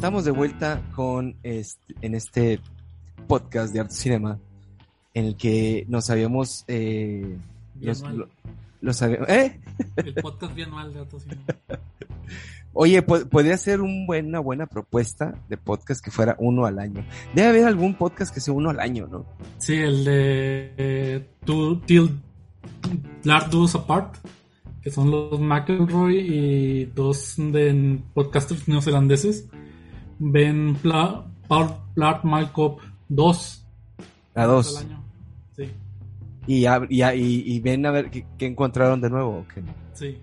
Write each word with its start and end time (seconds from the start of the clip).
Estamos 0.00 0.24
de 0.24 0.30
vuelta 0.30 0.80
con 0.96 1.36
este, 1.42 1.94
en 2.00 2.14
este 2.14 2.58
podcast 3.26 3.70
de 3.74 3.80
Arte 3.80 3.94
Cinema 3.94 4.38
en 5.12 5.26
el 5.26 5.36
que 5.36 5.84
nos 5.88 6.08
habíamos 6.08 6.64
eh, 6.68 7.36
los, 7.78 8.00
lo- 8.00 8.28
los 8.80 9.02
había- 9.02 9.18
¿eh? 9.28 9.60
El 9.96 10.14
podcast 10.14 10.54
bianual 10.54 10.94
de 10.94 11.00
Autos 11.00 11.24
Cine. 11.24 11.36
Oye, 12.72 13.02
po- 13.02 13.26
podría 13.28 13.58
ser 13.58 13.82
un 13.82 14.06
buen- 14.06 14.28
una 14.28 14.38
buena 14.40 14.64
propuesta 14.66 15.34
de 15.50 15.58
podcast 15.58 16.02
que 16.02 16.10
fuera 16.10 16.34
uno 16.38 16.64
al 16.64 16.78
año. 16.78 17.04
Debe 17.34 17.48
haber 17.48 17.64
algún 17.66 17.94
podcast 17.94 18.32
que 18.32 18.40
sea 18.40 18.54
uno 18.54 18.70
al 18.70 18.80
año, 18.80 19.06
¿no? 19.06 19.26
Sí, 19.58 19.74
el 19.74 20.04
de 20.06 20.72
eh, 20.78 21.28
Two 21.44 21.78
Till 21.84 22.18
Large 23.24 23.76
Apart, 23.76 24.14
que 24.80 24.90
son 24.90 25.10
los 25.10 25.38
McElroy 25.38 26.16
y 26.20 26.84
dos 26.86 27.34
de 27.36 28.00
podcasters 28.14 28.66
neozelandeses. 28.66 29.46
Ven 30.20 30.76
Pla, 30.76 31.24
Paul 31.48 31.70
Blart 31.96 32.22
Mile 32.24 32.50
Cop 32.52 32.80
2 33.08 33.66
A 34.36 34.42
al 34.42 34.48
dos. 34.48 34.78
año. 34.80 35.02
Sí, 35.56 35.64
Y, 36.46 36.66
a- 36.66 36.86
y, 37.14 37.58
ven 37.60 37.84
a 37.86 37.90
ver 37.90 38.10
qué, 38.10 38.24
qué 38.38 38.46
encontraron 38.46 39.00
de 39.00 39.10
nuevo. 39.10 39.38
¿o 39.40 39.46
qué? 39.52 39.62
sí. 39.94 40.16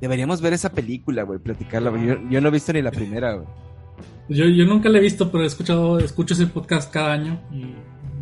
Deberíamos 0.00 0.40
ver 0.42 0.52
esa 0.52 0.70
película, 0.70 1.22
güey, 1.22 1.38
platicarla. 1.38 1.90
Yo, 2.04 2.16
yo 2.28 2.40
no 2.40 2.48
he 2.48 2.50
visto 2.50 2.72
ni 2.74 2.82
la 2.82 2.90
primera, 2.90 3.34
güey. 3.34 3.46
Yo, 4.28 4.46
yo 4.46 4.64
nunca 4.66 4.88
la 4.88 4.98
he 4.98 5.02
visto, 5.02 5.30
pero 5.30 5.44
he 5.44 5.46
escuchado, 5.46 5.98
escucho 5.98 6.32
ese 6.34 6.46
podcast 6.46 6.90
cada 6.92 7.12
año 7.12 7.40
y 7.52 7.74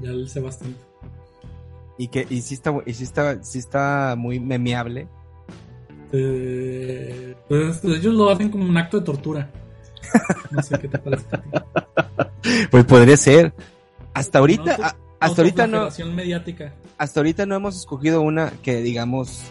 ya 0.05 0.11
le 0.13 0.29
sé 0.29 0.41
bastante. 0.41 0.79
Y 1.97 2.09
que 2.09 2.27
y 2.29 2.41
sí 2.41 2.55
está, 2.55 2.75
y 2.85 2.93
sí 2.93 3.05
está, 3.05 3.43
sí 3.45 3.59
está 3.61 4.15
muy 4.19 4.39
memeable. 4.41 5.07
Eh, 6.13 7.35
pues 7.49 7.83
ellos 7.85 8.15
lo 8.15 8.29
hacen 8.31 8.51
como 8.51 8.65
un 8.65 8.77
acto 8.77 8.99
de 8.99 9.07
tortura. 9.07 9.51
No 10.51 10.63
sé 10.63 10.79
qué 10.79 10.89
te 10.89 10.99
parece. 10.99 11.25
a 11.33 11.41
ti. 11.41 11.49
Pues 12.71 12.85
podría 12.85 13.17
ser. 13.17 13.53
Hasta 14.15 14.39
ahorita, 14.41 14.75
a- 14.83 14.97
hasta 15.21 15.43
ahorita 15.43 15.67
no, 15.69 15.89
mediática. 16.13 16.73
hasta 16.99 17.21
ahorita 17.21 17.47
no 17.47 17.55
hemos 17.55 17.77
escogido 17.77 18.21
una 18.21 18.51
que 18.63 18.83
digamos 18.83 19.45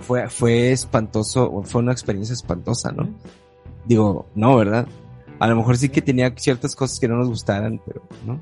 fue, 0.00 0.28
fue 0.28 0.72
espantoso, 0.72 1.62
fue 1.64 1.80
una 1.82 1.92
experiencia 1.92 2.32
espantosa, 2.34 2.90
¿no? 2.92 3.08
Digo, 3.84 4.26
no, 4.34 4.56
¿verdad? 4.56 4.86
A 5.38 5.46
lo 5.46 5.56
mejor 5.56 5.76
sí 5.76 5.88
que 5.88 6.02
tenía 6.02 6.32
ciertas 6.36 6.74
cosas 6.74 6.98
que 6.98 7.06
no 7.08 7.16
nos 7.16 7.28
gustaran, 7.28 7.80
pero, 7.86 8.02
¿no? 8.26 8.40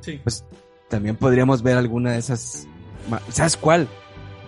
Sí. 0.00 0.18
Pues 0.22 0.44
también 0.88 1.16
podríamos 1.16 1.62
ver 1.62 1.76
alguna 1.76 2.12
de 2.12 2.18
esas. 2.18 2.66
¿Sabes 3.28 3.56
cuál? 3.56 3.86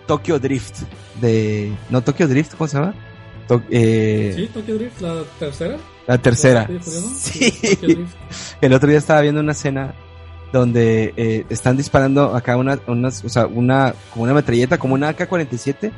Tokyo 0.07 0.39
Drift. 0.39 0.79
De. 1.21 1.71
No, 1.89 2.03
Tokyo 2.03 2.27
Drift, 2.27 2.55
¿cómo 2.55 2.67
se 2.67 2.77
llama? 2.79 2.93
To- 3.47 3.61
eh, 3.69 4.33
Sí, 4.35 4.47
Tokyo 4.53 4.75
Drift, 4.75 5.01
la 5.01 5.23
tercera. 5.39 5.77
La 6.07 6.17
tercera. 6.19 6.69
Sí. 7.15 7.53
El 8.61 8.73
otro 8.73 8.89
día 8.89 8.99
estaba 8.99 9.21
viendo 9.21 9.41
una 9.41 9.53
escena 9.53 9.93
donde 10.53 11.13
eh, 11.17 11.45
están 11.49 11.75
disparando 11.77 12.35
acá 12.35 12.55
una, 12.57 12.79
unas, 12.87 13.23
o 13.25 13.29
sea, 13.29 13.47
una, 13.47 13.93
como 14.11 14.23
una 14.23 14.33
metralleta, 14.33 14.77
como 14.77 14.93
una 14.93 15.09
AK-47, 15.09 15.91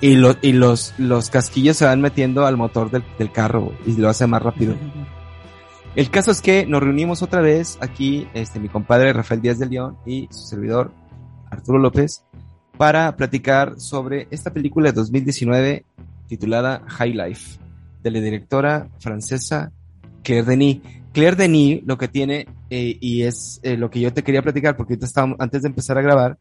y, 0.00 0.14
lo- 0.14 0.36
y 0.40 0.52
los, 0.52 0.94
los 0.98 1.28
casquillos 1.28 1.76
se 1.76 1.84
van 1.84 2.00
metiendo 2.00 2.46
al 2.46 2.56
motor 2.56 2.90
del, 2.90 3.04
del 3.18 3.30
carro 3.32 3.72
y 3.86 3.92
lo 3.96 4.08
hace 4.08 4.26
más 4.26 4.42
rápido. 4.42 4.74
El 5.96 6.08
caso 6.10 6.30
es 6.30 6.40
que 6.40 6.64
nos 6.66 6.82
reunimos 6.82 7.20
otra 7.22 7.40
vez 7.42 7.76
aquí, 7.80 8.28
este, 8.32 8.60
mi 8.60 8.68
compadre 8.68 9.12
Rafael 9.12 9.42
Díaz 9.42 9.58
de 9.58 9.66
León 9.66 9.96
y 10.06 10.28
su 10.30 10.46
servidor 10.46 10.92
Arturo 11.50 11.78
López, 11.78 12.22
para 12.78 13.14
platicar 13.16 13.78
sobre 13.78 14.28
esta 14.30 14.52
película 14.52 14.90
de 14.90 14.94
2019 14.94 15.84
titulada 16.28 16.82
High 16.86 17.12
Life, 17.12 17.58
de 18.02 18.10
la 18.10 18.20
directora 18.20 18.88
francesa 18.98 19.72
Claire 20.22 20.46
Denis. 20.46 20.80
Claire 21.12 21.36
Denis 21.36 21.82
lo 21.84 21.98
que 21.98 22.08
tiene, 22.08 22.46
eh, 22.70 22.96
y 23.00 23.22
es 23.22 23.60
eh, 23.62 23.76
lo 23.76 23.90
que 23.90 24.00
yo 24.00 24.12
te 24.12 24.22
quería 24.22 24.42
platicar, 24.42 24.76
porque 24.76 24.94
ahorita 24.94 25.06
estábamos, 25.06 25.36
antes 25.40 25.62
de 25.62 25.68
empezar 25.68 25.98
a 25.98 26.02
grabar, 26.02 26.38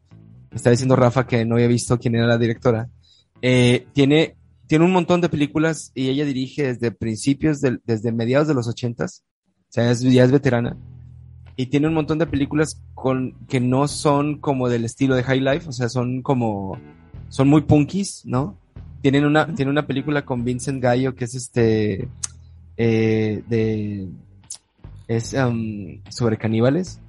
me 0.52 0.58
estaba 0.58 0.72
diciendo 0.72 0.96
Rafa 0.96 1.26
que 1.28 1.46
no 1.46 1.56
había 1.56 1.68
visto 1.68 1.98
quién 1.98 2.16
era 2.16 2.28
la 2.28 2.38
directora. 2.38 2.88
Eh, 3.42 3.88
tiene, 3.94 4.36
tiene 4.68 4.86
un 4.86 4.92
montón 4.92 5.22
de 5.22 5.30
películas 5.30 5.92
y 5.96 6.10
ella 6.10 6.26
dirige 6.26 6.64
desde 6.74 6.92
principios, 6.92 7.60
desde 7.62 8.12
mediados 8.12 8.48
de 8.48 8.54
los 8.54 8.68
ochentas, 8.68 9.24
o 9.70 9.72
sea, 9.72 9.90
es- 9.92 10.02
ya 10.02 10.24
es 10.24 10.32
veterana. 10.32 10.78
Y 11.56 11.66
tiene 11.68 11.88
un 11.88 11.94
montón 11.94 12.20
de 12.20 12.26
películas 12.28 12.82
con, 12.96 13.34
que 13.48 13.60
no 13.60 13.88
son 13.88 14.40
como 14.40 14.70
del 14.70 14.86
estilo 14.86 15.16
de 15.16 15.24
High 15.24 15.42
Life, 15.42 15.68
o 15.68 15.72
sea, 15.74 15.90
son 15.90 16.22
como, 16.22 16.78
son 17.28 17.50
muy 17.50 17.62
punkis, 17.62 18.22
¿no? 18.26 18.58
Tienen 19.02 19.26
una, 19.26 19.54
tiene 19.54 19.72
una 19.72 19.86
película 19.88 20.26
con 20.26 20.44
Vincent 20.44 20.82
Gallo 20.82 21.16
que 21.16 21.26
es 21.26 21.36
este, 21.36 22.08
eh, 22.76 23.44
de, 23.48 24.08
es 25.08 25.34
um, 25.34 26.02
sobre 26.10 26.38
caníbales. 26.38 27.02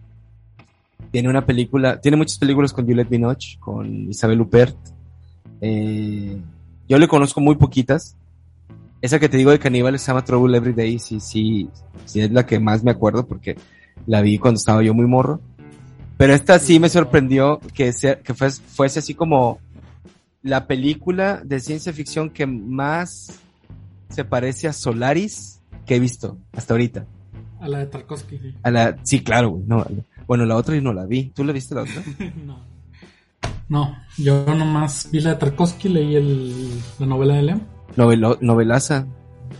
Tiene 1.12 1.28
una 1.28 1.44
película, 1.44 2.00
tiene 2.00 2.16
muchas 2.16 2.38
películas 2.38 2.72
con 2.72 2.86
Juliette 2.86 3.08
Binoche, 3.08 3.58
con 3.60 4.10
Isabel 4.10 4.40
Huppert. 4.40 4.76
Eh, 5.60 6.40
yo 6.88 6.98
le 6.98 7.08
conozco 7.08 7.40
muy 7.40 7.56
poquitas. 7.56 8.16
Esa 9.02 9.18
que 9.18 9.28
te 9.28 9.36
digo 9.36 9.50
de 9.50 9.58
caníbales 9.58 10.02
se 10.02 10.08
llama 10.08 10.24
Trouble 10.24 10.56
Every 10.56 10.74
Day, 10.74 10.98
sí, 10.98 11.20
sí, 11.20 11.68
sí 12.04 12.20
es 12.20 12.30
la 12.30 12.44
que 12.44 12.58
más 12.58 12.82
me 12.82 12.90
acuerdo 12.90 13.26
porque 13.26 13.56
la 14.06 14.20
vi 14.20 14.38
cuando 14.38 14.58
estaba 14.58 14.82
yo 14.82 14.94
muy 14.94 15.06
morro. 15.06 15.40
Pero 16.16 16.34
esta 16.34 16.58
sí 16.58 16.78
me 16.78 16.88
sorprendió 16.88 17.60
que, 17.74 17.92
sea, 17.92 18.20
que 18.20 18.34
fuese, 18.34 18.60
fuese 18.62 18.98
así 18.98 19.14
como 19.14 19.58
la 20.42 20.66
película 20.66 21.42
de 21.44 21.60
ciencia 21.60 21.92
ficción 21.92 22.30
que 22.30 22.46
más 22.46 23.40
se 24.08 24.24
parece 24.24 24.68
a 24.68 24.72
Solaris 24.72 25.60
que 25.86 25.96
he 25.96 26.00
visto 26.00 26.38
hasta 26.52 26.74
ahorita. 26.74 27.06
A 27.60 27.68
la 27.68 27.78
de 27.78 27.86
Tarkovsky, 27.86 28.38
sí. 28.38 28.54
A 28.62 28.70
la, 28.70 28.96
sí, 29.02 29.22
claro, 29.22 29.50
güey, 29.50 29.64
no, 29.66 29.86
bueno, 30.26 30.46
la 30.46 30.56
otra 30.56 30.74
yo 30.74 30.80
no 30.80 30.92
la 30.92 31.06
vi. 31.06 31.30
¿Tú 31.34 31.44
la 31.44 31.52
viste 31.52 31.74
la 31.74 31.82
otra? 31.82 32.02
no. 32.46 32.70
No, 33.68 33.96
yo 34.18 34.44
nomás 34.46 35.08
vi 35.12 35.20
la 35.20 35.30
de 35.30 35.36
Tarkovsky, 35.36 35.88
leí 35.88 36.16
el, 36.16 36.70
la 36.98 37.06
novela 37.06 37.34
de 37.34 37.42
Lem. 37.42 37.60
Novelo, 37.96 38.38
novelaza. 38.40 39.06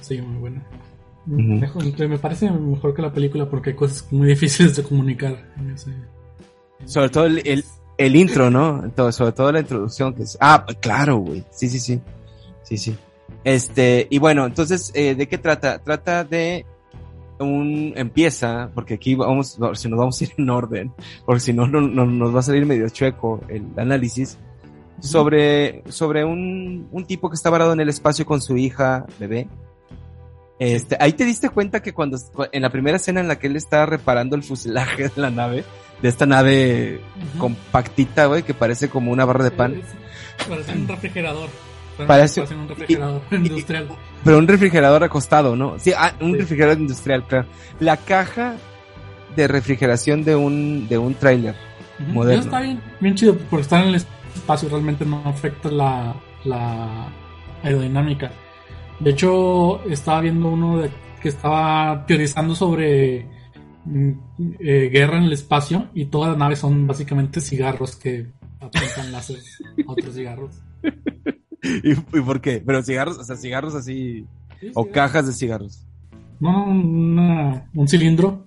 Sí, 0.00 0.20
muy 0.20 0.38
buena. 0.38 0.66
Me 1.26 2.18
parece 2.18 2.50
mejor 2.50 2.94
que 2.94 3.02
la 3.02 3.12
película 3.12 3.48
porque 3.48 3.70
hay 3.70 3.76
cosas 3.76 4.10
muy 4.10 4.28
difíciles 4.34 4.76
de 4.76 4.82
comunicar 4.82 5.52
en 5.58 5.70
ese. 5.70 5.94
Sobre 6.86 7.10
todo 7.10 7.26
el, 7.26 7.42
el, 7.46 7.64
el 8.06 8.16
intro, 8.16 8.50
¿no? 8.50 8.90
Todo, 8.96 9.12
sobre 9.12 9.32
todo 9.32 9.52
la 9.52 9.60
introducción 9.60 10.14
que 10.14 10.22
es, 10.22 10.36
ah, 10.40 10.64
claro, 10.80 11.18
güey. 11.18 11.44
Sí, 11.50 11.68
sí, 11.68 11.78
sí. 11.78 12.00
Sí, 12.62 12.76
sí. 12.78 12.96
Este, 13.44 14.06
y 14.10 14.18
bueno, 14.18 14.46
entonces, 14.46 14.90
eh, 14.94 15.14
¿de 15.14 15.28
qué 15.28 15.38
trata? 15.38 15.78
Trata 15.78 16.24
de 16.24 16.64
un, 17.38 17.92
empieza, 17.96 18.70
porque 18.74 18.94
aquí 18.94 19.14
vamos, 19.14 19.58
si 19.74 19.88
nos 19.88 19.98
vamos 19.98 20.20
a 20.20 20.24
ir 20.24 20.32
en 20.38 20.50
orden, 20.50 20.92
porque 21.26 21.40
si 21.40 21.52
no, 21.52 21.66
no, 21.66 21.80
no- 21.80 22.06
nos 22.06 22.34
va 22.34 22.40
a 22.40 22.42
salir 22.42 22.66
medio 22.66 22.88
chueco 22.88 23.40
el 23.48 23.64
análisis, 23.76 24.38
sobre, 25.00 25.82
sobre 25.88 26.24
un, 26.24 26.88
un 26.92 27.04
tipo 27.06 27.30
que 27.30 27.34
está 27.34 27.48
varado 27.50 27.72
en 27.72 27.80
el 27.80 27.88
espacio 27.88 28.26
con 28.26 28.40
su 28.40 28.56
hija, 28.56 29.06
bebé. 29.18 29.48
Este, 30.58 30.96
ahí 31.00 31.14
te 31.14 31.24
diste 31.24 31.48
cuenta 31.48 31.80
que 31.80 31.94
cuando, 31.94 32.18
en 32.52 32.60
la 32.62 32.68
primera 32.70 32.96
escena 32.98 33.20
en 33.20 33.28
la 33.28 33.38
que 33.38 33.46
él 33.46 33.56
está 33.56 33.86
reparando 33.86 34.36
el 34.36 34.42
fuselaje 34.42 35.04
de 35.08 35.12
la 35.20 35.30
nave, 35.30 35.64
de 36.02 36.08
esta 36.08 36.26
nave 36.26 37.00
compactita, 37.38 38.26
güey, 38.26 38.42
que 38.42 38.54
parece 38.54 38.88
como 38.88 39.10
una 39.12 39.24
barra 39.24 39.44
de 39.44 39.50
pan. 39.50 39.80
Parece 40.48 40.72
un 40.72 40.88
refrigerador. 40.88 41.48
Parece- 42.06 42.40
un 42.54 42.68
refrigerador 42.68 43.20
industrial. 43.32 43.88
Pero 44.24 44.38
un 44.38 44.48
refrigerador 44.48 45.04
acostado, 45.04 45.54
¿no? 45.56 45.78
Sí, 45.78 45.92
ah, 45.96 46.14
un 46.20 46.32
Sí. 46.32 46.38
refrigerador 46.38 46.78
industrial, 46.80 47.24
claro. 47.26 47.46
La 47.78 47.96
caja 47.98 48.54
de 49.36 49.46
refrigeración 49.48 50.24
de 50.24 50.34
un, 50.36 50.88
de 50.88 50.96
un 50.98 51.14
tráiler. 51.14 51.54
Moderno. 51.98 52.40
Eso 52.40 52.48
está 52.48 52.60
bien, 52.62 52.80
bien 53.00 53.14
chido, 53.14 53.36
porque 53.50 53.62
estar 53.62 53.82
en 53.82 53.88
el 53.90 53.94
espacio 53.96 54.68
realmente 54.70 55.04
no 55.04 55.22
afecta 55.26 55.70
la, 55.70 56.14
la 56.44 57.08
aerodinámica. 57.62 58.30
De 58.98 59.10
hecho, 59.10 59.82
estaba 59.84 60.22
viendo 60.22 60.48
uno 60.48 60.78
de, 60.78 60.90
que 61.20 61.28
estaba 61.28 62.04
teorizando 62.06 62.54
sobre 62.54 63.26
eh, 63.88 64.88
guerra 64.92 65.18
en 65.18 65.24
el 65.24 65.32
espacio 65.32 65.88
y 65.94 66.06
todas 66.06 66.30
las 66.30 66.38
naves 66.38 66.58
son 66.58 66.86
básicamente 66.86 67.40
cigarros 67.40 67.96
que 67.96 68.26
apuntan 68.60 69.12
láser 69.12 69.38
a 69.86 69.92
otros 69.92 70.14
cigarros. 70.14 70.60
¿Y, 71.62 71.90
¿Y, 71.92 72.20
por 72.22 72.40
qué? 72.40 72.62
Pero 72.64 72.82
cigarros, 72.82 73.18
o 73.18 73.24
sea, 73.24 73.36
cigarros 73.36 73.74
así. 73.74 74.26
Sí, 74.60 74.70
o 74.74 74.86
cajas 74.90 75.26
de 75.26 75.32
cigarros. 75.32 75.86
No, 76.38 76.64
una- 76.66 77.68
un 77.74 77.88
cilindro. 77.88 78.46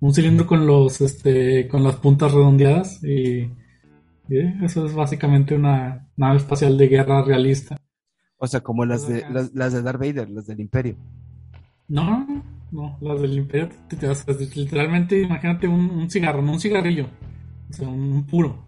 Un 0.00 0.12
cilindro 0.12 0.46
con 0.46 0.66
los 0.66 1.00
este 1.00 1.68
con 1.68 1.84
las 1.84 1.94
puntas 1.96 2.32
redondeadas 2.32 3.04
y, 3.04 3.48
y 4.28 4.38
eso 4.64 4.84
es 4.86 4.94
básicamente 4.94 5.54
una 5.54 6.08
nave 6.16 6.38
espacial 6.38 6.76
de 6.76 6.88
guerra 6.88 7.22
realista. 7.22 7.76
O 8.36 8.48
sea, 8.48 8.60
como 8.60 8.84
las 8.84 9.06
de, 9.06 9.24
las 9.54 9.72
de 9.72 9.82
Darth 9.82 10.00
Vader, 10.00 10.28
las 10.30 10.46
del 10.48 10.58
Imperio. 10.58 10.96
No, 11.88 12.26
no, 12.70 12.96
las 13.00 13.20
del 13.20 13.34
Imperio, 13.34 13.68
te- 13.88 13.96
te- 13.96 14.08
o 14.08 14.14
sea, 14.14 14.34
literalmente 14.54 15.20
imagínate 15.20 15.68
un, 15.68 15.90
un 15.90 16.10
cigarro, 16.10 16.40
no 16.42 16.52
un 16.52 16.60
cigarrillo, 16.60 17.06
o 17.70 17.72
sea, 17.72 17.88
un 17.88 18.24
puro, 18.24 18.64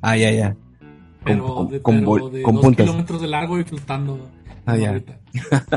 Ah, 0.00 0.16
ya, 0.16 0.30
ya. 0.30 0.56
pero, 1.24 1.54
con- 1.54 1.68
de, 1.70 1.80
con 1.82 1.94
pero 1.96 2.06
bol- 2.06 2.32
de 2.32 2.42
con 2.42 2.54
dos 2.56 2.64
puntas. 2.64 2.86
kilómetros 2.86 3.20
de 3.22 3.26
largo 3.28 3.58
y 3.58 3.64
flotando. 3.64 4.30
Ah, 4.66 4.76
ya. 4.76 5.00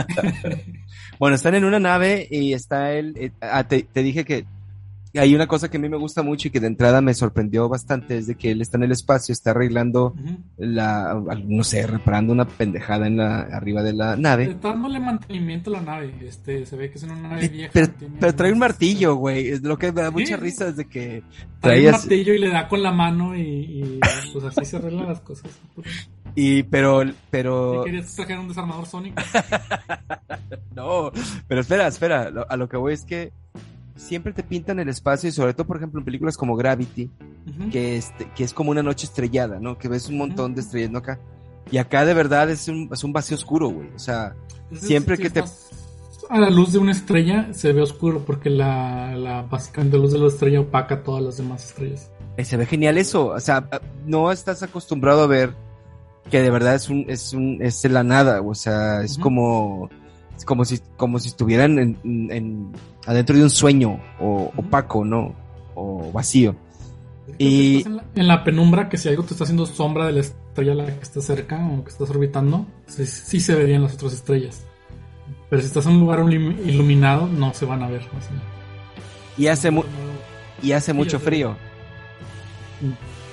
Bueno, 1.20 1.36
están 1.36 1.54
en 1.54 1.66
una 1.66 1.80
nave 1.80 2.28
y 2.32 2.54
está 2.54 2.94
él. 2.94 3.14
eh, 3.16 3.32
ah, 3.42 3.64
te, 3.68 3.84
te 3.84 4.02
dije 4.02 4.26
que 4.26 4.46
hay 5.20 5.36
una 5.36 5.48
cosa 5.48 5.70
que 5.70 5.78
a 5.78 5.80
mí 5.80 5.90
me 5.90 5.98
gusta 5.98 6.24
mucho 6.24 6.48
y 6.48 6.52
que 6.52 6.60
de 6.60 6.68
entrada 6.68 7.02
me 7.02 7.14
sorprendió 7.14 7.68
bastante: 7.68 8.18
es 8.18 8.28
de 8.28 8.36
que 8.36 8.52
él 8.52 8.62
está 8.62 8.78
en 8.78 8.84
el 8.84 8.92
espacio, 8.92 9.34
está 9.34 9.52
arreglando 9.52 10.16
la, 10.58 11.22
no 11.46 11.64
sé, 11.64 11.86
reparando 11.86 12.34
una 12.34 12.48
pendejada 12.48 13.08
en 13.08 13.18
la, 13.18 13.42
arriba 13.42 13.84
de 13.84 13.94
la 13.94 14.16
nave. 14.16 14.46
Está 14.46 14.70
dándole 14.70 15.00
mantenimiento 15.00 15.70
a 15.70 15.74
la 15.74 15.82
nave, 15.82 16.14
este, 16.22 16.66
se 16.66 16.76
ve 16.76 16.90
que 16.90 16.98
es 16.98 17.04
una 17.04 17.16
nave 17.16 17.48
vieja. 17.50 17.72
Pero, 17.74 17.90
tiene 17.90 18.18
pero 18.20 18.36
trae 18.36 18.54
un 18.54 18.60
martillo, 18.60 19.16
güey. 19.16 19.50
Es 19.50 19.64
lo 19.64 19.78
que 19.78 19.92
me 19.92 20.02
da 20.02 20.12
mucha 20.12 20.36
Sí. 20.36 20.36
risa 20.36 20.66
desde 20.66 20.88
que 20.88 21.24
Trae 21.60 21.86
un 21.86 21.92
martillo 21.92 22.34
y 22.34 22.40
le 22.40 22.50
da 22.50 22.68
con 22.68 22.82
la 22.82 22.92
mano 22.92 23.36
y, 23.36 23.42
y, 23.42 24.00
pues 24.34 24.46
así 24.46 24.66
se 24.66 24.78
arreglan 24.78 25.08
las 25.08 25.20
cosas. 25.20 25.52
Y, 26.36 26.64
pero, 26.64 27.04
pero, 27.30 27.84
querías 27.84 28.16
trajer 28.16 28.40
un 28.40 28.48
desarmador 28.48 28.86
sónico. 28.86 29.22
no, 30.76 31.12
pero 31.48 31.62
espera, 31.62 31.88
espera. 31.88 32.32
A 32.48 32.56
lo 32.56 32.70
que 32.70 32.78
voy 32.78 32.94
es 32.94 33.04
que 33.04 33.34
siempre 33.96 34.34
te 34.34 34.44
pintan 34.44 34.80
el 34.80 34.90
espacio 34.90 35.30
y 35.30 35.32
sobre 35.32 35.54
todo, 35.54 35.68
por 35.68 35.78
ejemplo, 35.78 36.00
en 36.00 36.06
películas 36.06 36.38
como 36.38 36.56
Gravity, 36.56 37.10
que, 37.72 37.98
este, 37.98 38.30
que 38.36 38.44
es 38.44 38.54
como 38.54 38.72
una 38.72 38.84
noche 38.84 39.06
estrellada, 39.06 39.60
¿no? 39.60 39.78
Que 39.78 39.88
ves 39.88 40.10
un 40.10 40.18
montón 40.18 40.54
de 40.56 40.62
estrellas, 40.62 40.92
¿no? 40.92 41.00
Acá. 41.00 41.20
Y 41.72 41.78
acá 41.78 42.06
de 42.06 42.14
verdad 42.14 42.50
es 42.50 42.68
un, 42.68 42.90
es 42.92 43.04
un 43.04 43.14
vacío 43.14 43.36
oscuro, 43.38 43.70
güey. 43.70 43.90
O 43.96 44.00
sea, 44.00 44.36
Entonces, 44.64 44.88
siempre 44.88 45.16
si 45.18 45.24
que 45.24 45.30
te- 45.30 45.44
A 46.30 46.40
la 46.40 46.50
luz 46.50 46.72
de 46.74 46.80
una 46.80 46.92
estrella 46.92 47.54
se 47.54 47.72
ve 47.74 47.82
oscuro 47.82 48.24
porque 48.26 48.50
la, 48.50 49.16
la 49.16 49.42
básicamente 49.44 49.98
la 49.98 50.04
luz 50.04 50.14
de 50.14 50.20
la 50.20 50.28
estrella 50.28 50.62
opaca 50.62 51.04
todas 51.04 51.22
las 51.24 51.38
demás 51.38 51.66
estrellas. 51.66 52.10
eh, 52.38 52.46
se 52.46 52.58
ve 52.58 52.66
genial 52.66 52.98
eso. 52.98 53.28
O 53.28 53.40
sea, 53.40 53.68
ah, 53.72 53.82
no 54.06 54.32
estás 54.32 54.64
acostumbrado 54.64 55.22
a 55.24 55.28
ver 55.28 55.54
que 56.30 56.42
de 56.42 56.50
verdad 56.50 56.76
es 56.76 56.90
un, 56.90 57.06
es 57.10 57.34
un, 57.34 57.58
es 57.62 57.84
la 57.90 58.04
nada. 58.04 58.42
O 58.42 58.54
sea, 58.56 59.02
es 59.04 59.18
como, 59.18 59.90
como 60.46 60.66
si, 60.66 60.80
como 60.98 61.20
si 61.20 61.30
estuvieran 61.30 61.80
en, 61.80 61.98
en- 62.32 62.72
adentro 63.06 63.36
de 63.38 63.44
un 63.44 63.50
sueño 63.50 64.00
o 64.20 64.52
opaco, 64.56 65.04
¿no? 65.06 65.36
O 65.76 66.12
vacío. 66.12 66.56
Y- 67.38 67.78
estás 67.78 67.92
en 67.92 67.98
la, 67.98 68.06
en 68.16 68.28
la 68.28 68.44
penumbra, 68.44 68.90
que 68.90 68.98
si 68.98 69.10
algo 69.10 69.24
te 69.24 69.34
está 69.34 69.44
haciendo 69.46 69.66
sombra 69.66 70.06
de 70.08 70.12
la 70.14 70.20
estrella 70.22 70.72
a 70.74 70.76
la 70.76 70.86
que 70.86 71.02
está 71.04 71.22
cerca 71.22 71.66
o 71.68 71.84
que 71.84 71.90
estás 71.90 72.10
orbitando, 72.10 72.66
sí, 72.88 73.06
sí 73.06 73.40
se 73.40 73.56
verían 73.56 73.84
las 73.84 73.94
otras 73.94 74.14
estrellas. 74.14 74.66
Pero 75.50 75.62
si 75.62 75.68
estás 75.68 75.86
en 75.86 75.94
un 75.94 76.00
lugar 76.02 76.20
ilu- 76.22 76.58
iluminado, 76.66 77.28
no 77.28 77.54
se 77.54 77.66
van 77.66 77.84
a 77.84 77.88
ver. 77.88 78.02
así. 78.02 78.30
Y 79.38 79.48
hace, 79.48 79.72
mu- 79.72 79.84
y 80.62 80.72
hace 80.74 80.94
mucho 80.94 81.20
frío. 81.20 81.56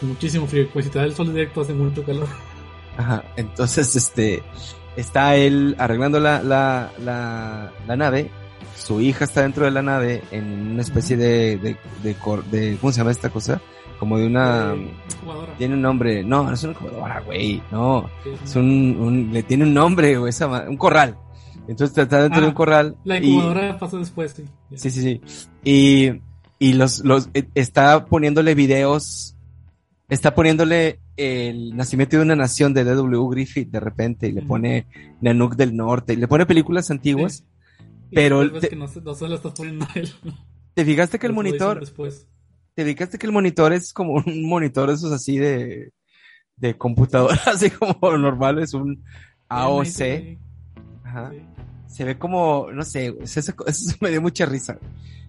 Muchísimo 0.00 0.46
frío. 0.46 0.68
Pues 0.72 0.84
si 0.86 0.90
te 0.90 0.98
da 0.98 1.04
el 1.04 1.14
sol 1.14 1.28
directo 1.32 1.60
hace 1.62 1.72
mucho 1.72 2.04
calor. 2.04 2.28
Ajá, 2.96 3.24
entonces, 3.36 3.94
este, 3.96 4.42
está 4.96 5.36
él 5.36 5.74
arreglando 5.78 6.18
la, 6.20 6.42
la, 6.42 6.90
la, 7.04 7.72
la 7.86 7.96
nave, 7.96 8.30
su 8.76 9.00
hija 9.00 9.24
está 9.24 9.42
dentro 9.42 9.64
de 9.64 9.70
la 9.70 9.82
nave 9.82 10.22
en 10.30 10.72
una 10.72 10.82
especie 10.82 11.16
de, 11.16 11.56
de, 11.58 11.76
de, 12.02 12.16
de- 12.50 12.76
¿cómo 12.80 12.92
se 12.92 12.98
llama 12.98 13.10
esta 13.10 13.30
cosa? 13.30 13.60
Como 13.98 14.16
de 14.18 14.26
una, 14.26 14.74
Eh, 14.74 14.92
incubadora. 15.12 15.54
tiene 15.58 15.74
un 15.74 15.82
nombre, 15.82 16.22
no, 16.22 16.44
no 16.44 16.52
es 16.52 16.62
una 16.62 16.72
incubadora, 16.72 17.20
güey, 17.20 17.60
no, 17.72 18.08
es 18.44 18.54
un, 18.56 18.96
un, 19.00 19.30
le 19.32 19.42
tiene 19.42 19.64
un 19.64 19.74
nombre, 19.74 20.16
güey, 20.16 20.30
esa 20.30 20.46
un 20.68 20.76
corral. 20.76 21.16
Entonces 21.66 21.98
está 21.98 22.22
dentro 22.22 22.38
Ah, 22.38 22.42
de 22.42 22.48
un 22.48 22.54
corral. 22.54 22.96
La 23.04 23.18
y- 23.18 23.26
incubadora 23.28 23.76
pasa 23.78 23.98
después, 23.98 24.32
sí. 24.32 24.44
Sí, 24.76 24.90
sí, 24.90 25.02
sí. 25.02 25.20
Y, 25.64 26.20
y 26.60 26.72
los, 26.74 27.00
los, 27.04 27.28
eh, 27.34 27.48
está 27.54 28.04
poniéndole 28.06 28.54
videos, 28.54 29.36
está 30.08 30.34
poniéndole 30.34 31.00
el 31.18 31.76
nacimiento 31.76 32.16
de 32.16 32.22
una 32.22 32.36
nación 32.36 32.72
de 32.72 32.84
D.W. 32.84 33.28
Griffith 33.30 33.70
de 33.70 33.80
repente 33.80 34.28
y 34.28 34.32
le 34.32 34.42
pone 34.42 34.86
Nanook 35.20 35.56
del 35.56 35.76
Norte 35.76 36.12
y 36.14 36.16
le 36.16 36.28
pone 36.28 36.46
películas 36.46 36.90
antiguas. 36.90 37.44
Pero 38.10 38.50
te- 38.60 38.68
que 38.70 38.76
no, 38.76 38.86
no 38.86 39.14
se 39.14 39.28
la 39.28 39.34
estás 39.34 39.52
poniendo 39.52 39.86
él. 39.94 40.10
¿Te 40.74 40.84
fijaste 40.84 41.18
que 41.18 41.26
el 41.26 41.32
monitor, 41.32 41.80
Después. 41.80 42.28
te 42.74 42.84
fijaste 42.84 43.18
que 43.18 43.26
el 43.26 43.32
monitor 43.32 43.72
es 43.72 43.92
como 43.92 44.12
un 44.14 44.42
monitor 44.48 44.88
esos 44.90 45.12
así 45.12 45.36
de, 45.38 45.92
de 46.56 46.78
computadora, 46.78 47.36
así 47.46 47.68
como 47.70 48.16
normal, 48.16 48.60
es 48.60 48.72
un 48.74 49.02
AOC. 49.48 50.38
Ajá. 51.04 51.32
Se 51.88 52.04
ve 52.04 52.16
como, 52.18 52.68
no 52.72 52.82
sé, 52.84 53.16
eso, 53.22 53.40
eso 53.66 53.96
me 54.00 54.10
dio 54.10 54.22
mucha 54.22 54.46
risa. 54.46 54.78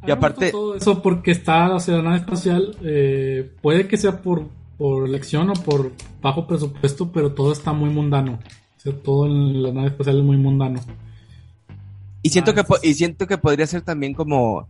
Y 0.05 0.11
aparte- 0.11 0.51
todo 0.51 0.75
eso 0.75 1.01
porque 1.01 1.31
está, 1.31 1.67
la 1.67 2.01
nave 2.01 2.17
espacial, 2.17 2.77
eh, 2.83 3.51
puede 3.61 3.87
que 3.87 3.97
sea 3.97 4.21
por, 4.21 4.47
por 4.79 5.07
elección 5.07 5.51
o 5.51 5.53
por 5.53 5.91
bajo 6.21 6.47
presupuesto, 6.47 7.11
pero 7.11 7.33
todo 7.33 7.51
está 7.51 7.71
muy 7.73 7.91
mundano. 7.91 8.39
O 8.77 8.79
sea, 8.79 8.93
todo 9.03 9.27
en 9.27 9.61
la 9.61 9.71
nave 9.71 9.89
espacial 9.89 10.17
es 10.17 10.23
muy 10.23 10.37
mundano. 10.37 10.79
Y 12.23 12.29
siento, 12.29 12.51
Ah, 12.51 12.55
que, 12.81 12.89
y 12.89 12.93
siento 12.95 13.27
que 13.27 13.37
podría 13.37 13.67
ser 13.67 13.81
también 13.81 14.13
como 14.13 14.67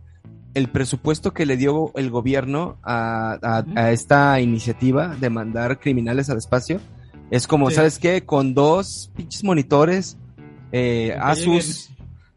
el 0.54 0.68
presupuesto 0.68 1.32
que 1.32 1.46
le 1.46 1.56
dio 1.56 1.92
el 1.96 2.10
gobierno 2.10 2.76
a, 2.82 3.64
a- 3.76 3.90
esta 3.92 4.40
iniciativa 4.40 5.14
de 5.16 5.30
mandar 5.30 5.78
criminales 5.80 6.28
al 6.28 6.38
espacio. 6.38 6.80
Es 7.30 7.46
como, 7.46 7.70
Sí. 7.70 7.76
¿sabes 7.76 7.98
qué? 8.00 8.22
Con 8.22 8.52
dos 8.54 9.10
pinches 9.16 9.44
monitores, 9.44 10.16
eh, 10.72 11.16
Asus, 11.20 11.90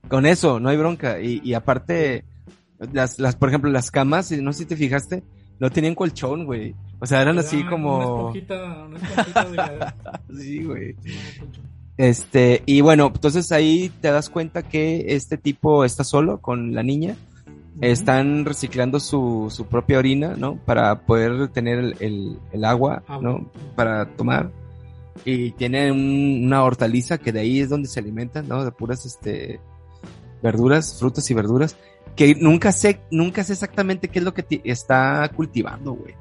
con 0.08 0.26
eso, 0.28 0.60
no 0.60 0.70
hay 0.70 0.78
bronca. 0.78 1.20
Y, 1.20 1.42
y 1.44 1.56
aparte, 1.56 2.24
las, 2.92 3.18
las, 3.18 3.36
por 3.36 3.50
ejemplo, 3.50 3.72
las 3.72 3.90
camas, 3.90 4.32
no 4.32 4.54
sé 4.54 4.60
si 4.60 4.66
te 4.66 4.76
fijaste, 4.78 5.24
no 5.60 5.72
tenían 5.72 5.96
colchón, 5.96 6.46
güey. 6.46 6.76
O 7.04 7.06
sea, 7.06 7.22
eran 7.22 7.38
así 7.38 7.58
Era 7.58 7.64
Una 7.68 7.70
como... 7.72 8.02
esponjita, 8.30 8.86
una 8.86 8.98
esponjita 8.98 9.46
de... 10.30 10.38
Sí, 10.42 10.64
güey. 10.64 10.96
Este, 11.98 12.64
y 12.66 12.80
bueno, 12.80 13.12
entonces 13.14 13.52
ahí 13.52 13.92
te 14.02 14.10
das 14.10 14.30
cuenta 14.30 14.64
que 14.64 15.04
este 15.10 15.38
tipo 15.38 15.84
está 15.84 16.06
solo 16.06 16.40
con 16.40 16.74
la 16.74 16.82
niña. 16.82 17.18
Están 17.82 18.46
reciclando 18.46 19.00
su, 19.00 19.48
su 19.52 19.66
propia 19.66 19.98
orina, 20.00 20.36
¿no? 20.38 20.56
Para 20.66 21.02
poder 21.02 21.50
tener 21.50 21.80
el, 21.80 21.96
el- 22.00 22.40
el 22.52 22.66
agua, 22.66 23.04
Agua. 23.08 23.22
¿no? 23.22 23.52
Para 23.76 24.06
tomar. 24.16 24.52
Y 25.26 25.52
tiene 25.52 25.92
un- 25.92 26.46
una 26.46 26.64
hortaliza 26.64 27.18
que 27.18 27.32
de 27.34 27.42
ahí 27.42 27.60
es 27.60 27.70
donde 27.70 27.90
se 27.90 28.00
alimentan, 28.00 28.48
¿no? 28.48 28.64
De 28.64 28.72
puras, 28.72 29.06
este, 29.06 29.60
verduras, 30.42 30.98
frutas 31.00 31.30
y 31.30 31.34
verduras. 31.34 31.76
Que 32.16 32.36
nunca 32.36 32.72
sé, 32.72 33.02
nunca 33.10 33.44
sé 33.44 33.54
exactamente 33.54 34.08
qué 34.08 34.20
es 34.20 34.26
lo 34.26 34.34
que 34.34 34.46
está 34.64 35.30
cultivando, 35.36 35.94
güey. 35.94 36.14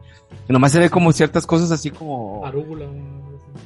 Nomás 0.48 0.72
se 0.72 0.80
ve 0.80 0.90
como 0.90 1.12
ciertas 1.12 1.46
cosas 1.46 1.70
así 1.70 1.90
como 1.90 2.44
Arúgula. 2.46 2.86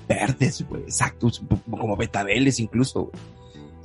verdes, 0.09 0.65
güey. 0.69 0.83
Exacto, 0.83 1.29
como 1.71 1.97
betabeles 1.97 2.59
incluso, 2.61 3.05
güey. 3.05 3.23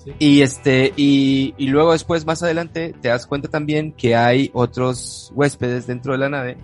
Sí. 0.04 0.12
Y 0.18 0.42
este, 0.42 0.94
y, 0.96 1.54
y 1.58 1.68
luego 1.68 1.92
después, 1.92 2.26
más 2.26 2.42
adelante, 2.42 2.96
te 3.02 3.10
das 3.10 3.28
cuenta 3.28 3.50
también 3.50 3.92
que 3.92 4.16
hay 4.16 4.50
otros 4.54 5.32
huéspedes 5.36 5.86
dentro 5.86 6.14
de 6.14 6.18
la 6.18 6.30
nave 6.30 6.58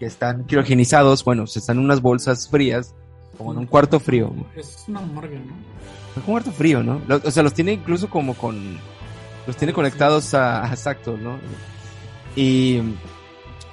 que 0.00 0.06
están 0.06 0.44
criogenizados, 0.44 1.22
bueno, 1.24 1.46
se 1.46 1.58
están 1.58 1.76
en 1.78 1.84
unas 1.84 2.00
bolsas 2.00 2.48
frías, 2.48 2.94
como 3.36 3.52
en 3.52 3.58
un 3.58 3.66
cuarto 3.66 4.00
frío. 4.00 4.32
Es 4.56 4.84
una 4.88 5.00
morgue, 5.00 5.38
¿no? 5.38 5.52
Un 6.16 6.22
cuarto 6.22 6.50
frío, 6.50 6.82
¿no? 6.82 7.00
O 7.22 7.30
sea, 7.30 7.42
los 7.42 7.52
tiene 7.54 7.74
incluso 7.74 8.08
como 8.08 8.34
con, 8.34 8.78
los 9.46 9.56
tiene 9.56 9.72
conectados 9.72 10.34
a, 10.34 10.64
a- 10.64 10.68
exacto, 10.72 11.16
¿no? 11.16 11.38
Y 12.36 12.80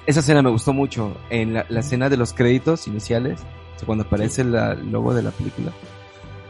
esa 0.06 0.20
escena 0.20 0.42
me 0.42 0.50
gustó 0.50 0.72
mucho, 0.72 1.16
en 1.30 1.54
la, 1.54 1.66
la 1.68 1.80
escena 1.80 2.08
de 2.08 2.16
los 2.16 2.32
créditos 2.32 2.86
iniciales, 2.88 3.40
o 3.76 3.78
sea, 3.78 3.86
cuando 3.86 4.04
aparece 4.04 4.44
la- 4.44 4.72
el 4.72 4.90
logo 4.90 5.14
de 5.14 5.22
la 5.22 5.30
película, 5.30 5.70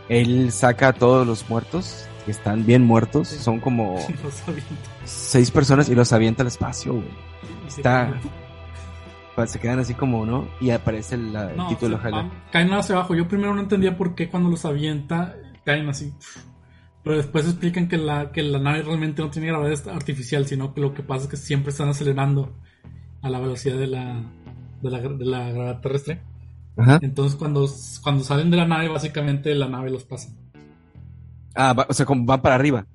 él 0.09 0.51
saca 0.53 0.89
a 0.89 0.93
todos 0.93 1.27
los 1.27 1.49
muertos, 1.51 2.07
que 2.25 2.31
están 2.31 2.65
bien 2.65 2.83
muertos, 2.85 3.29
Sí. 3.29 3.39
son 3.39 3.61
como 3.61 3.97
seis 5.05 5.51
personas 5.51 5.89
y 5.89 5.95
los 5.95 6.13
avienta 6.13 6.43
al 6.43 6.49
espacio, 6.49 6.95
güey. 6.95 7.09
Está- 7.67 8.13
se 9.47 9.61
quedan 9.61 9.79
así 9.79 9.95
como, 9.95 10.27
¿no? 10.27 10.49
Y 10.61 10.71
aparece 10.71 11.15
el, 11.15 11.33
la- 11.33 11.51
el 11.53 11.57
No, 11.57 11.69
título 11.69 11.97
ojalá. 11.97 12.17
van- 12.17 12.31
caen 12.51 12.73
hacia 12.73 12.97
abajo. 12.97 13.15
Yo 13.15 13.29
primero 13.29 13.55
no 13.55 13.61
entendía 13.61 13.97
por 13.97 14.17
qué 14.17 14.29
cuando 14.29 14.51
los 14.51 14.65
avienta 14.65 15.37
caen 15.65 15.89
así. 15.89 16.13
Pero 17.05 17.17
después 17.17 17.45
explican 17.47 17.89
que 17.89 17.97
la, 17.97 18.33
que 18.33 18.43
la 18.43 18.59
nave 18.59 18.83
realmente 18.83 19.23
no 19.23 19.31
tiene 19.31 19.49
gravedad 19.49 19.89
artificial, 19.89 20.47
sino 20.47 20.75
que 20.75 20.81
lo 20.81 20.93
que 20.95 21.03
pasa 21.03 21.25
es 21.25 21.31
que 21.31 21.37
siempre 21.37 21.71
están 21.71 21.89
acelerando 21.89 22.55
a 23.23 23.31
la 23.31 23.41
velocidad 23.41 23.79
de 23.79 23.87
la, 23.87 24.23
de 24.83 24.91
la, 24.91 25.01
de 25.01 25.25
la 25.25 25.51
gravedad 25.51 25.81
terrestre. 25.81 26.21
Ajá. 26.77 26.99
Entonces 27.03 27.37
cuando, 27.39 27.67
cuando 28.03 28.25
salen 28.25 28.51
de 28.51 28.57
la 28.57 28.67
nave, 28.67 28.89
básicamente 28.89 29.55
la 29.55 29.69
nave 29.69 29.91
los 29.91 30.05
pasa. 30.05 30.31
Ah, 31.55 31.73
va- 31.73 31.87
o 31.89 31.93
sea, 31.93 32.05
como 32.07 32.25
van 32.25 32.43
para 32.43 32.55
arriba. 32.57 32.87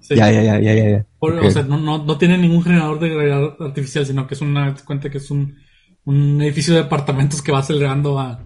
Sí. 0.00 0.14
Ya, 0.14 0.30
ya, 0.30 0.42
ya, 0.42 0.60
ya, 0.60 0.74
ya. 0.74 1.06
Por-. 1.18 1.38
O 1.38 1.50
sea, 1.50 1.62
no, 1.62 1.78
no, 1.78 2.04
no 2.04 2.18
tiene 2.18 2.38
ningún 2.38 2.62
generador 2.62 3.00
de 3.00 3.08
gravedad 3.08 3.56
artificial, 3.60 4.06
sino 4.06 4.26
que 4.26 4.34
es 4.34 4.40
una, 4.40 4.74
te 4.74 4.84
cuenta 4.84 5.10
que 5.10 5.18
es 5.18 5.30
un, 5.30 5.56
un 6.04 6.40
edificio 6.42 6.74
de 6.74 6.80
apartamentos 6.80 7.42
que 7.42 7.50
va 7.52 7.60
acelerando 7.60 8.18
a, 8.20 8.44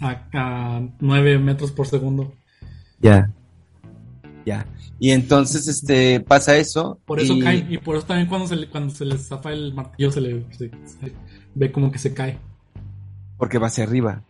a, 0.00 0.22
a 0.32 0.82
9 0.98 1.38
metros 1.38 1.70
por 1.70 1.86
segundo. 1.86 2.32
Ya. 3.00 3.30
Ya. 4.46 4.64
Y 4.98 5.10
entonces, 5.10 5.66
este, 5.68 6.20
pasa 6.20 6.56
eso. 6.56 6.98
Por 7.04 7.20
eso 7.20 7.34
y- 7.34 7.40
cae, 7.40 7.66
y 7.68 7.78
por 7.78 7.96
eso 7.96 8.06
también 8.06 8.28
cuando 8.28 8.46
se 8.46 8.56
le, 8.56 8.68
cuando 8.68 8.94
se 8.94 9.04
les 9.04 9.26
zafa 9.28 9.52
el 9.52 9.74
martillo 9.74 10.10
se 10.12 10.20
le 10.22 10.44
se- 10.52 10.70
se 10.70 11.12
ve 11.54 11.70
como 11.72 11.90
que 11.92 11.98
se 11.98 12.14
cae. 12.14 12.38
Porque 13.36 13.58
va 13.58 13.66
hacia 13.66 13.84
arriba. 13.84 14.22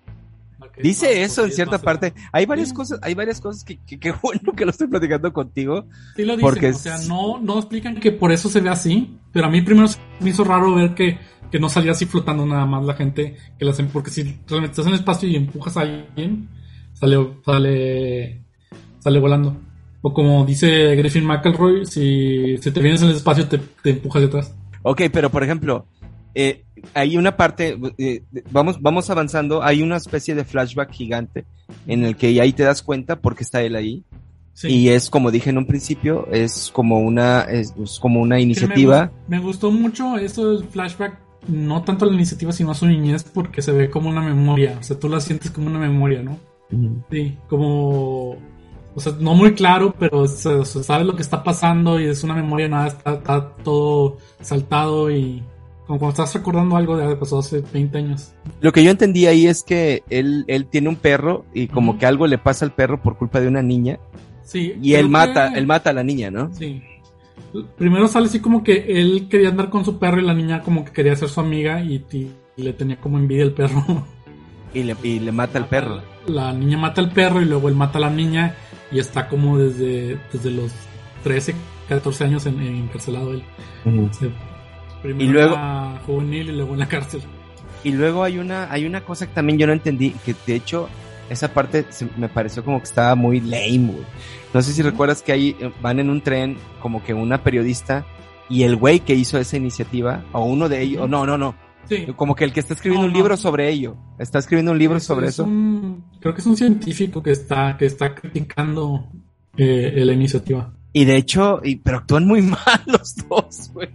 Dice 0.82 1.23
eso 1.23 1.44
en 1.44 1.52
cierta 1.52 1.78
parte. 1.78 2.12
Hay 2.32 2.44
varias 2.44 2.68
Sí. 2.70 2.75
cosas, 2.75 2.99
hay 3.02 3.14
varias 3.14 3.40
cosas 3.40 3.62
que, 3.64 3.78
que, 3.87 3.99
que 3.99 4.12
bueno 4.23 4.52
que 4.56 4.64
lo 4.64 4.70
estoy 4.73 4.88
platicando 4.88 5.32
contigo. 5.32 5.85
Sí 6.16 6.25
lo 6.25 6.32
dicen, 6.37 6.40
porque 6.40 6.70
o 6.70 6.75
sea, 6.75 6.99
no, 7.06 7.38
no 7.40 7.58
explican 7.58 8.00
que 8.00 8.11
por 8.12 8.32
eso 8.32 8.49
se 8.49 8.61
ve 8.61 8.68
así, 8.70 9.18
pero 9.32 9.46
a 9.46 9.50
mí 9.50 9.62
primero 9.62 9.87
me 10.20 10.30
hizo 10.30 10.44
raro 10.44 10.75
ver 10.75 10.94
que, 10.94 11.18
que 11.50 11.58
no 11.61 11.68
salía 11.68 11.92
así 11.92 12.04
flotando 12.06 12.44
nada 12.44 12.66
más 12.66 12.85
la 12.85 12.94
gente 12.94 13.37
que 13.58 13.64
las 13.64 13.78
em- 13.78 13.88
porque 13.88 14.11
si 14.11 14.23
realmente 14.49 14.73
estás 14.73 14.87
en 14.87 14.92
el 14.94 14.99
espacio 14.99 15.28
y 15.28 15.37
empujas 15.37 15.76
a 15.76 15.82
alguien, 15.82 16.49
sale, 16.94 17.16
sale, 17.44 18.42
sale 18.99 19.20
volando. 19.20 19.56
O 20.06 20.12
como 20.14 20.44
dice 20.46 20.94
Griffin 20.94 21.25
McElroy, 21.25 21.84
si, 21.84 22.56
si 22.58 22.70
te 22.70 22.80
vienes 22.80 23.02
en 23.02 23.08
el 23.08 23.16
espacio 23.16 23.48
te, 23.48 23.58
te 23.82 23.90
empujas 23.90 24.22
detrás. 24.22 24.54
Ok, 24.82 25.02
pero 25.12 25.30
por 25.30 25.42
ejemplo, 25.42 25.86
eh, 26.32 26.62
hay 26.94 27.16
una 27.16 27.36
parte, 27.36 27.76
eh, 27.98 28.22
vamos, 28.52 28.80
vamos 28.80 29.10
avanzando, 29.10 29.64
hay 29.64 29.82
una 29.82 29.96
especie 29.96 30.36
de 30.36 30.44
flashback 30.44 30.92
gigante 30.92 31.44
en 31.88 32.04
el 32.04 32.14
que 32.14 32.40
ahí 32.40 32.52
te 32.52 32.62
das 32.62 32.82
cuenta 32.82 33.20
porque 33.20 33.42
está 33.42 33.62
él 33.62 33.75
ahí. 33.75 34.04
Sí. 34.52 34.68
Y 34.68 34.88
es 34.90 35.10
como 35.10 35.32
dije 35.32 35.50
en 35.50 35.58
un 35.58 35.66
principio, 35.66 36.28
es 36.30 36.70
como 36.72 37.00
una, 37.00 37.40
es, 37.42 37.75
es 37.82 37.98
como 37.98 38.20
una 38.20 38.38
iniciativa. 38.38 39.06
Me, 39.06 39.08
gus- 39.08 39.28
me 39.28 39.38
gustó 39.40 39.70
mucho 39.72 40.16
eso 40.18 40.52
del 40.52 40.68
flashback, 40.68 41.18
no 41.48 41.82
tanto 41.82 42.06
la 42.06 42.14
iniciativa, 42.14 42.52
sino 42.52 42.70
a 42.70 42.75
su 42.75 42.86
niñez, 42.86 43.25
porque 43.25 43.60
se 43.60 43.72
ve 43.72 43.90
como 43.90 44.08
una 44.08 44.22
memoria. 44.22 44.76
O 44.78 44.82
sea, 44.84 44.98
tú 44.98 45.08
la 45.08 45.18
sientes 45.20 45.50
como 45.50 45.66
una 45.66 45.80
memoria, 45.80 46.22
¿no? 46.22 46.38
Sí, 47.10 47.36
como. 47.48 48.36
O 48.96 49.00
sea, 49.00 49.12
no 49.20 49.34
muy 49.34 49.52
claro, 49.54 49.94
pero 49.98 50.26
se, 50.26 50.64
se 50.64 50.82
sabe 50.82 51.04
lo 51.04 51.14
que 51.14 51.20
está 51.22 51.44
pasando 51.44 52.00
y 52.00 52.06
es 52.06 52.24
una 52.24 52.34
memoria, 52.34 52.66
nada, 52.66 52.86
está, 52.88 53.12
está 53.14 53.48
todo 53.62 54.16
saltado 54.40 55.10
y. 55.10 55.42
Como 55.86 56.00
cuando 56.00 56.14
estás 56.20 56.34
recordando 56.34 56.76
algo 56.76 56.96
de 56.96 57.06
que 57.06 57.14
pasó 57.14 57.38
hace 57.38 57.62
20 57.72 57.96
años. 57.98 58.32
Lo 58.60 58.72
que 58.72 58.82
yo 58.82 58.90
entendí 58.90 59.26
ahí 59.26 59.46
es 59.46 59.62
que 59.62 60.02
él, 60.10 60.44
él 60.48 60.66
tiene 60.66 60.88
un 60.88 60.96
perro 60.96 61.44
y 61.54 61.68
como 61.68 61.96
que 61.96 62.06
algo 62.06 62.26
le 62.26 62.38
pasa 62.38 62.64
al 62.64 62.72
perro 62.72 63.00
por 63.00 63.16
culpa 63.16 63.38
de 63.40 63.46
una 63.46 63.62
niña 63.62 64.00
Sí. 64.42 64.74
y 64.82 64.94
él 64.94 65.08
mata, 65.08 65.52
que- 65.52 65.58
él 65.60 65.66
mata 65.68 65.90
a 65.90 65.92
la 65.92 66.02
niña, 66.02 66.28
¿no? 66.32 66.50
Sí. 66.54 66.82
Primero 67.78 68.08
sale 68.08 68.26
así 68.26 68.40
como 68.40 68.64
que 68.64 68.84
él 69.00 69.28
quería 69.30 69.48
andar 69.50 69.70
con 69.70 69.84
su 69.84 69.98
perro 69.98 70.20
y 70.20 70.24
la 70.24 70.34
niña 70.34 70.62
como 70.62 70.84
que 70.84 70.90
quería 70.92 71.14
ser 71.16 71.28
su 71.28 71.38
amiga 71.40 71.80
y, 71.82 72.04
y 72.56 72.62
le 72.62 72.72
tenía 72.72 72.96
como 73.00 73.18
envidia 73.18 73.44
al 73.44 73.52
perro. 73.52 73.84
Y 74.74 74.82
le, 74.82 74.94
y 75.04 75.20
le 75.20 75.32
mata 75.32 75.58
al 75.58 75.68
perro. 75.68 76.02
La 76.26 76.52
niña 76.52 76.76
mata 76.76 77.00
al 77.00 77.10
perro 77.12 77.40
y 77.40 77.44
luego 77.46 77.68
él 77.68 77.76
mata 77.76 77.96
a 77.98 78.00
la 78.02 78.10
niña 78.10 78.56
y 78.90 78.99
está 78.99 79.28
como 79.28 79.59
desde, 79.59 80.19
desde 80.33 80.50
los 80.50 80.73
13, 81.25 81.55
14 81.88 82.25
años 82.25 82.47
en, 82.47 82.61
en 82.61 82.76
encarcelado 82.76 83.33
él. 83.33 83.43
Primero 85.02 85.25
Y 85.25 85.33
luego- 85.33 85.57
juvenil 86.07 86.49
y 86.50 86.52
luego 86.52 86.73
en 86.75 86.78
la 86.81 86.88
cárcel. 86.88 87.23
Y 87.85 87.93
luego 87.93 88.25
hay 88.25 88.38
una, 88.38 88.71
hay 88.73 88.85
una 88.87 89.02
cosa 89.02 89.26
que 89.26 89.35
también 89.35 89.59
yo 89.59 89.66
no 89.66 89.73
entendí, 89.73 90.11
que 90.25 90.35
de 90.47 90.55
hecho 90.57 90.88
esa 91.31 91.52
parte 91.52 91.85
se- 91.90 92.09
me 92.16 92.28
pareció 92.28 92.64
como 92.64 92.78
que 92.78 92.85
estaba 92.85 93.14
muy 93.14 93.40
lame, 93.40 93.93
güey. 93.93 94.05
No 94.55 94.62
sé 94.62 94.73
si 94.73 94.83
recuerdas 94.83 95.23
que 95.23 95.33
ahí 95.33 95.57
eh, 95.61 95.71
van 95.83 96.00
en 96.00 96.11
un 96.11 96.21
tren 96.23 96.57
como 96.81 97.02
que 97.05 97.14
una 97.14 97.43
periodista 97.43 98.05
y 98.49 98.62
el 98.62 98.76
güey 98.76 99.00
que 99.00 99.14
hizo 99.14 99.38
esa 99.38 99.57
iniciativa, 99.57 100.25
o 100.33 100.45
uno 100.45 100.69
de 100.69 100.81
ellos, 100.83 101.09
no, 101.09 101.26
no, 101.26 101.37
no, 101.37 101.55
Sí. 101.88 102.07
como 102.16 102.35
que 102.35 102.45
el 102.45 102.52
que 102.52 102.61
está 102.61 102.75
escribiendo 102.75 103.07
un 103.07 103.12
libro 103.12 103.37
sobre 103.37 103.69
ello, 103.71 103.97
está 104.19 104.38
escribiendo 104.38 104.73
un 104.73 104.78
libro 104.78 104.99
sobre 105.00 105.26
es 105.28 105.35
eso. 105.35 105.45
un- 105.45 106.05
creo 106.21 106.35
que 106.35 106.40
es 106.40 106.47
un 106.47 106.57
científico 106.57 107.23
que 107.23 107.31
está, 107.33 107.76
que 107.78 107.87
está 107.87 108.14
criticando 108.14 109.09
eh, 109.57 110.02
la 110.05 110.12
iniciativa. 110.12 110.73
Y 110.93 111.05
de 111.05 111.16
hecho, 111.16 111.61
y, 111.62 111.76
pero 111.76 111.99
actúan 111.99 112.26
muy 112.26 112.43
mal 112.43 112.81
los 112.87 113.14
dos, 113.28 113.71
güey. 113.73 113.88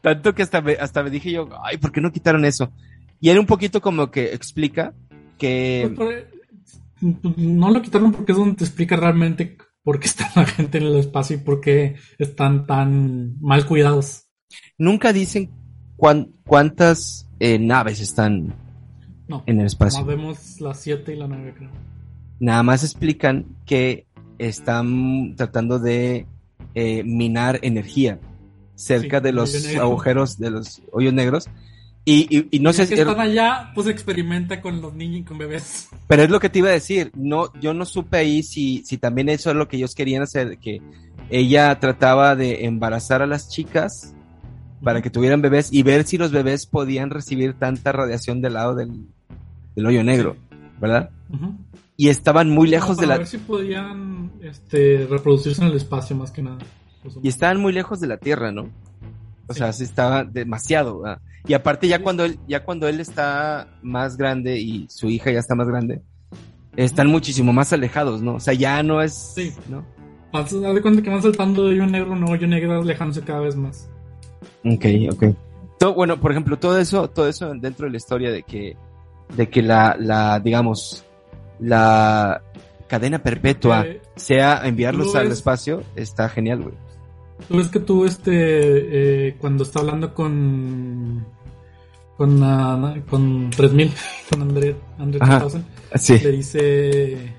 Tanto 0.00 0.34
que 0.34 0.42
hasta 0.42 0.60
me, 0.62 0.72
hasta 0.72 1.02
me 1.02 1.10
dije 1.10 1.30
yo, 1.32 1.48
ay, 1.62 1.76
¿por 1.78 1.92
qué 1.92 2.00
no 2.00 2.10
quitaron 2.12 2.44
eso? 2.44 2.72
Y 3.20 3.28
era 3.28 3.38
un 3.40 3.46
poquito 3.46 3.80
como 3.80 4.10
que 4.10 4.32
explica 4.34 4.94
que... 5.38 5.90
Pues, 5.94 6.24
por- 6.24 6.40
no 7.36 7.70
lo 7.70 7.80
quitaron 7.80 8.12
porque 8.12 8.32
es 8.32 8.38
donde 8.38 8.56
te 8.56 8.64
explica 8.64 8.94
realmente 8.96 9.56
por 9.82 9.98
qué 10.00 10.06
está 10.06 10.30
la 10.36 10.44
gente 10.46 10.78
en 10.78 10.84
el 10.84 10.96
espacio 10.96 11.36
y 11.36 11.40
por 11.40 11.60
qué 11.60 11.96
están 12.18 12.66
tan 12.66 13.40
mal 13.40 13.64
cuidados. 13.66 14.24
nunca 14.78 15.12
dicen 15.12 15.50
cuán- 16.00 16.30
cuántas 16.46 17.28
eh, 17.38 17.58
naves 17.58 18.00
están 18.00 18.54
No, 19.28 19.42
en 19.46 19.60
el 19.60 19.66
espacio. 19.66 20.04
vemos 20.04 20.60
las 20.60 20.80
7 20.80 21.12
y 21.14 21.16
la 21.16 21.26
9 21.28 21.54
creo. 21.56 21.70
Nada 22.40 22.62
más 22.62 22.82
explican 22.84 23.44
que 23.66 24.06
están 24.38 25.34
tratando 25.36 25.78
de 25.78 26.26
eh, 26.74 27.02
minar 27.04 27.58
energía 27.62 28.18
cerca 28.74 29.18
Sí, 29.18 29.24
de 29.24 29.32
los 29.32 29.76
agujeros 29.76 30.38
de 30.38 30.50
los 30.50 30.80
hoyos 30.92 31.12
negros. 31.12 31.48
Y, 32.04 32.26
y- 32.34 32.48
y 32.50 32.60
no 32.60 32.70
Y 32.70 32.72
sé 32.74 32.86
si, 32.86 32.94
que 32.94 33.02
están 33.02 33.20
allá, 33.20 33.72
pues 33.74 33.86
experimenta 33.88 34.62
con 34.62 34.80
los 34.80 34.94
niños 34.94 35.20
y 35.20 35.24
con 35.24 35.36
bebés. 35.36 35.88
pero 36.08 36.22
es 36.22 36.30
lo 36.30 36.40
que 36.40 36.48
te 36.48 36.60
iba 36.60 36.68
a 36.70 36.72
decir. 36.72 37.10
No, 37.14 37.52
yo 37.60 37.74
no 37.74 37.84
supe 37.84 38.16
ahí 38.16 38.42
si, 38.42 38.82
si 38.86 38.96
también 38.96 39.28
eso 39.28 39.50
es 39.50 39.56
lo 39.56 39.68
que 39.68 39.76
ellos 39.76 39.94
querían 39.94 40.22
hacer, 40.22 40.58
que 40.58 40.80
ella 41.28 41.78
trataba 41.78 42.36
de 42.36 42.64
embarazar 42.64 43.20
a 43.20 43.26
las 43.26 43.50
chicas 43.50 44.14
para 44.82 45.02
que 45.02 45.10
tuvieran 45.10 45.42
bebés 45.42 45.72
y 45.72 45.82
ver 45.82 46.04
si 46.04 46.18
los 46.18 46.32
bebés 46.32 46.66
podían 46.66 47.10
recibir 47.10 47.54
tanta 47.54 47.92
radiación 47.92 48.40
del 48.40 48.54
lado 48.54 48.74
del, 48.74 49.06
del 49.76 49.86
hoyo 49.86 50.02
negro, 50.02 50.36
¿verdad? 50.80 51.10
Y 51.96 52.08
estaban 52.08 52.50
muy 52.50 52.68
lejos 52.68 52.96
de 52.96 53.06
la 53.06 53.18
ver 53.18 53.26
si 53.26 53.38
podían 53.38 54.32
este, 54.40 55.06
reproducirse 55.08 55.62
en 55.62 55.68
el 55.68 55.76
espacio 55.76 56.16
más 56.16 56.30
que 56.30 56.42
nada. 56.42 56.58
Y 57.22 57.28
estaban 57.28 57.60
muy 57.60 57.72
lejos 57.72 58.00
de 58.00 58.06
la 58.06 58.16
Tierra, 58.16 58.52
¿no? 58.52 58.70
O 59.46 59.54
sea, 59.54 59.72
sí 59.72 59.84
estaba 59.84 60.24
demasiado. 60.24 61.00
¿verdad? 61.00 61.20
Y 61.46 61.54
aparte 61.54 61.88
ya 61.88 62.02
cuando 62.02 62.24
él 62.24 62.38
ya 62.46 62.64
cuando 62.64 62.88
él 62.88 63.00
está 63.00 63.68
más 63.82 64.16
grande 64.16 64.58
y 64.58 64.86
su 64.88 65.08
hija 65.08 65.30
ya 65.30 65.40
está 65.40 65.54
más 65.54 65.68
grande, 65.68 66.02
están 66.76 67.08
muchísimo 67.08 67.52
más 67.52 67.72
alejados, 67.72 68.22
¿no? 68.22 68.34
O 68.36 68.40
sea, 68.40 68.54
ya 68.54 68.82
no 68.82 69.02
es, 69.02 69.32
Sí. 69.34 69.52
¿no? 69.68 69.84
Haz 70.32 70.52
de 70.52 70.82
cuenta 70.82 71.02
que 71.02 71.10
van 71.10 71.22
saltando 71.22 71.64
de 71.64 71.74
hoyo 71.74 71.86
negro 71.86 72.16
en 72.16 72.24
hoyo 72.24 72.46
negro, 72.46 72.80
alejándose 72.80 73.22
cada 73.22 73.40
vez 73.40 73.56
más. 73.56 73.90
Ok, 74.64 74.84
ok. 75.12 75.24
Bueno, 75.94 76.20
por 76.20 76.30
ejemplo, 76.32 76.58
todo 76.58 76.78
eso, 76.78 77.08
todo 77.08 77.26
eso 77.28 77.52
dentro 77.54 77.86
de 77.86 77.92
la 77.92 77.96
historia 77.96 78.30
de 78.30 78.42
que, 78.42 78.76
de 79.34 79.48
que 79.48 79.62
la, 79.62 79.96
la, 79.98 80.38
digamos, 80.40 81.04
la 81.58 82.42
cadena 82.88 83.22
perpetua 83.22 83.86
Eh, 83.86 84.00
sea 84.16 84.60
enviarlos 84.66 85.14
lo 85.14 85.20
al 85.20 85.26
es- 85.28 85.34
espacio, 85.34 85.82
está 85.96 86.28
genial, 86.28 86.62
güey. 86.62 86.74
Tú 87.48 87.56
ves 87.56 87.68
que 87.68 87.80
tú, 87.80 88.04
este, 88.04 89.28
eh, 89.28 89.36
cuando 89.40 89.62
está 89.64 89.80
hablando 89.80 90.12
con. 90.12 91.24
con, 92.18 92.42
ah, 92.42 92.94
con 93.08 93.48
3000, 93.48 93.90
con 94.30 94.42
André, 94.42 94.76
André 94.98 95.18
Ajá. 95.22 95.38
3000, 95.40 95.64
Sí. 95.94 96.18
le 96.18 96.30
dice. 96.32 97.34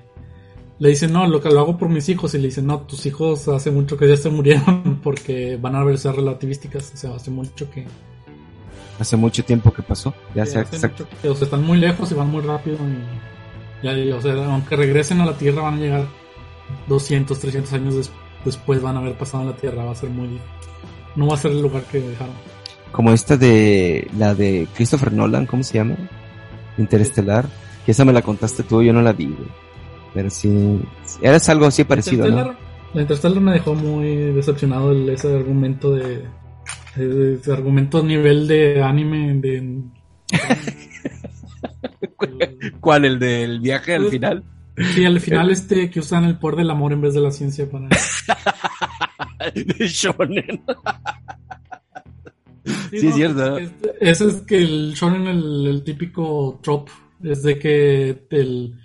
Le 0.82 0.88
dice, 0.88 1.06
no, 1.06 1.26
lo 1.28 1.40
que 1.40 1.48
lo 1.48 1.60
hago 1.60 1.78
por 1.78 1.88
mis 1.88 2.08
hijos. 2.08 2.34
Y 2.34 2.38
le 2.38 2.46
dice, 2.48 2.60
no, 2.60 2.80
tus 2.80 3.06
hijos 3.06 3.46
hace 3.48 3.70
mucho 3.70 3.96
que 3.96 4.08
ya 4.08 4.16
se 4.16 4.30
murieron 4.30 4.98
porque 5.04 5.56
van 5.60 5.76
a 5.76 5.84
verse 5.84 6.10
relativísticas. 6.10 6.92
O 6.94 6.96
sea, 6.96 7.14
hace 7.14 7.30
mucho 7.30 7.70
que. 7.70 7.86
Hace 8.98 9.16
mucho 9.16 9.44
tiempo 9.44 9.72
que 9.72 9.82
pasó. 9.82 10.12
Ya 10.34 10.44
se, 10.44 10.64
que- 11.22 11.28
o 11.28 11.34
sea, 11.34 11.44
están 11.44 11.62
muy 11.64 11.78
lejos 11.78 12.10
y 12.10 12.14
van 12.14 12.30
muy 12.30 12.40
rápido. 12.42 12.78
Y, 13.82 13.86
ya, 13.86 14.16
o 14.16 14.20
sea, 14.20 14.32
aunque 14.46 14.74
regresen 14.76 15.20
a 15.20 15.26
la 15.26 15.36
Tierra, 15.36 15.62
van 15.62 15.74
a 15.74 15.78
llegar 15.78 16.06
200, 16.88 17.38
300 17.38 17.72
años 17.74 17.94
des- 17.96 18.10
después. 18.44 18.82
Van 18.82 18.96
a 18.96 19.00
haber 19.00 19.16
pasado 19.16 19.44
en 19.44 19.50
la 19.50 19.56
Tierra. 19.56 19.84
Va 19.84 19.92
a 19.92 19.94
ser 19.94 20.10
muy. 20.10 20.40
No 21.14 21.28
va 21.28 21.34
a 21.34 21.38
ser 21.38 21.52
el 21.52 21.62
lugar 21.62 21.84
que 21.84 22.00
dejaron. 22.00 22.34
como 22.90 23.12
esta 23.12 23.36
de 23.36 24.08
la 24.18 24.34
de 24.34 24.66
Christopher 24.74 25.12
Nolan, 25.12 25.46
¿cómo 25.46 25.62
se 25.62 25.74
llama? 25.74 25.96
Interestelar, 26.76 27.46
que 27.86 27.92
esa 27.92 28.04
me 28.04 28.12
la 28.12 28.22
contaste 28.22 28.62
tú, 28.64 28.82
yo 28.82 28.92
no 28.92 29.00
la 29.02 29.12
vi, 29.12 29.26
güey. 29.26 29.48
Pero 30.14 30.30
sí, 30.30 30.80
era 31.22 31.38
algo 31.48 31.66
así 31.66 31.84
parecido, 31.84 32.28
¿no? 32.28 32.54
La 32.94 33.00
Interstellar 33.02 33.40
me 33.40 33.52
dejó 33.52 33.74
muy 33.74 34.32
decepcionado 34.34 34.92
el- 34.92 35.08
ese 35.08 35.34
argumento 35.34 35.94
de, 35.94 36.24
de- 36.96 37.34
ese 37.36 37.52
argumento 37.52 37.98
a 37.98 38.02
nivel 38.02 38.46
de 38.46 38.82
anime 38.82 39.34
de 39.40 39.80
¿Cuál? 42.80 43.04
¿El 43.04 43.18
del 43.18 43.60
viaje 43.60 43.94
al 43.94 44.02
Pues- 44.02 44.12
final? 44.12 44.44
Sí, 44.94 45.04
al 45.04 45.20
final 45.20 45.50
este 45.50 45.90
que 45.90 46.00
usan 46.00 46.24
el 46.24 46.38
poder 46.38 46.56
del 46.56 46.70
amor 46.70 46.94
en 46.94 47.02
vez 47.02 47.12
de 47.12 47.20
la 47.20 47.30
ciencia 47.30 47.68
para... 47.70 47.88
de 49.54 49.86
shonen. 49.86 50.62
Sí, 52.90 52.98
Sí, 53.00 53.06
no, 53.06 53.10
es 53.10 53.14
cierto. 53.16 53.58
es- 53.58 53.70
Ese 54.00 54.26
es 54.28 54.34
que 54.42 54.58
el 54.58 54.94
shonen, 54.94 55.26
el, 55.26 55.66
el 55.66 55.84
típico 55.84 56.60
trope, 56.62 56.92
es 57.22 57.42
de 57.42 57.58
que 57.58 58.26
el, 58.30 58.78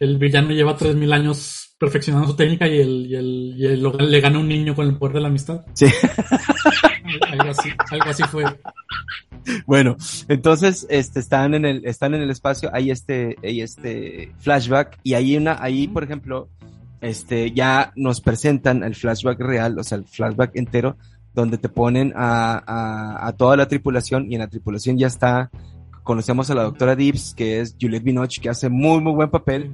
el 0.00 0.18
villano 0.18 0.50
lleva 0.50 0.76
3000 0.76 1.12
años 1.12 1.74
perfeccionando 1.78 2.28
su 2.28 2.36
técnica 2.36 2.66
y, 2.66 2.80
el, 2.80 3.06
y, 3.06 3.14
el, 3.16 3.54
y 3.56 3.66
el- 3.66 4.10
le 4.10 4.20
gana 4.20 4.38
un 4.38 4.48
niño 4.48 4.74
con 4.74 4.86
el 4.86 4.96
poder 4.96 5.16
de 5.16 5.20
la 5.22 5.28
amistad. 5.28 5.60
Sí. 5.74 5.86
Algo 7.30 7.50
así, 7.50 7.70
algo 7.92 8.10
así 8.10 8.22
fue. 8.24 8.44
Bueno, 9.64 9.96
entonces 10.28 10.86
este 10.90 11.20
están 11.20 11.54
en 11.54 11.64
el 11.64 11.86
están 11.86 12.14
en 12.14 12.22
el 12.22 12.30
espacio, 12.30 12.68
hay 12.72 12.90
este 12.90 13.36
hay 13.44 13.60
este 13.60 14.32
flashback 14.40 14.98
y 15.04 15.14
hay 15.14 15.36
una 15.36 15.56
ahí, 15.62 15.86
por 15.86 16.02
ejemplo, 16.02 16.48
este 17.00 17.52
ya 17.52 17.92
nos 17.94 18.20
presentan 18.20 18.82
el 18.82 18.96
flashback 18.96 19.38
real, 19.38 19.78
o 19.78 19.84
sea, 19.84 19.98
el 19.98 20.04
flashback 20.04 20.56
entero 20.56 20.96
donde 21.32 21.58
te 21.58 21.68
ponen 21.68 22.12
a, 22.16 22.54
a, 22.66 23.28
a 23.28 23.32
toda 23.36 23.56
la 23.56 23.68
tripulación 23.68 24.26
y 24.30 24.34
en 24.34 24.40
la 24.40 24.48
tripulación 24.48 24.98
ya 24.98 25.06
está 25.06 25.50
conocemos 26.06 26.48
a 26.50 26.54
la 26.54 26.62
doctora 26.62 26.96
Dibbs, 26.96 27.34
que 27.36 27.60
es 27.60 27.76
Juliette 27.78 28.04
Binoche, 28.04 28.40
que 28.40 28.48
hace 28.48 28.70
muy 28.70 29.00
muy 29.02 29.12
buen 29.12 29.28
papel, 29.28 29.72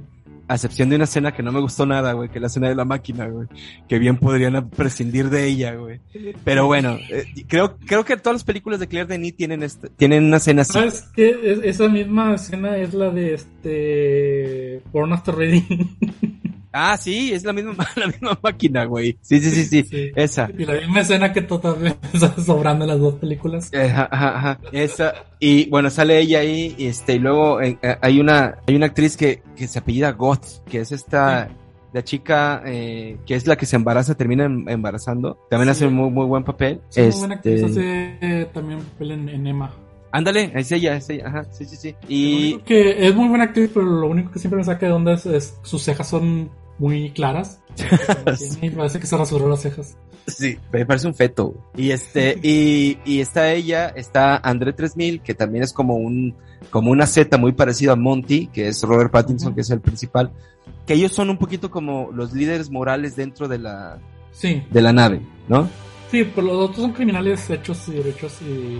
a 0.49 0.55
excepción 0.55 0.89
de 0.89 0.97
una 0.97 1.05
escena 1.05 1.31
que 1.31 1.41
no 1.41 1.53
me 1.53 1.61
gustó 1.61 1.85
nada, 1.85 2.11
güey, 2.11 2.27
que 2.27 2.39
es 2.39 2.41
la 2.41 2.47
escena 2.47 2.67
de 2.67 2.75
la 2.75 2.83
máquina, 2.83 3.27
güey, 3.27 3.47
que 3.87 3.97
bien 3.97 4.17
podrían 4.17 4.69
prescindir 4.71 5.29
de 5.29 5.45
ella, 5.47 5.75
güey. 5.75 6.01
Pero 6.43 6.65
bueno, 6.65 6.97
eh, 7.09 7.23
creo, 7.47 7.77
creo 7.85 8.03
que 8.03 8.17
todas 8.17 8.35
las 8.35 8.43
películas 8.43 8.81
de 8.81 8.87
Claire 8.87 9.07
Denis 9.07 9.37
tienen 9.37 9.63
este, 9.63 9.87
tienen 9.89 10.25
una 10.25 10.37
escena 10.37 10.63
así. 10.63 10.73
¿Sabes 10.73 11.09
qué? 11.15 11.29
Es- 11.43 11.59
esa 11.63 11.87
misma 11.87 12.33
escena 12.35 12.75
es 12.77 12.93
la 12.93 13.09
de 13.09 13.33
este... 13.35 14.81
Born 14.91 15.13
After 15.13 15.33
Reading. 15.33 15.87
Ah, 16.73 16.97
sí, 16.97 17.31
es 17.33 17.43
la 17.43 17.53
misma, 17.53 17.75
la 17.95 18.07
misma 18.07 18.37
máquina, 18.41 18.85
güey. 18.85 19.17
Sí, 19.21 19.39
sí, 19.39 19.51
sí, 19.51 19.63
sí, 19.65 19.83
Sí. 19.83 20.11
esa. 20.15 20.49
Y 20.57 20.65
la 20.65 20.73
misma 20.73 21.01
escena 21.01 21.31
que 21.31 21.41
todavía 21.43 21.95
está 22.13 22.33
sobrando 22.41 22.83
en 22.85 22.89
las 22.89 22.99
dos 22.99 23.15
películas. 23.15 23.69
Eh, 23.71 23.83
Ajá, 23.91 24.09
ajá, 24.11 24.37
ajá, 24.37 24.59
esa. 24.71 25.13
Y 25.39 25.69
bueno, 25.69 25.89
sale 25.89 26.19
ella 26.19 26.39
ahí, 26.39 26.73
y 26.77 26.87
este, 26.87 27.15
y 27.15 27.19
luego 27.19 27.61
eh, 27.61 27.77
hay 28.01 28.19
una, 28.19 28.57
hay 28.67 28.75
una 28.75 28.87
actriz 28.87 29.15
que, 29.15 29.43
que 29.55 29.67
se 29.67 29.79
apellida 29.79 30.11
Goth, 30.13 30.63
que 30.67 30.79
es 30.79 30.91
esta, 30.91 31.49
la 31.93 32.03
chica, 32.03 32.63
eh, 32.65 33.17
que 33.25 33.35
es 33.35 33.45
la 33.45 33.55
que 33.55 33.67
se 33.67 33.75
embaraza, 33.75 34.15
termina 34.15 34.45
em- 34.45 34.67
embarazando. 34.67 35.37
También 35.51 35.67
Sí. 35.67 35.71
hace 35.77 35.87
un 35.87 35.93
muy, 35.93 36.09
muy 36.09 36.25
buen 36.25 36.43
papel. 36.43 36.81
Sí, 36.89 37.01
muy 37.01 37.11
buena 37.19 37.35
actriz, 37.35 37.61
Este, 37.61 37.65
hace 37.71 38.17
eh, 38.41 38.49
también 38.51 38.79
papel 38.79 39.11
en, 39.11 39.29
en 39.29 39.45
Emma. 39.47 39.71
Ándale, 40.11 40.51
es 40.55 40.71
ella, 40.71 40.95
es 40.95 41.09
ella, 41.09 41.27
ajá, 41.27 41.45
sí, 41.51 41.65
sí, 41.65 41.75
sí. 41.75 41.95
Y, 42.07 42.57
que 42.59 43.07
es 43.07 43.15
muy 43.15 43.27
buena 43.29 43.45
actriz, 43.45 43.71
pero 43.73 43.85
lo 43.85 44.07
único 44.07 44.31
que 44.31 44.37
siempre 44.39 44.57
me 44.57 44.63
saca 44.63 44.85
de 44.85 44.91
onda 44.91 45.13
es, 45.13 45.25
es 45.25 45.57
sus 45.63 45.81
cejas 45.83 46.07
son 46.07 46.49
muy 46.83 47.11
claras. 47.11 47.61
Y 48.61 48.69
parece 48.69 48.99
que 48.99 49.07
se 49.07 49.17
rasuró 49.17 49.49
las 49.49 49.61
cejas. 49.61 49.97
Sí, 50.27 50.57
me 50.71 50.85
parece 50.85 51.07
un 51.07 51.15
feto. 51.15 51.53
Y 51.75 51.91
este, 51.91 52.37
y, 52.43 52.97
y 53.05 53.19
está 53.21 53.51
ella, 53.51 53.87
está 53.87 54.37
André 54.37 54.73
3000, 54.73 55.21
que 55.21 55.33
también 55.33 55.63
es 55.63 55.73
como 55.73 55.95
un, 55.95 56.35
como 56.69 56.91
una 56.91 57.07
Z 57.07 57.37
muy 57.37 57.53
parecido 57.53 57.93
a 57.93 57.95
Monty, 57.95 58.47
que 58.47 58.67
es 58.67 58.83
Robert 58.83 59.11
Pattinson, 59.11 59.55
que 59.55 59.61
es 59.61 59.69
el 59.69 59.79
principal. 59.81 60.31
Que 60.85 60.93
ellos 60.93 61.13
son 61.13 61.29
un 61.29 61.37
poquito 61.37 61.71
como 61.71 62.11
los 62.13 62.33
líderes 62.33 62.69
morales 62.69 63.15
dentro 63.15 63.47
de 63.47 63.59
la, 63.59 63.99
Sí, 64.31 64.63
de 64.69 64.81
la 64.81 64.91
nave, 64.93 65.21
¿no? 65.47 65.69
sí, 66.11 66.29
pero 66.35 66.47
los 66.47 66.69
otros 66.69 66.81
son 66.81 66.91
criminales 66.93 67.49
hechos 67.49 67.87
y 67.87 67.93
derechos 67.93 68.39
y 68.41 68.79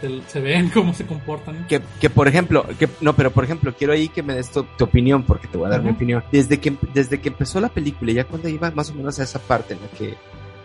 te- 0.00 0.20
se 0.26 0.40
ven 0.40 0.68
cómo 0.74 0.92
se 0.94 1.06
comportan. 1.06 1.66
Que, 1.68 1.80
que 2.00 2.10
por 2.10 2.28
ejemplo, 2.28 2.66
que, 2.78 2.88
no, 3.00 3.14
pero 3.14 3.30
por 3.30 3.44
ejemplo, 3.44 3.74
quiero 3.76 3.92
ahí 3.92 4.08
que 4.08 4.22
me 4.22 4.34
des 4.34 4.50
tu, 4.50 4.64
tu 4.76 4.84
opinión, 4.84 5.22
porque 5.24 5.48
te 5.48 5.56
voy 5.58 5.66
a 5.66 5.70
dar 5.70 5.82
mi 5.82 5.90
opinión. 5.90 6.22
Desde 6.32 6.58
que, 6.60 6.74
desde 6.92 7.20
que 7.20 7.28
empezó 7.28 7.60
la 7.60 7.68
película, 7.68 8.12
ya 8.12 8.24
cuando 8.24 8.48
iba 8.48 8.70
más 8.70 8.90
o 8.90 8.94
menos 8.94 9.18
a 9.20 9.24
esa 9.24 9.38
parte 9.38 9.74
en 9.74 9.80
la 9.80 9.88
que 9.98 10.14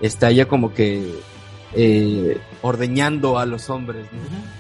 está 0.02 0.30
ella 0.30 0.48
como 0.48 0.74
que, 0.74 1.14
eh, 1.76 2.38
ordeñando 2.62 3.38
a 3.38 3.46
los 3.46 3.70
hombres, 3.70 4.06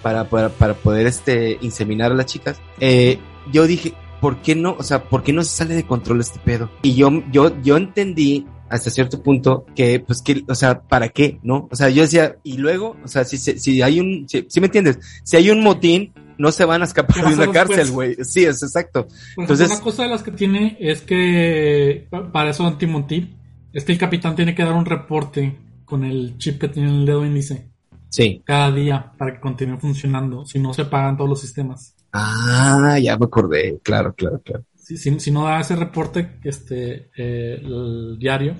para, 0.01 0.25
para, 0.29 0.49
para 0.49 0.73
poder 0.75 1.07
este, 1.07 1.57
inseminar 1.61 2.11
a 2.11 2.15
las 2.15 2.25
chicas, 2.27 2.61
eh, 2.79 3.19
yo 3.51 3.65
dije, 3.65 3.93
¿por 4.21 4.37
qué 4.37 4.55
no? 4.55 4.75
O 4.77 4.83
sea, 4.83 5.03
¿por 5.03 5.23
qué 5.23 5.33
no 5.33 5.43
se 5.43 5.55
sale 5.55 5.73
de 5.75 5.85
control 5.85 6.19
este 6.19 6.39
pedo? 6.39 6.69
Y 6.81 6.93
yo, 6.95 7.09
yo, 7.31 7.59
yo 7.61 7.77
entendí 7.77 8.45
hasta 8.69 8.89
cierto 8.89 9.21
punto 9.23 9.65
que, 9.75 9.99
pues 9.99 10.21
que, 10.21 10.43
o 10.47 10.55
sea, 10.55 10.81
¿para 10.81 11.09
qué? 11.09 11.39
¿No? 11.43 11.67
O 11.71 11.75
sea, 11.75 11.89
yo 11.89 12.01
decía, 12.03 12.35
y 12.43 12.57
luego, 12.57 12.95
o 13.03 13.07
sea, 13.07 13.23
si, 13.25 13.37
si 13.37 13.81
hay 13.81 13.99
un, 13.99 14.27
si, 14.29 14.45
si 14.49 14.59
me 14.59 14.67
entiendes, 14.67 14.99
si 15.23 15.37
hay 15.37 15.49
un 15.49 15.61
motín, 15.61 16.13
no 16.37 16.51
se 16.51 16.63
van 16.65 16.81
a 16.81 16.85
¿Qué 16.85 16.89
escapar 16.89 17.27
de 17.27 17.33
una 17.35 17.51
cárcel, 17.51 17.91
güey. 17.91 18.15
Sí, 18.23 18.45
es 18.45 18.63
exacto. 18.63 19.07
Entonces- 19.37 19.69
una 19.69 19.81
cosa 19.81 20.03
de 20.03 20.09
las 20.09 20.23
que 20.23 20.31
tiene 20.31 20.77
es 20.79 21.01
que, 21.01 22.07
pa- 22.09 22.31
para 22.31 22.51
eso 22.51 22.65
Antimonti, 22.65 23.35
es 23.73 23.83
que 23.83 23.91
el 23.91 23.97
capitán 23.97 24.35
tiene 24.35 24.55
que 24.55 24.63
dar 24.63 24.73
un 24.73 24.85
reporte 24.85 25.57
con 25.85 26.05
el 26.05 26.37
chip 26.37 26.59
que 26.61 26.69
tiene 26.69 26.89
en 26.89 26.95
el 26.95 27.05
dedo 27.05 27.25
índice 27.25 27.67
Sí. 28.09 28.41
cada 28.45 28.71
día 28.71 29.11
para 29.17 29.33
que 29.33 29.39
continúe 29.39 29.77
funcionando, 29.79 30.45
si 30.45 30.59
no 30.59 30.73
se 30.73 30.85
pagan 30.85 31.17
todos 31.17 31.29
los 31.29 31.41
sistemas. 31.41 31.95
Ah, 32.13 32.97
ya 33.01 33.17
me 33.17 33.25
acordé. 33.25 33.77
Claro, 33.83 34.13
claro, 34.15 34.41
claro. 34.43 34.63
Si, 34.89 34.97
si- 34.97 35.19
si 35.19 35.29
no 35.29 35.43
da 35.43 35.59
ese 35.59 35.75
reporte, 35.75 36.39
este, 36.43 37.11
eh, 37.15 37.61
el 37.63 38.17
diario, 38.17 38.55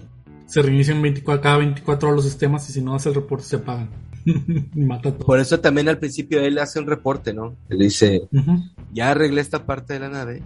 se 0.45 0.61
reinician 0.61 1.01
24, 1.01 1.41
cada 1.41 1.57
24 1.57 2.07
horas 2.09 2.17
los 2.17 2.25
sistemas 2.25 2.69
y 2.69 2.73
si 2.73 2.81
no 2.83 2.93
hace 2.93 3.09
el 3.09 3.15
reporte 3.15 3.45
se 3.45 3.55
apagan. 3.55 3.89
y 4.25 4.79
mata 4.81 5.11
todo. 5.11 5.25
Por 5.25 5.39
eso 5.39 5.59
también 5.59 5.89
al 5.89 5.97
principio 5.97 6.39
él 6.41 6.59
hace 6.59 6.79
un 6.79 6.85
reporte, 6.85 7.33
¿no? 7.33 7.55
Él 7.67 7.79
dice, 7.79 8.27
ya 8.93 9.09
arreglé 9.09 9.41
esta 9.41 9.65
parte 9.65 9.93
de 9.93 10.01
la 10.01 10.09
nave, 10.09 10.43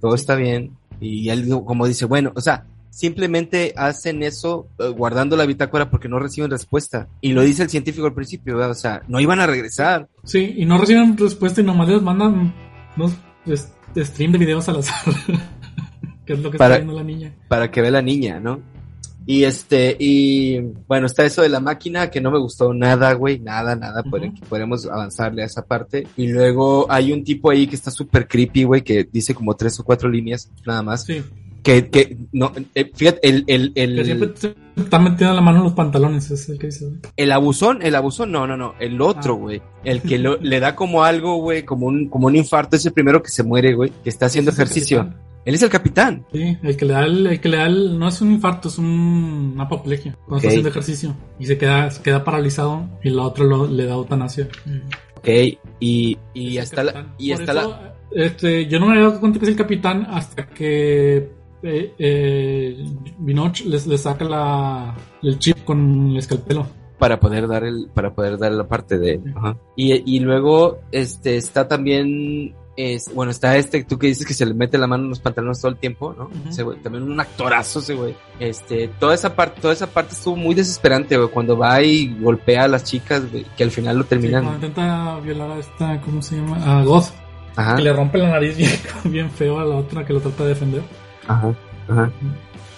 todo 0.00 0.14
está 0.14 0.36
bien. 0.36 0.76
Y 1.00 1.28
él 1.30 1.48
como 1.64 1.88
dice, 1.88 2.04
bueno, 2.04 2.30
o 2.36 2.40
sea, 2.40 2.66
simplemente 2.90 3.74
hacen 3.76 4.22
eso 4.22 4.68
eh, 4.78 4.86
guardando 4.90 5.36
la 5.36 5.46
bitácora 5.46 5.90
porque 5.90 6.08
no 6.08 6.20
reciben 6.20 6.48
respuesta. 6.52 7.08
Y 7.20 7.32
lo 7.32 7.42
dice 7.42 7.64
el 7.64 7.70
científico 7.70 8.06
al 8.06 8.14
principio, 8.14 8.54
¿verdad? 8.54 8.70
o 8.70 8.74
sea, 8.74 9.02
no 9.08 9.18
iban 9.18 9.40
a 9.40 9.48
regresar. 9.48 10.08
Sí, 10.22 10.54
y 10.58 10.64
no 10.64 10.78
reciben 10.78 11.16
respuesta 11.16 11.60
y 11.60 11.64
nomás 11.64 11.88
les 11.88 12.02
mandan 12.02 12.54
unos 12.96 13.14
stream 13.56 14.32
de 14.32 14.38
videos 14.38 14.68
al 14.68 14.76
azar. 14.78 15.14
que 16.24 16.32
es 16.34 16.38
lo 16.40 16.50
que 16.50 16.58
Para- 16.58 16.76
está 16.76 16.84
viendo 16.84 17.00
la 17.00 17.04
niña. 17.06 17.34
para 17.48 17.70
que 17.70 17.80
vea 17.80 17.90
la 17.90 18.02
niña, 18.02 18.40
¿no? 18.40 18.60
Y 19.26 19.44
este, 19.44 19.94
y 19.98 20.58
bueno, 20.86 21.06
está 21.06 21.22
eso 21.26 21.42
de 21.42 21.50
la 21.50 21.60
máquina 21.60 22.08
que 22.08 22.18
no 22.18 22.30
me 22.30 22.38
gustó 22.38 22.72
nada, 22.72 23.12
güey, 23.12 23.38
nada, 23.38 23.76
nada. 23.76 24.02
Pode- 24.02 24.32
podemos 24.48 24.86
avanzarle 24.86 25.42
a 25.42 25.46
esa 25.46 25.66
parte. 25.66 26.06
Y 26.16 26.28
luego 26.28 26.86
hay 26.90 27.12
un 27.12 27.22
tipo 27.24 27.50
ahí 27.50 27.66
que 27.66 27.76
está 27.76 27.90
súper 27.90 28.26
creepy, 28.26 28.64
güey, 28.64 28.80
que 28.82 29.06
dice 29.12 29.34
como 29.34 29.54
tres 29.54 29.78
o 29.80 29.84
cuatro 29.84 30.08
líneas, 30.08 30.50
nada 30.66 30.82
más. 30.82 31.04
Sí, 31.04 31.22
Que, 31.68 31.90
que, 31.90 32.16
no, 32.32 32.50
eh, 32.74 32.90
fíjate, 32.94 33.28
el, 33.28 33.44
el, 33.46 33.74
que 33.74 33.82
el, 33.82 34.04
siempre 34.06 34.32
está 34.76 34.98
metiendo 34.98 35.34
la 35.34 35.42
mano 35.42 35.58
en 35.58 35.64
los 35.64 35.74
pantalones, 35.74 36.30
es 36.30 36.48
el 36.48 36.58
que 36.58 36.68
dice. 36.68 36.86
el 37.14 37.30
abusón, 37.30 37.80
el 37.82 37.94
abusón, 37.94 38.32
no, 38.32 38.46
no, 38.46 38.56
no, 38.56 38.72
el 38.80 38.98
otro, 39.02 39.34
Ah. 39.34 39.36
güey, 39.38 39.62
el 39.84 40.00
que 40.00 40.18
lo- 40.18 40.38
le 40.38 40.60
da 40.60 40.74
como 40.74 41.04
algo, 41.04 41.36
güey, 41.36 41.64
como 41.64 41.84
un, 41.86 42.08
como 42.08 42.28
un 42.28 42.36
infarto, 42.36 42.76
es 42.76 42.86
el 42.86 42.92
primero 42.92 43.22
que 43.22 43.28
se 43.28 43.42
muere, 43.42 43.74
güey, 43.74 43.92
que 44.02 44.08
está 44.08 44.24
haciendo 44.26 44.50
ejercicio. 44.50 45.12
Él 45.44 45.54
es 45.54 45.62
el 45.62 45.68
capitán. 45.68 46.24
Sí, 46.32 46.56
el 46.62 46.76
que 46.76 46.84
le 46.86 46.92
da 46.94 47.04
el, 47.04 47.26
el 47.26 47.38
que 47.40 47.48
le 47.50 47.56
da 47.58 47.66
el, 47.66 47.98
no 47.98 48.08
es 48.08 48.20
un 48.22 48.32
infarto, 48.32 48.68
es 48.68 48.78
un, 48.78 49.52
una 49.54 49.64
apoplejía 49.64 50.14
cuando 50.24 50.36
está 50.38 50.48
haciendo 50.48 50.70
ejercicio 50.70 51.14
y 51.38 51.44
se 51.44 51.58
queda, 51.58 51.90
se 51.90 52.02
queda 52.02 52.24
paralizado 52.24 52.88
y 53.04 53.10
la 53.10 53.22
otra 53.24 53.44
lo- 53.44 53.66
le 53.66 53.84
da 53.84 53.92
eutanasia. 53.94 54.48
Ok, 55.16 55.28
y, 55.80 56.16
y 56.32 56.56
hasta 56.56 56.82
la, 56.84 57.14
y 57.18 57.32
hasta 57.32 57.52
la, 57.52 57.94
este, 58.12 58.66
yo 58.68 58.78
no 58.80 58.86
me 58.86 58.92
había 58.92 59.08
dado 59.08 59.20
cuenta 59.20 59.38
que 59.38 59.44
es 59.44 59.50
el 59.50 59.56
capitán 59.56 60.06
hasta 60.10 60.46
que 60.46 61.36
eh, 61.62 61.94
eh, 61.98 62.84
Vinoch 63.18 63.60
les, 63.64 63.86
le 63.86 63.98
saca 63.98 64.24
la, 64.24 64.94
el 65.22 65.38
chip 65.38 65.64
con 65.64 66.10
el 66.10 66.16
escalpelo. 66.18 66.66
para 66.98 67.18
poder 67.20 67.48
dar 67.48 67.64
el 67.64 67.88
para 67.92 68.14
poder 68.14 68.38
dar 68.38 68.52
la 68.52 68.66
parte 68.68 68.98
de 68.98 69.20
ajá. 69.36 69.56
y, 69.76 70.16
y 70.16 70.20
luego 70.20 70.80
este 70.92 71.36
está 71.36 71.66
también 71.68 72.54
es 72.76 73.12
bueno 73.12 73.32
está 73.32 73.56
este 73.56 73.82
tú 73.82 73.98
que 73.98 74.06
dices 74.06 74.24
que 74.24 74.34
se 74.34 74.46
le 74.46 74.54
mete 74.54 74.78
la 74.78 74.86
mano 74.86 75.02
en 75.02 75.10
los 75.10 75.18
pantalones 75.18 75.60
todo 75.60 75.72
el 75.72 75.78
tiempo 75.78 76.14
no 76.16 76.30
ese 76.48 76.62
güey 76.62 76.78
también 76.80 77.02
un 77.04 77.18
actorazo 77.18 77.80
ese 77.80 77.94
güey 77.94 78.14
este 78.38 78.86
toda 79.00 79.14
esa 79.14 79.34
parte 79.34 79.60
toda 79.60 79.72
esa 79.74 79.88
parte 79.88 80.14
estuvo 80.14 80.36
muy 80.36 80.54
desesperante 80.54 81.16
güey 81.16 81.28
cuando 81.28 81.56
va 81.58 81.82
y 81.82 82.16
golpea 82.20 82.64
a 82.64 82.68
las 82.68 82.84
chicas 82.84 83.28
güey, 83.32 83.44
que 83.56 83.64
al 83.64 83.72
final 83.72 83.96
lo 83.96 84.04
Sí, 84.04 84.10
terminan 84.10 84.44
cuando 84.44 84.66
intenta 84.66 85.18
violar 85.20 85.50
a 85.50 85.58
esta, 85.58 86.00
¿cómo 86.02 86.22
se 86.22 86.36
llama? 86.36 86.78
A 86.80 86.84
Goth, 86.84 87.06
ajá 87.56 87.76
que 87.76 87.82
le 87.82 87.92
rompe 87.92 88.18
la 88.18 88.30
nariz 88.30 88.56
bien, 88.56 88.70
bien 89.04 89.30
feo 89.30 89.58
a 89.58 89.64
la 89.64 89.74
otra 89.74 90.04
que 90.06 90.12
lo 90.12 90.20
trata 90.20 90.44
de 90.44 90.50
defender. 90.50 90.82
Ajá 91.28 91.54
ajá 91.88 92.12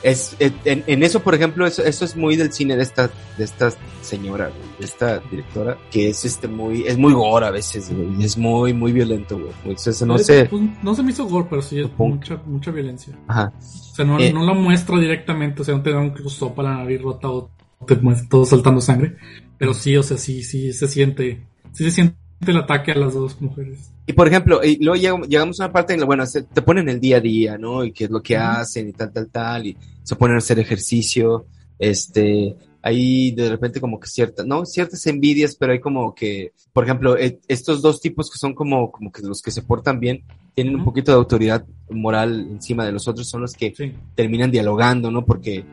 es 0.03 0.35
en, 0.39 0.83
en 0.87 1.03
eso 1.03 1.21
por 1.21 1.35
ejemplo 1.35 1.67
eso, 1.67 1.85
eso 1.85 2.07
es 2.07 2.17
muy 2.17 2.35
del 2.35 2.53
cine 2.53 2.75
de 2.75 2.83
esta 2.83 3.11
de 3.37 3.45
esta 3.45 3.71
señora 4.01 4.47
güey, 4.49 4.79
de 4.79 4.85
esta 4.87 5.19
directora 5.19 5.77
que 5.91 6.09
es 6.09 6.25
este 6.25 6.49
muy 6.49 6.85
es 6.87 6.97
muy 6.97 7.13
gore 7.13 7.47
a 7.47 7.51
veces 7.51 7.93
güey 7.95 8.25
es 8.25 8.39
muy 8.39 8.73
muy 8.73 8.93
violento 8.93 9.39
güey 9.39 9.53
entonces 9.65 10.01
no 10.07 10.17
sé 10.17 10.47
pues, 10.47 10.63
no 10.83 10.95
se 10.95 11.03
me 11.03 11.11
hizo 11.11 11.27
gore, 11.27 11.47
pero 11.51 11.61
sí 11.61 11.81
es 11.81 11.89
mucha, 11.99 12.37
mucha 12.47 12.71
violencia. 12.71 13.15
ajá 13.29 13.53
O 13.59 13.95
sea, 13.95 14.05
no, 14.07 14.19
Eh. 14.19 14.33
no 14.33 14.43
la 14.47 14.55
muestra 14.55 14.99
directamente, 14.99 15.61
o 15.61 15.65
sea, 15.65 15.75
no 15.77 15.83
te 15.83 15.91
da 15.93 15.99
un 15.99 16.11
close 16.11 16.47
para 16.57 16.71
la 16.71 16.77
nariz 16.79 17.03
rota 17.03 17.29
o 17.29 17.51
te 17.87 17.97
muestra 17.97 18.29
todo 18.29 18.47
saltando 18.47 18.81
sangre. 18.81 19.17
Pero 19.59 19.75
sí, 19.75 19.95
o 19.97 20.03
sea, 20.03 20.17
sí, 20.17 20.43
sí 20.43 20.73
se 20.73 20.89
siente, 20.89 21.47
sí 21.73 21.85
se 21.85 21.91
siente 21.91 22.17
el 22.47 22.57
ataque 22.57 22.93
a 22.93 22.97
las 22.97 23.15
dos 23.15 23.41
mujeres. 23.41 23.91
Y 24.07 24.13
por 24.13 24.27
ejemplo, 24.29 24.65
y 24.65 24.77
luego 24.83 24.97
llegamos, 25.27 25.61
a 25.61 25.65
una 25.67 25.73
parte 25.73 25.95
en 25.95 26.01
la, 26.01 26.07
bueno, 26.07 26.25
se- 26.27 26.43
te 26.43 26.63
ponen 26.63 26.89
el 26.89 26.99
día 27.01 27.19
a 27.19 27.21
día, 27.21 27.59
¿no? 27.59 27.85
Y 27.85 27.93
qué 27.93 28.05
es 28.05 28.11
lo 28.11 28.23
que 28.23 28.37
hacen 28.37 28.89
y 28.89 28.93
tal, 28.93 29.13
tal, 29.13 29.29
tal, 29.29 29.67
y 29.67 29.77
se 30.03 30.17
ponen 30.17 30.37
a 30.37 30.39
hacer 30.39 30.59
ejercicio, 30.59 31.47
este, 31.79 32.57
ahí 32.83 33.31
de 33.33 33.49
repente 33.51 33.81
como 33.81 34.01
que 34.01 34.09
ciertas, 34.09 34.47
no 34.47 34.65
ciertas 34.65 35.07
envidias, 35.07 35.55
pero 35.55 35.73
hay 35.73 35.81
como 35.81 36.15
que, 36.15 36.53
por 36.73 36.85
ejemplo, 36.85 37.17
eh, 37.17 37.39
estos 37.49 37.83
dos 37.83 38.01
tipos 38.01 38.31
que 38.31 38.39
son 38.39 38.55
como, 38.55 38.91
como 38.91 39.13
que 39.13 39.23
los 39.23 39.43
que 39.43 39.51
se 39.51 39.63
portan 39.63 40.01
bien, 40.01 40.23
tienen 40.55 40.75
un 40.77 40.85
poquito 40.85 41.13
de 41.13 41.19
autoridad 41.19 41.65
moral 41.91 42.49
encima 42.51 42.85
de 42.85 42.93
los 42.93 43.07
otros, 43.07 43.29
son 43.29 43.43
los 43.43 43.53
que 43.55 43.75
Sí. 43.77 43.93
terminan 44.15 44.51
dialogando, 44.51 45.11
¿no? 45.11 45.25
Porque 45.25 45.65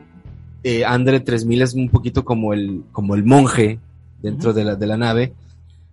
eh, 0.64 0.84
Andre 0.84 1.20
3000 1.20 1.62
es 1.62 1.74
un 1.74 1.88
poquito 1.88 2.24
como 2.24 2.52
el, 2.52 2.82
como 2.92 3.14
el 3.14 3.24
monje 3.24 3.78
dentro 4.20 4.52
de 4.52 4.64
la, 4.64 4.76
de 4.76 4.86
la 4.86 4.96
nave. 4.96 5.32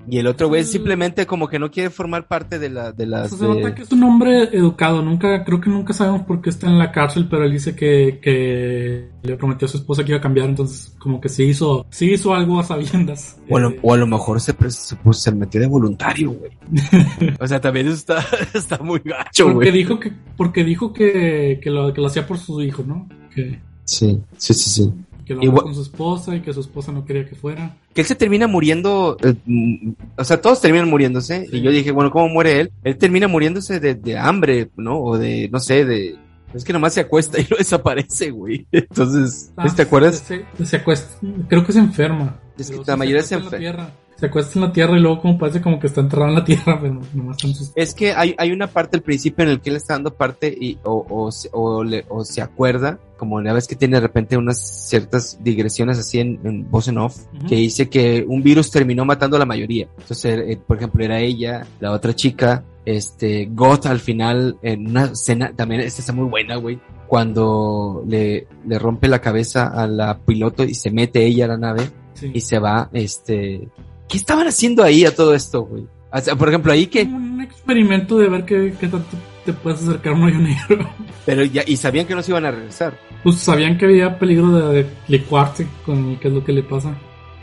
Y 0.08 0.20
el 0.20 0.28
otro 0.28 0.48
güey 0.50 0.62
El- 0.62 0.68
simplemente 0.68 1.26
como 1.26 1.48
que 1.48 1.58
no 1.58 1.72
quiere 1.72 1.90
formar 1.90 2.28
parte 2.28 2.60
de 2.60 2.70
la, 2.70 2.92
de 2.92 3.08
las, 3.08 3.34
O 3.34 3.38
sea, 3.38 3.48
se 3.48 3.54
de- 3.54 3.60
nota 3.62 3.74
que 3.74 3.82
es 3.82 3.92
un 3.92 4.04
hombre 4.04 4.44
educado. 4.56 5.02
Nunca, 5.02 5.44
creo 5.44 5.60
que 5.60 5.70
nunca 5.72 5.94
sabemos 5.94 6.22
por 6.28 6.42
qué 6.42 6.52
está 6.52 6.68
en 6.68 6.78
la 6.78 6.92
cárcel, 6.92 7.28
pero 7.28 7.44
él 7.44 7.52
dice 7.52 7.76
que, 7.76 8.20
que 8.22 9.10
le 9.24 9.36
prometió 9.36 9.66
a 9.66 9.70
su 9.70 9.78
esposa 9.78 10.04
que 10.04 10.12
iba 10.12 10.20
a 10.20 10.22
cambiar, 10.22 10.48
entonces 10.50 10.96
como 11.00 11.20
que 11.20 11.28
sí 11.28 11.44
hizo, 11.46 11.88
sí 11.90 12.12
hizo 12.14 12.36
algo 12.36 12.60
a 12.60 12.64
sabiendas. 12.64 13.40
O 13.50 13.58
a, 13.58 13.62
lo, 13.62 13.72
Eh, 13.72 13.80
o 13.82 13.94
a 13.94 13.98
lo 13.98 14.06
mejor 14.06 14.40
se, 14.40 14.54
se, 14.70 14.96
pues, 14.98 15.18
se 15.18 15.32
metió 15.32 15.60
de 15.60 15.66
voluntario, 15.68 16.32
güey. 16.34 16.52
o 17.40 17.48
sea, 17.48 17.60
también 17.60 17.88
está, 17.88 18.24
está 18.54 18.78
muy 18.78 19.00
gacho, 19.04 19.46
porque 19.46 19.70
güey. 19.72 19.72
dijo 19.72 20.00
que, 20.00 20.12
porque 20.38 20.64
dijo 20.64 20.94
que, 20.94 21.60
que 21.64 21.70
lo, 21.72 21.92
que 21.94 22.02
lo 22.02 22.08
hacía 22.08 22.28
por 22.28 22.38
su 22.38 22.62
hijo, 22.62 22.84
¿no? 22.86 23.08
Que, 23.34 23.60
Sí, 23.86 24.20
sí, 24.38 24.54
sí, 24.54 24.70
sí. 24.70 24.94
que 25.26 25.34
lo 25.36 25.42
habló 25.42 25.64
con 25.64 25.74
su 25.76 25.82
esposa 25.82 26.36
y 26.36 26.42
que 26.42 26.54
su 26.54 26.60
esposa 26.60 26.92
no 26.92 27.06
quería 27.06 27.26
que 27.28 27.36
fuera. 27.36 27.76
Que 27.96 28.02
él 28.02 28.08
se 28.08 28.14
termina 28.16 28.46
muriendo, 28.46 29.18
eh, 29.24 29.34
mm, 29.46 29.92
o 30.18 30.24
sea, 30.24 30.40
todos 30.42 30.62
terminan 30.62 30.88
muriéndose. 30.90 31.48
Sí. 31.50 31.58
Y 31.58 31.62
yo 31.62 31.72
dije, 31.72 31.92
bueno, 31.92 32.12
¿cómo 32.12 32.28
muere 32.30 32.60
él? 32.60 32.72
Él 32.84 32.98
termina 32.98 33.28
muriéndose 33.28 33.80
de, 33.80 33.96
de 33.96 34.18
hambre, 34.18 34.70
¿no? 34.78 35.00
O 35.00 35.18
de, 35.18 35.50
no 35.52 35.60
sé, 35.60 35.86
de... 35.86 36.16
Es 36.54 36.64
que 36.64 36.74
nomás 36.74 36.94
se 36.94 37.00
acuesta 37.02 37.40
y 37.42 37.48
lo 37.50 37.58
desaparece, 37.58 38.30
güey. 38.32 38.68
Entonces, 38.72 39.52
Ah, 39.58 39.68
¿te 39.76 39.82
acuerdas? 39.82 40.18
Se, 40.20 40.46
se 40.66 40.76
acuesta, 40.76 41.18
creo 41.48 41.66
que 41.66 41.72
se 41.74 41.80
enferma. 41.80 42.40
Es 42.58 42.70
que 42.70 42.80
la 42.86 42.96
mayoría 42.98 43.24
se 43.24 43.36
en 43.36 43.46
la 43.46 43.50
enfer- 43.52 43.58
tierra. 43.60 43.90
Se 44.18 44.28
acuesta 44.28 44.58
en 44.58 44.66
la 44.66 44.72
tierra 44.72 44.98
y 44.98 45.02
luego 45.02 45.22
como 45.22 45.38
parece 45.38 45.62
como 45.62 45.78
que 45.80 45.88
está 45.88 46.00
enterrado 46.02 46.30
en 46.30 46.36
la 46.36 46.46
tierra, 46.46 46.78
pero 46.82 47.02
nomás 47.14 47.38
sus... 47.40 47.72
Es 47.76 47.94
que 47.94 48.14
hay, 48.14 48.34
hay 48.38 48.52
una 48.52 48.68
parte 48.68 48.96
al 48.98 49.04
principio 49.04 49.44
en 49.44 49.52
el 49.52 49.60
que 49.62 49.70
él 49.72 49.76
está 49.76 49.94
dando 49.96 50.14
parte 50.14 50.48
y, 50.48 50.78
o, 50.84 51.06
o, 51.10 51.32
se- 51.32 51.50
o, 51.52 51.84
le- 51.84 52.06
o 52.08 52.24
se 52.24 52.42
acuerda, 52.42 52.98
como 53.18 53.36
una 53.36 53.52
vez 53.54 53.68
que 53.68 53.76
tiene 53.76 53.96
de 53.98 54.02
repente 54.02 54.38
unas 54.38 54.88
ciertas 54.90 55.38
digresiones 55.44 55.98
así 56.00 56.20
en, 56.20 56.40
en 56.46 56.70
voz 56.72 56.88
en 56.88 56.98
off, 56.98 57.18
que 57.50 57.56
dice 57.56 57.90
que 57.90 58.24
un 58.28 58.42
virus 58.42 58.72
terminó 58.72 59.04
matando 59.06 59.36
a 59.36 59.40
la 59.40 59.46
mayoría. 59.46 59.88
Entonces, 59.98 60.40
eh, 60.48 60.60
por 60.66 60.78
ejemplo, 60.78 61.04
era 61.04 61.20
ella, 61.20 61.66
la 61.82 61.92
otra 61.92 62.14
chica, 62.16 62.64
este, 62.86 63.50
Goth 63.52 63.86
al 63.88 64.00
final, 64.00 64.58
en 64.62 64.88
una 64.90 65.06
escena, 65.06 65.52
también 65.56 65.82
esta 65.82 66.02
está 66.02 66.14
muy 66.14 66.28
buena, 66.30 66.56
güey, 66.56 66.80
cuando 67.08 68.04
le, 68.08 68.48
le 68.68 68.80
rompe 68.80 69.08
la 69.08 69.20
cabeza 69.20 69.68
a 69.68 69.88
la 69.88 70.20
piloto 70.20 70.64
y 70.64 70.74
se 70.74 70.92
mete 70.92 71.26
ella 71.26 71.46
a 71.46 71.50
la 71.50 71.58
nave 71.58 71.90
Sí. 72.16 72.32
y 72.34 72.40
se 72.40 72.60
va, 72.60 72.90
este, 72.94 73.68
¿qué 74.08 74.18
estaban 74.18 74.48
haciendo 74.48 74.84
ahí 74.84 75.06
a 75.06 75.16
todo 75.16 75.34
esto, 75.34 75.64
güey? 75.64 75.88
O 76.12 76.20
sea, 76.20 76.36
por 76.36 76.50
ejemplo, 76.50 76.72
ahí 76.72 76.88
que, 76.88 77.04
un 77.04 77.42
experimento 77.42 78.18
de 78.18 78.30
ver 78.30 78.46
qué, 78.46 78.74
qué 78.80 78.88
tanto 78.88 79.18
te 79.46 79.54
puedes 79.54 79.82
acercar 79.82 80.14
a 80.14 80.16
un 80.16 80.24
hoyo 80.24 80.40
negro. 80.40 80.90
pero 81.26 81.44
ya, 81.44 81.64
y 81.66 81.78
sabían 81.78 82.08
que 82.08 82.16
no 82.16 82.24
se 82.24 82.32
iban 82.32 82.46
a 82.46 82.52
regresar. 82.52 83.00
Pues 83.24 83.38
sabían 83.38 83.78
que 83.78 83.86
había 83.86 84.18
peligro 84.18 84.52
de, 84.52 84.84
de 84.84 84.90
licuarse 85.08 85.68
con 85.86 86.18
qué 86.18 86.28
es 86.30 86.34
lo 86.34 86.44
que 86.44 86.52
le 86.54 86.64
pasa. 86.64 86.96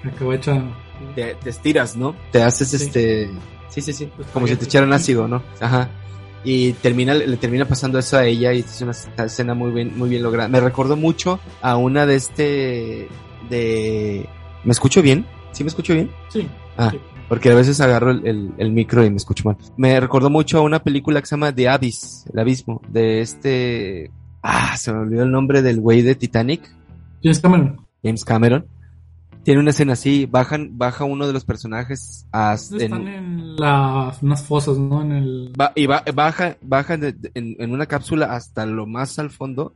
Acaba 0.04 0.34
hecha. 0.34 0.62
Te, 1.14 1.34
te 1.34 1.50
estiras, 1.50 1.96
¿no? 1.96 2.14
Te 2.30 2.42
haces 2.42 2.68
Sí. 2.70 2.76
este, 2.76 3.30
sí, 3.68 3.80
sí, 3.80 3.92
sí, 3.92 4.08
Pues, 4.14 4.28
como 4.28 4.46
si 4.46 4.56
te 4.56 4.64
echaran 4.64 4.92
ácido, 4.92 5.28
¿no? 5.28 5.42
Ajá. 5.60 5.90
Y 6.44 6.72
termina, 6.74 7.14
le 7.14 7.36
termina 7.36 7.66
pasando 7.66 7.98
eso 8.00 8.16
a 8.16 8.24
ella 8.24 8.52
y 8.52 8.60
es 8.60 8.80
una 8.80 8.92
escena 9.24 9.54
muy 9.54 9.70
bien, 9.70 9.96
muy 9.96 10.08
bien 10.08 10.22
lograda. 10.22 10.48
Me 10.48 10.60
recordó 10.60 10.96
mucho 10.96 11.38
a 11.60 11.76
una 11.76 12.04
de 12.04 12.16
este, 12.16 13.08
de, 13.48 14.28
¿me 14.64 14.72
escucho 14.72 15.02
bien? 15.02 15.24
¿Sí 15.52 15.64
me 15.64 15.68
escucho 15.68 15.94
bien? 15.94 16.10
Sí. 16.28 16.48
Ah, 16.76 16.90
sí. 16.90 16.98
porque 17.28 17.50
a 17.50 17.54
veces 17.54 17.80
agarro 17.80 18.10
el, 18.10 18.26
el, 18.26 18.50
el 18.58 18.72
micro 18.72 19.04
y 19.04 19.10
me 19.10 19.16
escucho 19.16 19.44
mal. 19.44 19.56
Me 19.76 19.98
recordó 20.00 20.30
mucho 20.30 20.58
a 20.58 20.62
una 20.62 20.82
película 20.82 21.20
que 21.20 21.26
se 21.26 21.34
llama 21.36 21.54
The 21.54 21.68
Abyss, 21.68 22.24
el 22.32 22.38
abismo, 22.38 22.80
de 22.88 23.20
este, 23.20 24.10
ah, 24.42 24.76
se 24.76 24.92
me 24.92 25.00
olvidó 25.00 25.22
el 25.24 25.30
nombre 25.30 25.62
del 25.62 25.80
güey 25.80 26.02
de 26.02 26.14
Titanic, 26.14 26.62
James 27.22 27.40
Cameron. 27.40 27.86
James 28.02 28.24
Cameron. 28.24 28.66
Tiene 29.44 29.60
una 29.60 29.70
escena 29.70 29.94
así, 29.94 30.26
bajan, 30.26 30.78
baja 30.78 31.04
uno 31.04 31.26
de 31.26 31.32
los 31.32 31.44
personajes 31.44 32.26
hasta 32.30 32.76
Están 32.76 33.08
en, 33.08 33.14
en 33.40 33.56
las 33.56 34.22
unas 34.22 34.44
fosas, 34.44 34.78
¿no? 34.78 35.02
En 35.02 35.12
el. 35.12 35.52
ba- 35.56 35.72
y 35.74 35.86
ba- 35.86 36.04
baja, 36.14 36.56
baja 36.62 36.96
de- 36.96 37.12
de- 37.12 37.30
en, 37.34 37.56
en 37.58 37.72
una 37.72 37.86
cápsula 37.86 38.26
hasta 38.34 38.66
lo 38.66 38.86
más 38.86 39.18
al 39.18 39.30
fondo, 39.30 39.74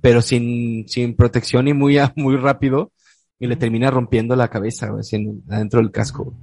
pero 0.00 0.20
sin, 0.20 0.88
sin 0.88 1.14
protección 1.14 1.68
y 1.68 1.72
muy, 1.74 1.96
muy 2.16 2.36
rápido, 2.36 2.90
y 3.44 3.48
le 3.48 3.56
termina 3.56 3.90
rompiendo 3.90 4.34
la 4.36 4.48
cabeza, 4.48 4.88
güey, 4.88 5.02
adentro 5.50 5.80
del 5.80 5.90
casco. 5.90 6.24
güey. 6.24 6.36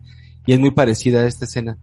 Y 0.45 0.53
es 0.53 0.59
muy 0.59 0.71
parecida 0.71 1.21
a 1.21 1.27
esta 1.27 1.45
escena. 1.45 1.77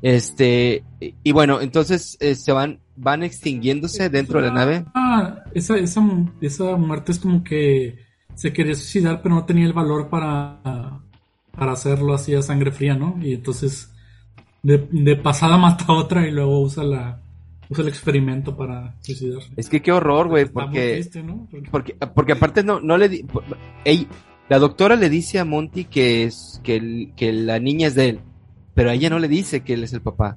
Este, 0.00 0.82
y, 1.00 1.32
bueno, 1.32 1.60
entonces 1.60 2.16
eh, 2.20 2.34
se 2.34 2.52
van, 2.52 2.80
van 2.96 3.22
extinguiéndose 3.22 4.08
dentro 4.10 4.40
de 4.40 4.48
la 4.48 4.54
nave. 4.54 4.84
Ah, 4.94 5.44
esa, 5.54 5.76
esa, 5.76 6.02
esa 6.40 6.76
muerte 6.76 7.12
es 7.12 7.18
como 7.18 7.44
que 7.44 7.98
se 8.34 8.52
quería 8.52 8.74
suicidar, 8.74 9.22
pero 9.22 9.34
no 9.34 9.44
tenía 9.44 9.66
el 9.66 9.72
valor 9.72 10.08
para, 10.08 11.00
para 11.56 11.72
hacerlo 11.72 12.14
así 12.14 12.34
a 12.34 12.42
sangre 12.42 12.72
fría, 12.72 12.94
¿no? 12.96 13.16
Y 13.22 13.34
entonces 13.34 13.92
de, 14.62 14.88
de 14.90 15.16
pasada 15.16 15.56
mata 15.58 15.84
a 15.88 15.92
otra 15.92 16.26
y 16.26 16.32
luego 16.32 16.60
usa 16.60 16.82
la 16.84 17.20
usa 17.68 17.82
el 17.82 17.88
experimento 17.88 18.54
para 18.56 18.96
suicidarse. 19.00 19.50
Es 19.56 19.68
que 19.70 19.80
qué 19.80 19.92
horror, 19.92 20.28
güey, 20.28 20.44
porque. 20.46 21.02
Porque- 21.12 21.68
porque, 21.70 21.94
porque 22.14 22.32
aparte 22.32 22.62
no, 22.64 22.80
no 22.80 22.96
le, 22.98 23.08
di- 23.08 23.24
ey, 23.84 24.06
la 24.52 24.58
doctora 24.58 24.96
le 24.96 25.08
dice 25.08 25.38
a 25.38 25.46
Monty 25.46 25.86
que 25.86 26.24
es, 26.24 26.60
que, 26.62 27.32
la 27.32 27.58
niña 27.58 27.86
es 27.86 27.94
de 27.94 28.10
él, 28.10 28.20
pero 28.74 28.90
a 28.90 28.92
ella 28.92 29.08
no 29.08 29.18
le 29.18 29.26
dice 29.26 29.62
que 29.62 29.72
él 29.72 29.82
es 29.82 29.94
el 29.94 30.02
papá. 30.02 30.36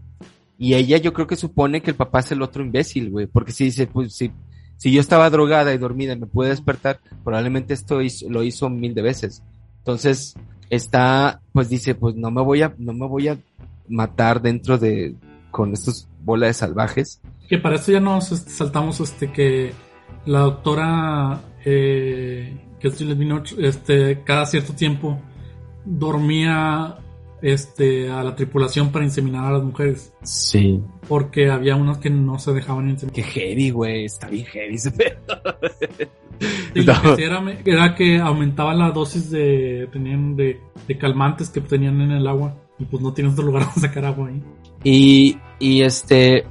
Y 0.58 0.76
ella 0.76 0.96
yo 1.00 1.12
creo 1.12 1.28
que 1.28 1.36
supone 1.36 1.82
que 1.82 1.92
el 1.92 1.98
papá 1.98 2.22
es 2.22 2.32
el 2.32 2.42
otro 2.42 2.64
imbécil, 2.64 3.12
güey, 3.12 3.28
porque 3.28 3.52
si 3.52 3.66
dice, 3.66 3.88
pues 3.88 4.16
si, 4.16 4.32
si 4.78 4.94
yo 4.94 5.02
estaba 5.02 5.30
drogada 5.30 5.74
y 5.74 5.78
dormida 5.78 6.14
y 6.14 6.20
me 6.20 6.28
pude 6.28 6.48
despertar, 6.48 7.02
probablemente 7.26 7.74
esto 7.74 8.00
lo 8.30 8.44
hizo 8.44 8.70
mil 8.70 8.96
de 8.96 9.02
veces. 9.02 9.44
Entonces, 9.80 10.36
está, 10.70 11.42
pues 11.52 11.68
dice, 11.68 11.94
pues 11.94 12.16
no 12.16 12.32
me 12.32 12.42
voy 12.42 12.62
a, 12.62 12.74
no 12.78 12.94
me 12.94 13.08
voy 13.08 13.28
a 13.28 13.38
matar 13.90 14.42
dentro 14.42 14.78
de, 14.78 15.14
con 15.52 15.74
estos 15.74 16.08
bolas 16.24 16.52
de 16.52 16.54
salvajes. 16.54 17.20
Que 17.50 17.58
para 17.58 17.76
esto 17.76 17.92
ya 17.92 18.00
nos 18.00 18.28
saltamos 18.30 18.98
este 19.02 19.34
que 19.34 19.74
la 20.26 20.40
doctora 20.40 21.42
eh, 21.66 22.62
es 22.88 22.98
Juliette 22.98 23.18
Binoche, 23.20 23.56
este 23.60 24.22
cada 24.24 24.46
cierto 24.46 24.74
tiempo 24.74 25.20
dormía 25.86 26.98
este 27.42 28.10
a 28.10 28.24
la 28.24 28.36
tripulación 28.36 28.92
para 28.92 29.06
inseminar 29.06 29.46
a 29.46 29.52
las 29.52 29.64
mujeres 29.64 30.14
Sí. 30.24 30.82
porque 31.08 31.50
había 31.50 31.76
unas 31.76 31.98
que 32.00 32.10
no 32.10 32.40
se 32.40 32.54
dejaban 32.54 32.90
inseminar. 32.90 33.14
Qué 33.16 33.24
heavy, 33.24 33.70
güey, 33.70 34.06
está 34.06 34.28
bien 34.30 34.46
heavy 34.46 34.76
ese 34.76 34.92
pedo. 34.92 35.18
Y 36.74 36.82
lo 36.82 36.94
que 37.02 37.08
No. 37.08 37.16
era, 37.18 37.60
era 37.66 37.96
que 37.96 38.18
aumentaba 38.20 38.74
la 38.74 38.92
dosis 38.92 39.30
de 39.30 39.88
tenían 39.94 40.36
de, 40.36 40.60
de 40.88 40.98
calmantes 40.98 41.50
que 41.50 41.62
tenían 41.62 42.02
en 42.02 42.12
el 42.12 42.28
agua 42.28 42.56
y 42.80 42.86
pues 42.86 43.02
no 43.02 43.14
tienes 43.14 43.34
otro 43.34 43.46
lugar 43.46 43.64
donde 43.66 43.80
sacar 43.82 44.06
agua 44.06 44.30
ahí. 44.30 44.42
Y, 44.84 45.38
y 45.60 45.82
este, 45.82 46.46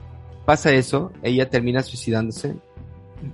pasa 0.47 0.73
eso, 0.73 1.13
ella 1.23 1.49
termina 1.51 1.83
suicidándose. 1.83 2.55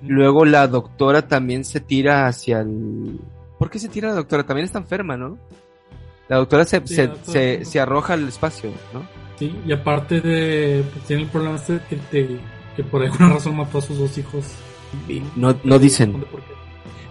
Luego 0.03 0.45
la 0.45 0.67
doctora 0.69 1.27
también 1.29 1.65
se 1.65 1.81
tira 1.81 2.27
hacia 2.27 2.61
el... 2.61 3.19
¿Por 3.59 3.71
qué 3.71 3.79
se 3.79 3.89
tira 3.89 4.09
la 4.09 4.15
doctora? 4.15 4.45
También 4.45 4.65
está 4.65 4.79
enferma, 4.79 5.17
¿no? 5.17 5.39
La 6.29 6.37
doctora 6.37 6.65
se, 6.65 6.81
Sí, 6.87 6.95
se, 6.95 7.07
la 7.07 7.15
doctora 7.15 7.65
se, 7.65 7.81
arroja 7.81 8.15
al 8.15 8.29
espacio, 8.29 8.71
¿no? 8.95 9.03
Sí, 9.39 9.55
y 9.67 9.73
aparte 9.73 10.21
de 10.21 10.85
pues, 10.93 11.05
tiene 11.07 11.23
el 11.23 11.29
problema 11.29 11.57
este 11.57 11.81
que, 11.89 11.97
te- 11.97 12.41
que 12.77 12.85
por 12.85 13.03
alguna 13.03 13.35
razón 13.35 13.57
mató 13.57 13.79
a 13.79 13.83
sus 13.83 13.99
dos 13.99 14.17
hijos. 14.19 14.45
No, 15.37 15.55
no 15.65 15.79
dicen. 15.79 16.25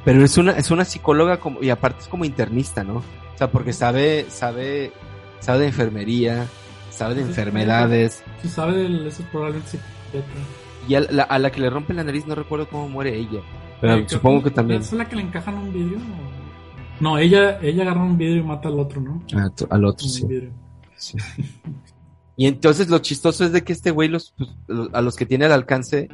Pero 0.05 0.23
es 0.23 0.37
una, 0.37 0.51
es 0.53 0.71
una 0.71 0.85
psicóloga 0.85 1.39
como, 1.39 1.61
y 1.61 1.69
aparte 1.69 1.99
es 2.01 2.07
como 2.07 2.23
internista, 2.25 2.83
¿no? 2.83 2.97
O 2.97 3.37
sea, 3.37 3.51
porque 3.51 3.73
sabe, 3.73 4.25
sabe, 4.29 4.91
sabe 5.39 5.59
de 5.59 5.65
enfermería, 5.67 6.45
sabe 6.89 7.15
de 7.15 7.23
Sí, 7.23 7.27
enfermedades. 7.29 8.23
Si 8.41 8.47
sabe 8.49 8.73
de 8.89 9.07
eso 9.07 9.23
probablemente 9.31 9.69
psiquiatra. 9.71 10.39
Y 10.89 10.95
a 10.95 11.01
la, 11.01 11.23
a 11.23 11.39
la 11.39 11.51
que 11.51 11.61
le 11.61 11.69
rompe 11.69 11.93
la 11.93 12.03
nariz 12.03 12.25
no 12.27 12.35
recuerdo 12.35 12.67
cómo 12.67 12.89
muere 12.89 13.15
ella. 13.17 13.39
Pero 13.79 13.93
Eh, 13.95 14.05
supongo 14.07 14.43
que 14.43 14.51
también. 14.51 14.81
¿Es 14.81 14.91
la 14.91 15.07
que 15.07 15.15
le 15.15 15.21
encajan 15.21 15.55
un 15.57 15.71
vidrio? 15.71 15.97
o- 15.99 17.01
No, 17.01 17.17
ella, 17.17 17.59
ella 17.61 17.83
agarra 17.83 18.03
un 18.03 18.17
vidrio 18.17 18.37
y 18.41 18.43
mata 18.43 18.67
al 18.67 18.79
otro, 18.79 18.99
¿no? 18.99 19.23
Ah, 19.35 19.49
al 19.69 19.85
otro, 19.85 20.05
Un 20.05 20.11
sí. 20.11 20.25
vidrio. 20.27 20.51
Sí. 20.97 21.17
Y 22.35 22.47
entonces 22.47 22.89
lo 22.89 22.99
chistoso 22.99 23.45
es 23.45 23.51
de 23.53 23.63
que 23.63 23.71
este 23.73 23.91
güey 23.91 24.09
los, 24.09 24.33
pues, 24.37 24.49
lo- 24.67 24.89
a 24.93 25.01
los 25.01 25.15
que 25.15 25.25
tiene 25.25 25.45
al 25.45 25.51
alcance 25.53 26.09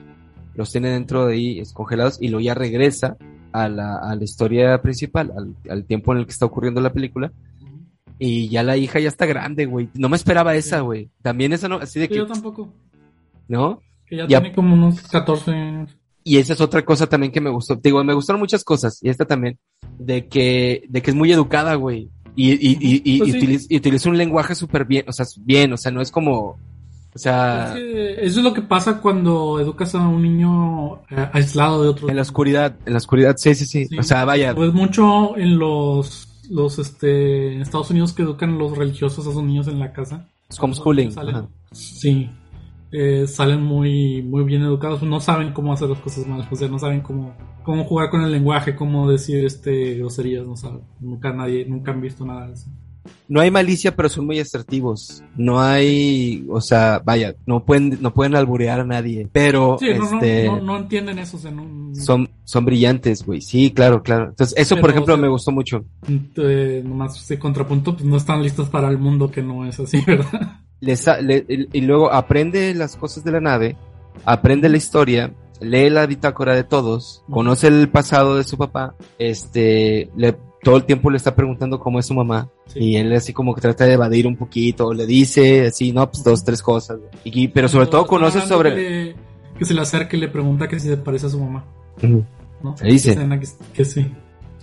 los 0.55 0.71
tiene 0.71 0.89
dentro 0.89 1.25
de 1.25 1.33
ahí 1.33 1.63
congelados 1.73 2.17
y 2.21 2.27
luego 2.29 2.43
ya 2.43 2.53
regresa 2.53 3.17
a 3.51 3.67
la, 3.69 3.97
a 3.97 4.15
la 4.15 4.23
historia 4.23 4.81
principal, 4.81 5.31
al, 5.37 5.55
al 5.71 5.85
tiempo 5.85 6.11
en 6.13 6.19
el 6.19 6.25
que 6.25 6.31
está 6.31 6.45
ocurriendo 6.45 6.81
la 6.81 6.93
película 6.93 7.31
Y 8.19 8.49
ya 8.49 8.63
la 8.63 8.75
hija 8.77 8.99
ya 8.99 9.07
está 9.09 9.25
grande, 9.25 9.65
güey. 9.65 9.89
No 9.95 10.07
me 10.09 10.15
esperaba 10.17 10.55
esa, 10.55 10.79
güey. 10.81 11.09
También 11.21 11.51
esa 11.53 11.67
no, 11.67 11.75
así 11.77 11.99
de 11.99 12.05
Sí, 12.05 12.09
que, 12.13 12.17
yo 12.17 12.25
tampoco. 12.27 12.69
¿no? 13.47 13.81
Que 14.07 14.17
ya, 14.17 14.27
Ya. 14.27 14.39
tiene 14.41 14.55
como 14.55 14.73
unos 14.73 15.01
14 15.01 15.51
años. 15.51 15.91
Y 16.23 16.37
esa 16.37 16.53
es 16.53 16.61
otra 16.61 16.83
cosa 16.83 17.07
también 17.07 17.31
que 17.31 17.41
me 17.41 17.49
gustó. 17.51 17.75
Digo, 17.75 18.03
me 18.03 18.13
gustaron 18.13 18.39
muchas 18.39 18.63
cosas. 18.63 18.99
Y 19.03 19.09
esta 19.09 19.25
también. 19.25 19.59
De 19.99 20.27
que, 20.27 20.83
de 20.89 21.01
que 21.01 21.11
es 21.11 21.15
muy 21.15 21.31
educada, 21.31 21.75
güey. 21.75 22.09
Y, 22.35 22.51
y, 22.53 22.77
y, 22.81 23.01
y, 23.05 23.17
Pues 23.19 23.29
y 23.29 23.31
sí. 23.31 23.37
utiliza, 23.37 23.67
utiliza 23.75 24.09
un 24.09 24.17
lenguaje 24.17 24.55
súper 24.55 24.85
bien. 24.85 25.05
O 25.07 25.11
sea, 25.13 25.25
bien. 25.41 25.71
O 25.73 25.77
sea, 25.77 25.91
no 25.91 26.01
es 26.01 26.09
como, 26.11 26.57
o 27.13 27.17
sea, 27.19 27.69
Es 27.69 27.73
que 27.75 28.11
eso 28.25 28.39
es 28.39 28.43
lo 28.43 28.53
que 28.53 28.63
pasa 28.63 28.99
cuando 29.01 29.59
educas 29.59 29.93
a 29.95 29.99
un 30.07 30.23
niño 30.23 30.95
eh, 31.11 31.29
aislado 31.31 31.83
de 31.83 31.89
otro. 31.89 32.09
en 32.09 32.15
la 32.15 32.23
oscuridad. 32.23 32.75
En 32.87 32.93
la 32.93 32.97
oscuridad, 32.97 33.35
sí, 33.37 33.53
sí, 33.53 33.65
sí. 33.67 33.85
Sí. 33.85 33.97
O 33.97 34.03
sea, 34.03 34.25
vaya. 34.25 34.55
Pues 34.55 34.73
mucho 34.73 35.37
en 35.37 35.59
los, 35.59 36.27
los 36.49 36.79
este, 36.79 37.53
en 37.53 37.61
Estados 37.61 37.91
Unidos 37.91 38.13
que 38.13 38.23
educan 38.23 38.57
los 38.57 38.75
religiosos 38.77 39.27
a 39.27 39.31
sus 39.31 39.43
niños 39.43 39.67
en 39.67 39.77
la 39.79 39.93
casa. 39.93 40.27
Es 40.49 40.59
homeschooling. 40.59 41.13
Sí. 41.71 42.29
Eh, 42.91 43.25
salen 43.27 43.61
muy, 43.61 44.21
muy 44.21 44.43
bien 44.43 44.61
educados, 44.61 45.01
no 45.03 45.19
saben 45.19 45.51
cómo 45.53 45.73
hacer 45.73 45.89
las 45.89 45.99
cosas 45.99 46.25
mal, 46.27 46.47
o 46.49 46.55
sea, 46.55 46.67
no 46.67 46.79
saben 46.79 47.01
cómo, 47.01 47.35
cómo 47.63 47.83
jugar 47.83 48.09
con 48.09 48.21
el 48.21 48.31
lenguaje, 48.31 48.75
cómo 48.75 49.09
decir 49.09 49.43
este 49.45 49.95
groserías, 49.95 50.47
no 50.47 50.55
saben. 50.55 50.81
Nunca 50.99 51.33
nadie, 51.33 51.65
nunca 51.65 51.91
han 51.91 52.01
visto 52.01 52.25
nada 52.25 52.47
de 52.47 52.53
eso. 52.53 52.69
No 53.27 53.41
hay 53.41 53.51
malicia, 53.51 53.95
pero 53.95 54.09
son 54.09 54.25
muy 54.25 54.39
asertivos. 54.39 55.23
No 55.35 55.59
hay, 55.59 56.45
o 56.49 56.61
sea, 56.61 57.01
vaya, 57.03 57.35
no 57.45 57.65
pueden, 57.65 57.97
no 58.01 58.13
pueden 58.13 58.35
alburear 58.35 58.79
a 58.79 58.85
nadie. 58.85 59.27
Pero, 59.31 59.77
Sí, 59.79 59.87
no, 59.89 59.97
no, 59.97 60.15
este, 60.15 60.45
no, 60.45 60.61
no 60.61 60.77
entienden 60.77 61.19
eso, 61.19 61.37
o 61.37 61.39
sea, 61.39 61.51
no, 61.51 61.93
son, 61.95 62.29
son 62.43 62.65
brillantes, 62.65 63.25
güey. 63.25 63.41
Sí, 63.41 63.71
claro, 63.71 64.03
claro. 64.03 64.29
Entonces, 64.29 64.57
eso, 64.57 64.77
por 64.77 64.91
ejemplo, 64.91 65.13
o 65.13 65.17
sea, 65.17 65.21
me 65.21 65.29
gustó 65.29 65.51
mucho. 65.51 65.85
eh, 66.37 66.83
nomás 66.85 67.19
ese 67.19 67.39
contrapunto, 67.39 67.93
pues 67.93 68.05
no 68.05 68.17
están 68.17 68.43
listos 68.43 68.69
para 68.69 68.89
el 68.89 68.97
mundo 68.97 69.29
que 69.31 69.41
no 69.41 69.65
es 69.65 69.79
así, 69.79 70.01
¿verdad? 70.07 70.61
Le 70.81 70.95
y 71.73 71.81
luego 71.81 72.11
aprende 72.11 72.73
las 72.75 72.95
cosas 72.95 73.23
de 73.23 73.31
la 73.31 73.39
nave, 73.41 73.77
aprende 74.25 74.69
la 74.69 74.77
historia, 74.77 75.33
lee 75.59 75.89
la 75.89 76.05
bitácora 76.05 76.53
de 76.53 76.63
todos, 76.63 77.23
conoce 77.29 77.67
el 77.67 77.89
pasado 77.89 78.35
de 78.35 78.43
su 78.43 78.57
papá, 78.57 78.95
este, 79.17 80.09
le, 80.15 80.35
todo 80.61 80.77
el 80.77 80.83
tiempo 80.85 81.09
le 81.09 81.17
está 81.17 81.35
preguntando 81.35 81.79
cómo 81.79 81.99
es 81.99 82.05
su 82.07 82.13
mamá, 82.13 82.49
Sí. 82.67 82.79
y 82.79 82.95
él 82.97 83.13
así 83.13 83.31
como 83.33 83.53
que 83.55 83.61
trata 83.61 83.85
de 83.85 83.93
evadir 83.93 84.27
un 84.27 84.35
poquito, 84.35 84.91
le 84.93 85.05
dice 85.05 85.67
así, 85.67 85.91
no, 85.91 86.09
pues 86.09 86.23
dos, 86.23 86.43
tres 86.43 86.61
cosas, 86.61 86.99
y, 87.23 87.47
pero 87.47 87.67
sobre 87.67 87.87
todo 87.87 88.05
conoce 88.05 88.41
sobre... 88.41 88.75
Que, 88.75 88.75
le- 88.75 89.15
que 89.57 89.65
se 89.65 89.73
le 89.73 89.81
acerca 89.81 90.17
y 90.17 90.19
le 90.19 90.27
pregunta 90.27 90.67
que 90.67 90.79
si 90.79 90.89
se 90.89 90.97
parece 90.97 91.27
a 91.27 91.29
su 91.29 91.39
mamá, 91.39 91.63
Ujú, 92.03 92.25
¿no? 92.61 92.75
Le 92.81 92.91
dice. 92.91 93.15
Que 93.73 93.85
sí. 93.85 94.05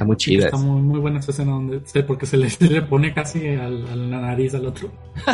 Está 0.03 0.07
muy 0.07 0.17
chida. 0.17 0.45
Está 0.47 0.57
muy, 0.59 0.83
muy 0.83 1.01
buena 1.01 1.19
esa 1.21 1.31
escena 1.31 1.53
donde 1.53 1.81
sí, 1.85 2.03
porque 2.03 2.27
se 2.27 2.37
le, 2.37 2.51
se 2.51 2.69
le 2.69 2.83
pone 2.83 3.13
casi 3.15 3.47
al- 3.49 3.87
a 3.91 3.97
la 3.97 4.21
nariz 4.21 4.55
al 4.55 4.67
otro. 4.67 4.91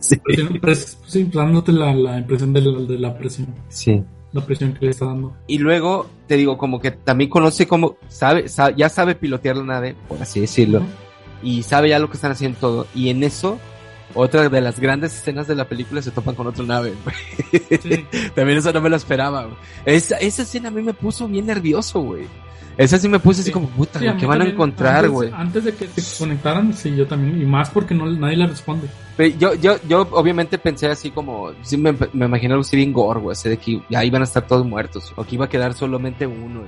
Sí. 0.00 0.16
Sí, 0.34 0.42
pues, 0.60 0.98
sí, 1.06 1.24
dándote 1.32 1.72
la, 1.72 1.94
la 1.94 2.18
impresión 2.18 2.52
de 2.52 2.60
la, 2.60 2.78
de 2.80 2.98
la 2.98 3.16
presión, 3.16 3.54
sí. 3.68 4.02
la 4.32 4.44
presión 4.44 4.72
que 4.74 4.84
le 4.86 4.90
está 4.90 5.06
dando. 5.06 5.34
Y 5.46 5.58
luego, 5.58 6.06
te 6.26 6.36
digo, 6.36 6.58
como 6.58 6.80
que 6.80 6.90
también 6.90 7.30
conoce 7.30 7.66
cómo, 7.66 7.96
sabe, 8.08 8.48
sa- 8.48 8.70
ya 8.74 8.88
sabe 8.88 9.14
pilotear 9.14 9.56
la 9.56 9.64
nave, 9.64 9.94
por 10.08 10.20
así 10.20 10.40
decirlo, 10.40 10.78
Ujú. 10.80 10.88
y 11.42 11.62
sabe 11.62 11.88
ya 11.90 11.98
lo 11.98 12.08
que 12.10 12.16
están 12.16 12.32
haciendo 12.32 12.58
todo. 12.58 12.86
Y 12.94 13.08
en 13.10 13.22
eso, 13.24 13.58
otra 14.14 14.48
de 14.48 14.60
las 14.60 14.80
grandes 14.80 15.14
escenas 15.14 15.46
de 15.46 15.54
la 15.54 15.66
película 15.68 16.02
se 16.02 16.10
topan 16.10 16.34
con 16.34 16.46
otra 16.48 16.64
nave. 16.64 16.92
Sí. 17.52 18.04
También 18.34 18.58
eso 18.58 18.72
no 18.72 18.80
me 18.80 18.90
lo 18.90 18.96
esperaba. 18.96 19.48
Esa, 19.84 20.16
esa 20.18 20.42
escena 20.42 20.68
a 20.68 20.72
mí 20.72 20.82
me 20.82 20.94
puso 20.94 21.28
bien 21.28 21.46
nervioso, 21.46 22.00
güey. 22.00 22.24
Esa 22.76 22.98
sí 22.98 23.08
me 23.08 23.18
puse 23.18 23.40
así 23.40 23.48
Sí. 23.48 23.52
como, 23.52 23.68
puta, 23.68 23.98
Sí, 23.98 24.06
¿qué 24.18 24.26
van 24.26 24.42
a 24.42 24.46
encontrar, 24.48 24.96
antes- 24.96 25.10
güey? 25.10 25.30
Antes 25.32 25.64
de 25.64 25.74
que 25.74 25.86
se 25.88 26.18
conectaran, 26.18 26.74
sí, 26.74 26.94
yo 26.94 27.06
también, 27.06 27.40
y 27.40 27.46
más 27.46 27.70
porque 27.70 27.94
no, 27.94 28.06
nadie 28.06 28.36
le 28.36 28.46
responde. 28.46 28.86
Pero 29.16 29.34
Yo, 29.38 29.54
yo, 29.54 29.76
yo 29.88 30.06
obviamente 30.12 30.58
pensé 30.58 30.86
así 30.88 31.10
como, 31.10 31.52
sí 31.62 31.78
me, 31.78 31.92
me 32.12 32.26
imaginé 32.26 32.52
algo 32.52 32.60
así 32.60 32.76
bien 32.76 32.92
gore, 32.92 33.20
güey, 33.20 33.32
así 33.32 33.48
de 33.48 33.56
que 33.56 33.80
ya 33.88 34.04
iban 34.04 34.20
a 34.20 34.24
estar 34.24 34.46
todos 34.46 34.66
muertos, 34.66 35.10
o 35.16 35.24
que 35.24 35.36
iba 35.36 35.46
a 35.46 35.48
quedar 35.48 35.72
solamente 35.72 36.26
uno. 36.26 36.62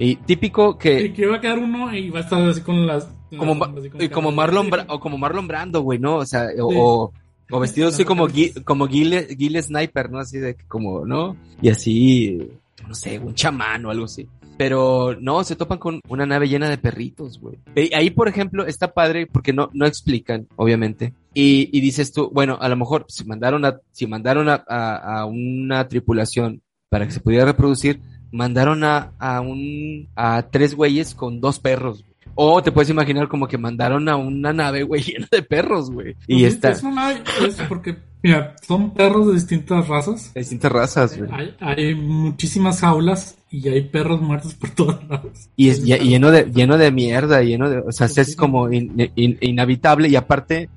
Y, 0.00 0.10
y 0.10 0.16
típico 0.16 0.76
que, 0.76 1.02
Y 1.02 1.12
que 1.12 1.22
iba 1.22 1.36
a 1.36 1.40
quedar 1.40 1.58
uno 1.58 1.94
y 1.94 2.10
va 2.10 2.18
a 2.18 2.22
estar 2.22 2.42
así 2.42 2.60
con 2.62 2.84
las... 2.86 3.08
como, 3.36 3.54
las- 3.64 3.76
así 3.78 3.90
y 4.06 4.08
como 4.08 4.32
Marlon. 4.32 4.68
Bra- 4.70 4.86
o 4.88 4.98
como 4.98 5.18
Marlon 5.18 5.46
Brando, 5.46 5.82
güey, 5.82 6.00
¿no? 6.00 6.16
O 6.16 6.26
sea, 6.26 6.48
o, 6.60 7.12
o, 7.50 7.60
vestido 7.60 7.88
así 7.90 8.04
como 8.04 8.26
Gui- 8.28 8.64
como 8.64 8.88
Gil, 8.88 9.26
Gil 9.38 9.62
Sniper, 9.62 10.10
¿no? 10.10 10.18
Así 10.18 10.38
de 10.38 10.56
como, 10.66 11.04
¿no? 11.06 11.36
Y 11.62 11.68
así, 11.68 12.48
no 12.88 12.94
sé, 12.96 13.18
un 13.20 13.34
chamán 13.34 13.84
o 13.86 13.90
algo 13.92 14.06
así. 14.06 14.26
Pero 14.58 15.16
no, 15.20 15.44
se 15.44 15.56
topan 15.56 15.78
con 15.78 16.00
una 16.08 16.26
nave 16.26 16.48
llena 16.48 16.68
de 16.68 16.76
perritos, 16.78 17.40
güey. 17.40 17.58
Ahí, 17.94 18.10
por 18.10 18.28
ejemplo, 18.28 18.66
está 18.66 18.92
padre 18.92 19.26
porque 19.26 19.52
no, 19.52 19.70
no 19.72 19.86
explican, 19.86 20.48
obviamente. 20.56 21.14
Y, 21.32 21.70
y 21.72 21.80
dices 21.80 22.12
tú, 22.12 22.28
bueno, 22.32 22.58
a 22.60 22.68
lo 22.68 22.76
mejor 22.76 23.06
si 23.08 23.24
mandaron 23.24 23.64
a, 23.64 23.78
si 23.92 24.06
mandaron 24.06 24.48
a, 24.48 24.64
a, 24.68 25.20
a 25.20 25.26
una 25.26 25.86
tripulación 25.86 26.60
para 26.90 27.06
que 27.06 27.12
se 27.12 27.20
pudiera 27.20 27.44
reproducir, 27.44 28.00
mandaron 28.32 28.82
a, 28.84 29.12
a 29.18 29.40
un, 29.40 30.08
a 30.16 30.42
tres 30.50 30.74
güeyes 30.74 31.14
con 31.14 31.40
dos 31.40 31.60
perros. 31.60 32.02
güey. 32.02 32.08
O 32.34 32.62
te 32.62 32.72
puedes 32.72 32.90
imaginar 32.90 33.28
como 33.28 33.48
que 33.48 33.58
mandaron 33.58 34.08
a 34.08 34.16
una 34.16 34.52
nave, 34.52 34.82
güey, 34.82 35.02
llena 35.06 35.28
de 35.30 35.42
perros, 35.42 35.90
güey. 35.90 36.16
Y 36.26 36.38
Sí, 36.40 36.44
está, 36.44 36.70
Es 36.70 36.82
una, 36.82 37.12
es 37.12 37.56
porque, 37.68 37.96
mira, 38.22 38.54
son 38.66 38.92
perros 38.92 39.28
de 39.28 39.34
distintas 39.34 39.86
razas. 39.88 40.34
de 40.34 40.40
distintas 40.40 40.72
razas, 40.72 41.16
güey. 41.16 41.30
Hay, 41.32 41.56
hay 41.60 41.94
muchísimas 41.94 42.80
jaulas 42.80 43.37
y 43.50 43.66
hay 43.68 43.82
perros 43.82 44.20
muertos 44.20 44.54
por 44.54 44.70
todos 44.70 45.08
lados. 45.08 45.48
Y 45.56 45.68
es 45.70 45.84
lle- 45.86 46.00
lleno 46.00 46.30
de, 46.30 46.44
lleno 46.54 46.76
de 46.78 46.90
mierda, 46.92 47.42
lleno 47.42 47.68
de, 47.70 47.78
o 47.78 47.92
sea, 47.92 48.06
es 48.06 48.36
como 48.36 48.70
in- 48.72 49.10
in- 49.16 49.38
inhabitable 49.40 50.08
y 50.08 50.16
aparte, 50.16 50.68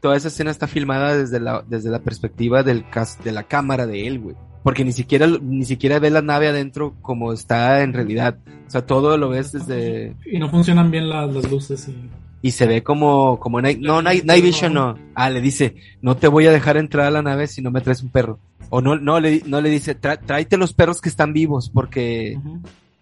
toda 0.00 0.16
esa 0.16 0.28
escena 0.28 0.50
está 0.50 0.66
filmada 0.66 1.16
desde 1.16 1.40
la, 1.40 1.64
desde 1.68 1.90
la 1.90 2.00
perspectiva 2.00 2.62
del 2.62 2.88
cas, 2.90 3.18
de 3.22 3.32
la 3.32 3.44
cámara 3.44 3.86
de 3.86 4.06
él, 4.06 4.18
güey. 4.18 4.36
Porque 4.62 4.84
ni 4.84 4.92
siquiera, 4.92 5.26
ni 5.26 5.64
siquiera 5.64 5.98
ve 5.98 6.10
la 6.10 6.22
nave 6.22 6.46
adentro 6.48 6.94
como 7.02 7.32
está 7.32 7.82
en 7.82 7.92
realidad. 7.92 8.36
O 8.66 8.70
sea, 8.70 8.86
todo 8.86 9.16
lo 9.16 9.28
ves 9.28 9.50
desde, 9.52 10.14
Y 10.24 10.38
no 10.38 10.48
funcionan 10.48 10.90
bien 10.90 11.08
las, 11.08 11.32
las 11.34 11.50
luces. 11.50 11.88
Y... 11.88 11.96
y 12.42 12.50
se 12.50 12.66
ve 12.66 12.82
como, 12.82 13.38
como 13.38 13.60
night, 13.62 13.78
no, 13.78 14.02
night, 14.02 14.24
night 14.24 14.42
vision 14.44 14.74
no. 14.74 14.98
Ah, 15.14 15.30
le 15.30 15.40
dice, 15.40 15.76
no 16.02 16.16
te 16.16 16.26
voy 16.28 16.46
a 16.46 16.52
dejar 16.52 16.76
entrar 16.76 17.06
a 17.06 17.10
la 17.10 17.22
nave 17.22 17.46
si 17.46 17.62
no 17.62 17.70
me 17.70 17.80
traes 17.80 18.02
un 18.02 18.08
perro. 18.10 18.38
O 18.68 18.80
no, 18.80 18.96
no 18.96 19.20
le, 19.20 19.42
no 19.46 19.60
le 19.60 19.70
dice, 19.70 19.98
"Tra- 19.98 20.18
tráete 20.18 20.56
los 20.56 20.72
perros 20.72 21.00
que 21.00 21.08
están 21.08 21.32
vivos 21.32 21.70
porque, 21.72 22.38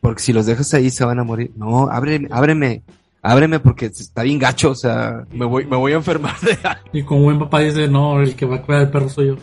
porque 0.00 0.22
si 0.22 0.32
los 0.32 0.46
dejas 0.46 0.72
ahí 0.74 0.90
se 0.90 1.04
van 1.04 1.18
a 1.20 1.24
morir. 1.24 1.52
No, 1.56 1.88
ábreme, 1.90 2.28
ábreme, 2.30 2.82
ábreme 3.22 3.60
porque 3.60 3.86
está 3.86 4.22
bien 4.22 4.38
gacho, 4.38 4.70
o 4.70 4.74
sea, 4.74 5.24
me 5.32 5.44
voy, 5.44 5.64
me 5.66 5.76
voy 5.76 5.92
a 5.92 5.96
enfermar 5.96 6.38
de 6.40 6.52
algo. 6.62 6.80
Y 6.92 7.02
como 7.02 7.22
buen 7.24 7.38
papá 7.38 7.60
dice, 7.60 7.86
no, 7.88 8.20
el 8.20 8.34
que 8.34 8.46
va 8.46 8.56
a 8.56 8.62
cuidar 8.62 8.82
el 8.82 8.90
perro 8.90 9.08
soy 9.08 9.28
yo. 9.28 9.36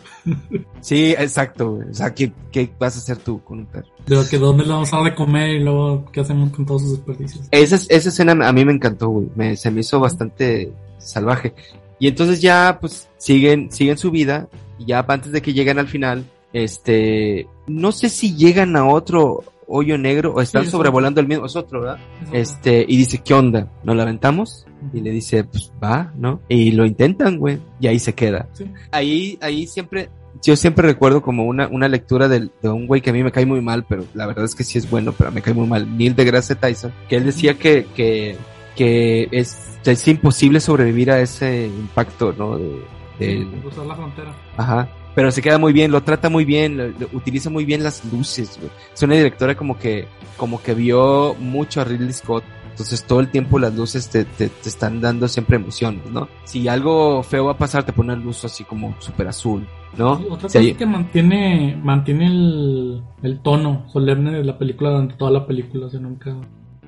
Sí, 0.81 1.11
exacto, 1.17 1.71
güey. 1.75 1.89
O 1.89 1.93
sea, 1.93 2.13
¿qué, 2.13 2.31
¿qué 2.51 2.69
vas 2.79 2.95
a 2.95 2.99
hacer 2.99 3.17
tú 3.17 3.43
con 3.43 3.59
un 3.59 3.65
perro? 3.65 3.87
Pero 4.05 4.23
que 4.29 4.37
dónde 4.37 4.63
le 4.63 4.69
vamos 4.69 4.91
a 4.93 4.97
dar 4.97 5.05
de 5.05 5.15
comer 5.15 5.49
y 5.51 5.59
luego 5.63 6.05
qué 6.11 6.21
hacemos 6.21 6.51
con 6.51 6.65
todos 6.65 6.81
sus 6.83 6.91
desperdicios. 6.93 7.47
Esa, 7.51 7.75
es- 7.75 7.87
esa 7.89 8.09
escena 8.09 8.47
a 8.47 8.51
mí 8.53 8.65
me 8.65 8.73
encantó, 8.73 9.09
güey. 9.09 9.27
Me, 9.35 9.55
se 9.57 9.69
me 9.71 9.81
hizo 9.81 9.99
bastante 9.99 10.71
salvaje. 10.97 11.53
Y 11.99 12.07
entonces 12.07 12.41
ya, 12.41 12.77
pues, 12.79 13.07
siguen, 13.17 13.71
siguen 13.71 13.97
su 13.97 14.11
vida. 14.11 14.47
Y 14.79 14.85
ya 14.85 15.03
antes 15.07 15.31
de 15.31 15.41
que 15.41 15.53
lleguen 15.53 15.79
al 15.79 15.87
final, 15.87 16.23
este, 16.53 17.47
no 17.67 17.91
sé 17.91 18.09
si 18.09 18.35
llegan 18.35 18.75
a 18.75 18.85
otro 18.87 19.43
hoyo 19.67 19.97
negro 19.97 20.33
o 20.33 20.41
están 20.41 20.63
Sí, 20.65 20.71
sobrevolando 20.71 21.19
el 21.21 21.27
mismo, 21.27 21.45
es 21.45 21.55
otro, 21.55 21.81
¿verdad? 21.81 21.97
Este, 22.31 22.85
y 22.87 22.97
dice, 22.97 23.19
¿qué 23.23 23.33
onda? 23.33 23.71
¿Nos 23.83 23.95
la 23.95 24.03
aventamos? 24.03 24.65
Y 24.93 25.01
le 25.01 25.11
dice, 25.11 25.43
pues 25.43 25.71
va, 25.83 26.13
¿no? 26.15 26.41
Y 26.47 26.71
lo 26.71 26.85
intentan, 26.85 27.37
güey. 27.37 27.59
Y 27.79 27.87
ahí 27.87 27.99
se 27.99 28.13
queda. 28.13 28.47
Sí. 28.53 28.65
Ahí, 28.91 29.37
ahí 29.41 29.67
siempre, 29.67 30.09
yo 30.43 30.55
siempre 30.55 30.87
recuerdo 30.87 31.21
como 31.21 31.45
una, 31.45 31.67
una 31.67 31.87
lectura 31.87 32.27
del- 32.27 32.51
de 32.61 32.69
un 32.69 32.87
güey 32.87 33.01
que 33.01 33.09
a 33.09 33.13
mí 33.13 33.23
me 33.23 33.31
cae 33.31 33.45
muy 33.45 33.59
mal, 33.61 33.85
pero 33.89 34.05
la 34.13 34.25
verdad 34.27 34.45
es 34.45 34.55
que 34.55 34.63
sí 34.63 34.77
es 34.77 34.89
bueno, 34.89 35.11
pero 35.17 35.31
me 35.31 35.41
cae 35.41 35.53
muy 35.53 35.67
mal. 35.67 35.97
Neil 35.97 36.15
deGrasse 36.15 36.55
Tyson, 36.55 36.93
que 37.09 37.15
él 37.17 37.25
decía 37.25 37.55
que, 37.55 37.85
que, 37.95 38.37
que 38.75 39.27
es, 39.31 39.79
es 39.83 40.07
imposible 40.07 40.59
sobrevivir 40.59 41.11
a 41.11 41.19
ese 41.21 41.65
impacto, 41.67 42.33
¿no? 42.37 42.57
De, 42.57 42.81
Sí, 43.19 43.47
cruzar 43.63 43.83
la 43.87 43.95
frontera. 43.95 44.31
Ajá. 44.57 44.87
Pero 45.17 45.31
se 45.31 45.41
queda 45.41 45.57
muy 45.57 45.73
bien, 45.73 45.89
lo 45.91 46.03
trata 46.03 46.29
muy 46.29 46.45
bien, 46.45 46.77
lo- 46.77 46.89
lo- 46.89 47.09
utiliza 47.13 47.49
muy 47.49 47.65
bien 47.65 47.81
las 47.81 48.05
luces, 48.13 48.55
güey. 48.59 48.69
Es 48.93 49.01
una 49.01 49.15
directora 49.15 49.55
como 49.57 49.75
que, 49.79 50.05
como 50.37 50.61
que 50.61 50.75
vio 50.75 51.33
mucho 51.39 51.81
a 51.81 51.85
Ridley 51.85 52.13
Scott. 52.13 52.43
Entonces 52.69 53.03
todo 53.03 53.19
el 53.21 53.31
tiempo 53.31 53.57
las 53.57 53.73
luces 53.73 54.07
te, 54.09 54.25
te, 54.25 54.49
te 54.49 54.69
están 54.69 55.01
dando 55.01 55.27
siempre 55.27 55.55
emociones, 55.55 56.05
¿no? 56.11 56.27
Si 56.43 56.67
algo 56.67 57.23
feo 57.23 57.45
va 57.45 57.53
a 57.53 57.57
pasar, 57.57 57.83
te 57.83 57.93
pone 57.93 58.13
una 58.13 58.23
luz 58.23 58.45
así 58.45 58.63
como 58.63 58.95
súper 58.99 59.27
azul, 59.27 59.67
¿no? 59.97 60.17
Sí, 60.19 60.23
otra 60.29 60.41
cosa 60.43 60.59
es 60.59 60.77
que 60.77 60.85
mantiene, 60.85 61.75
mantiene 61.83 62.27
el, 62.27 63.01
el 63.23 63.39
tono 63.39 63.89
solemne 63.91 64.33
de 64.37 64.43
la 64.43 64.55
película 64.59 64.91
durante 64.91 65.15
toda 65.15 65.31
la 65.31 65.47
película. 65.47 65.87
O 65.87 65.89
sea, 65.89 65.99
nunca, 65.99 66.35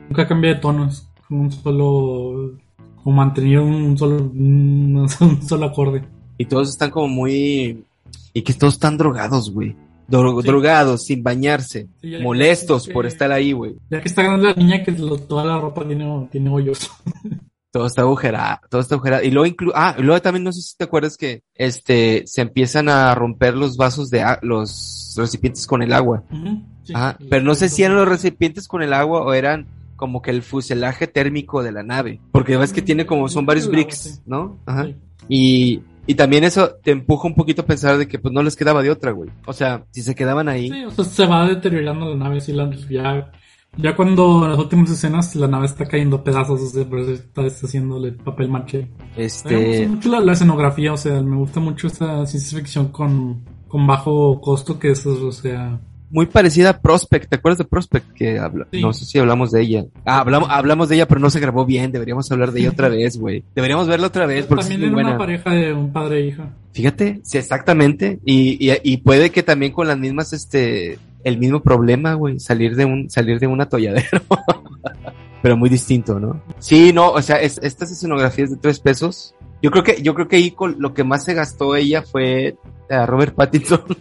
nunca 0.07 0.27
cambia 0.27 0.53
de 0.53 0.59
tono. 0.59 0.85
Es 0.87 1.09
como 1.27 1.41
un 1.41 1.51
solo, 1.51 2.51
como 3.03 3.15
mantener 3.15 3.59
un 3.59 3.97
solo, 3.97 4.17
un, 4.17 5.07
un 5.21 5.41
solo 5.41 5.65
acorde. 5.65 6.03
Y 6.37 6.45
todos 6.45 6.69
están 6.69 6.91
como 6.91 7.07
muy... 7.07 7.83
Y 8.33 8.41
que 8.43 8.53
todos 8.53 8.75
están 8.75 8.97
drogados, 8.97 9.51
güey. 9.51 9.75
Dro- 10.07 10.41
Sí. 10.41 10.47
Drogados, 10.47 11.03
sin 11.05 11.21
bañarse, 11.21 11.87
Sí, 12.01 12.17
molestos 12.21 12.87
que- 12.87 12.93
por 12.93 13.05
estar 13.05 13.31
ahí, 13.31 13.51
güey. 13.51 13.75
Ya 13.91 14.01
que 14.01 14.07
está 14.07 14.23
grande 14.23 14.47
la 14.47 14.53
niña, 14.53 14.83
que 14.83 14.91
lo- 14.91 15.17
toda 15.19 15.45
la 15.45 15.59
ropa 15.59 15.85
tiene, 15.85 16.27
tiene 16.31 16.49
hoyos. 16.49 16.89
Todo 17.71 17.85
está 17.85 18.01
agujerado, 18.01 18.61
todo 18.67 18.81
está 18.81 18.95
agujerado. 18.95 19.23
Y 19.23 19.29
luego 19.29 19.45
inclu 19.45 19.71
ah, 19.75 19.93
y 19.95 20.01
luego 20.01 20.19
también 20.23 20.43
no 20.43 20.51
sé 20.51 20.59
si 20.63 20.75
te 20.75 20.85
acuerdas 20.85 21.15
que, 21.17 21.43
este, 21.53 22.23
se 22.25 22.41
empiezan 22.41 22.89
a 22.89 23.13
romper 23.13 23.53
los 23.55 23.77
vasos 23.77 24.09
de, 24.09 24.25
los 24.41 25.13
recipientes 25.15 25.67
con 25.67 25.83
el 25.83 25.93
agua. 25.93 26.23
Sí. 26.81 26.93
Ajá, 26.95 27.19
pero 27.29 27.43
no 27.43 27.53
sé 27.53 27.69
si 27.69 27.83
eran 27.83 27.95
los 27.97 28.07
recipientes 28.07 28.67
con 28.67 28.81
el 28.81 28.91
agua 28.91 29.21
o 29.21 29.33
eran 29.35 29.67
como 29.97 30.23
que 30.23 30.31
el 30.31 30.41
fuselaje 30.41 31.05
térmico 31.05 31.61
de 31.61 31.71
la 31.71 31.83
nave. 31.83 32.19
Porque 32.31 32.57
ves 32.57 32.73
que 32.73 32.81
tiene 32.81 33.05
como, 33.05 33.29
son 33.29 33.45
varios 33.45 33.67
bricks. 33.69 34.23
¿no? 34.25 34.57
Ajá. 34.65 34.87
Y, 35.27 35.81
y 36.09 36.15
también 36.15 36.43
eso 36.43 36.71
te 36.83 36.89
empuja 36.89 37.27
un 37.27 37.35
poquito 37.35 37.61
a 37.61 37.65
pensar 37.67 37.97
de 37.99 38.07
que 38.07 38.17
pues 38.17 38.33
no 38.33 38.41
les 38.41 38.55
quedaba 38.55 38.81
de 38.81 38.89
otra, 38.89 39.11
güey. 39.11 39.29
O 39.45 39.53
sea, 39.53 39.85
si 39.91 40.01
se 40.01 40.15
quedaban 40.15 40.49
ahí. 40.49 40.69
Sí, 40.69 40.83
o 40.83 40.89
sea, 40.91 41.05
se 41.05 41.25
va 41.27 41.47
deteriorando 41.47 42.09
la 42.09 42.15
nave, 42.15 42.37
así 42.37 42.51
la, 42.51 42.67
ya, 42.89 43.31
ya 43.77 43.95
cuando 43.95 44.43
en 44.45 44.49
las 44.51 44.59
últimas 44.59 44.89
escenas 44.89 45.35
la 45.35 45.47
nave 45.47 45.67
está 45.67 45.85
cayendo 45.87 46.17
a 46.17 46.23
pedazos, 46.23 46.61
o 46.61 46.67
sea, 46.67 46.89
por 46.89 46.99
eso 47.01 47.11
está, 47.11 47.45
está 47.45 47.67
haciéndole 47.67 48.13
papel 48.13 48.49
maché. 48.49 48.91
Mí 49.43 49.53
me 49.53 49.61
gusta 49.67 49.85
Este, 49.85 49.87
mucho 49.87 50.09
la, 50.09 50.19
la 50.21 50.33
escenografía, 50.33 50.93
o 50.93 50.97
sea, 50.97 51.21
me 51.21 51.35
gusta 51.37 51.59
mucho 51.59 51.87
esta 51.87 52.25
ciencia 52.25 52.57
ficción 52.59 52.91
con, 52.91 53.45
con 53.67 53.85
bajo 53.87 54.41
costo 54.41 54.79
que 54.79 54.91
es, 54.91 55.05
o 55.05 55.31
sea, 55.31 55.79
muy 56.09 56.25
parecida 56.25 56.69
a 56.71 56.81
Prospect, 56.81 57.29
¿te 57.29 57.35
acuerdas 57.35 57.59
de 57.59 57.65
Prospect? 57.65 58.11
Que 58.13 58.39
habla, 58.39 58.67
Sí. 58.71 58.81
no 58.81 58.93
sé 58.93 59.05
si 59.05 59.19
hablamos 59.19 59.51
de 59.51 59.61
ella. 59.61 59.85
Ah, 60.05 60.19
hablamos, 60.19 60.49
hablamos 60.51 60.89
de 60.89 60.95
ella, 60.95 61.07
pero 61.07 61.19
no 61.21 61.29
se 61.29 61.39
grabó 61.39 61.65
bien, 61.65 61.91
deberíamos 61.91 62.31
hablar 62.31 62.51
de 62.51 62.61
ella 62.61 62.69
otra 62.71 62.89
vez, 62.89 63.17
güey. 63.17 63.43
Deberíamos 63.55 63.87
verla 63.87 64.07
otra 64.07 64.25
vez 64.25 64.45
porque 64.45 64.61
es 64.63 64.69
también 64.69 64.81
muy 64.81 64.87
era 64.87 64.93
buena. 64.95 65.09
una 65.09 65.17
pareja 65.17 65.49
de 65.51 65.73
un 65.73 65.91
padre 65.93 66.19
e 66.21 66.27
hija. 66.27 66.53
Fíjate, 66.73 67.19
sí, 67.23 67.37
exactamente. 67.37 68.19
Y, 68.25 68.57
y, 68.71 68.75
y 68.83 68.97
puede 68.97 69.29
que 69.31 69.43
también 69.43 69.71
con 69.71 69.87
las 69.87 69.97
mismas, 69.97 70.33
este, 70.33 70.97
el 71.23 71.37
mismo 71.37 71.61
problema, 71.61 72.13
güey, 72.13 72.39
salir 72.39 72.75
de 72.75 72.85
un, 72.85 73.09
salir 73.09 73.39
de 73.39 73.47
un 73.47 73.61
atolladero. 73.61 74.21
Pero 75.41 75.55
muy 75.57 75.69
distinto, 75.69 76.19
¿no? 76.19 76.41
Sí, 76.59 76.91
no, 76.93 77.11
o 77.11 77.21
sea, 77.21 77.37
es- 77.41 77.59
estas 77.63 77.91
escenografías 77.91 78.49
de 78.49 78.57
tres 78.57 78.79
pesos. 78.79 79.35
Yo 79.61 79.71
creo 79.71 79.83
que, 79.83 80.01
yo 80.01 80.13
creo 80.13 80.27
que 80.27 80.35
ahí 80.37 80.51
con 80.51 80.75
lo 80.79 80.93
que 80.93 81.03
más 81.03 81.23
se 81.23 81.33
gastó 81.33 81.75
ella 81.75 82.01
fue 82.01 82.55
a 82.89 83.05
Robert 83.05 83.35
Pattinson. 83.35 83.81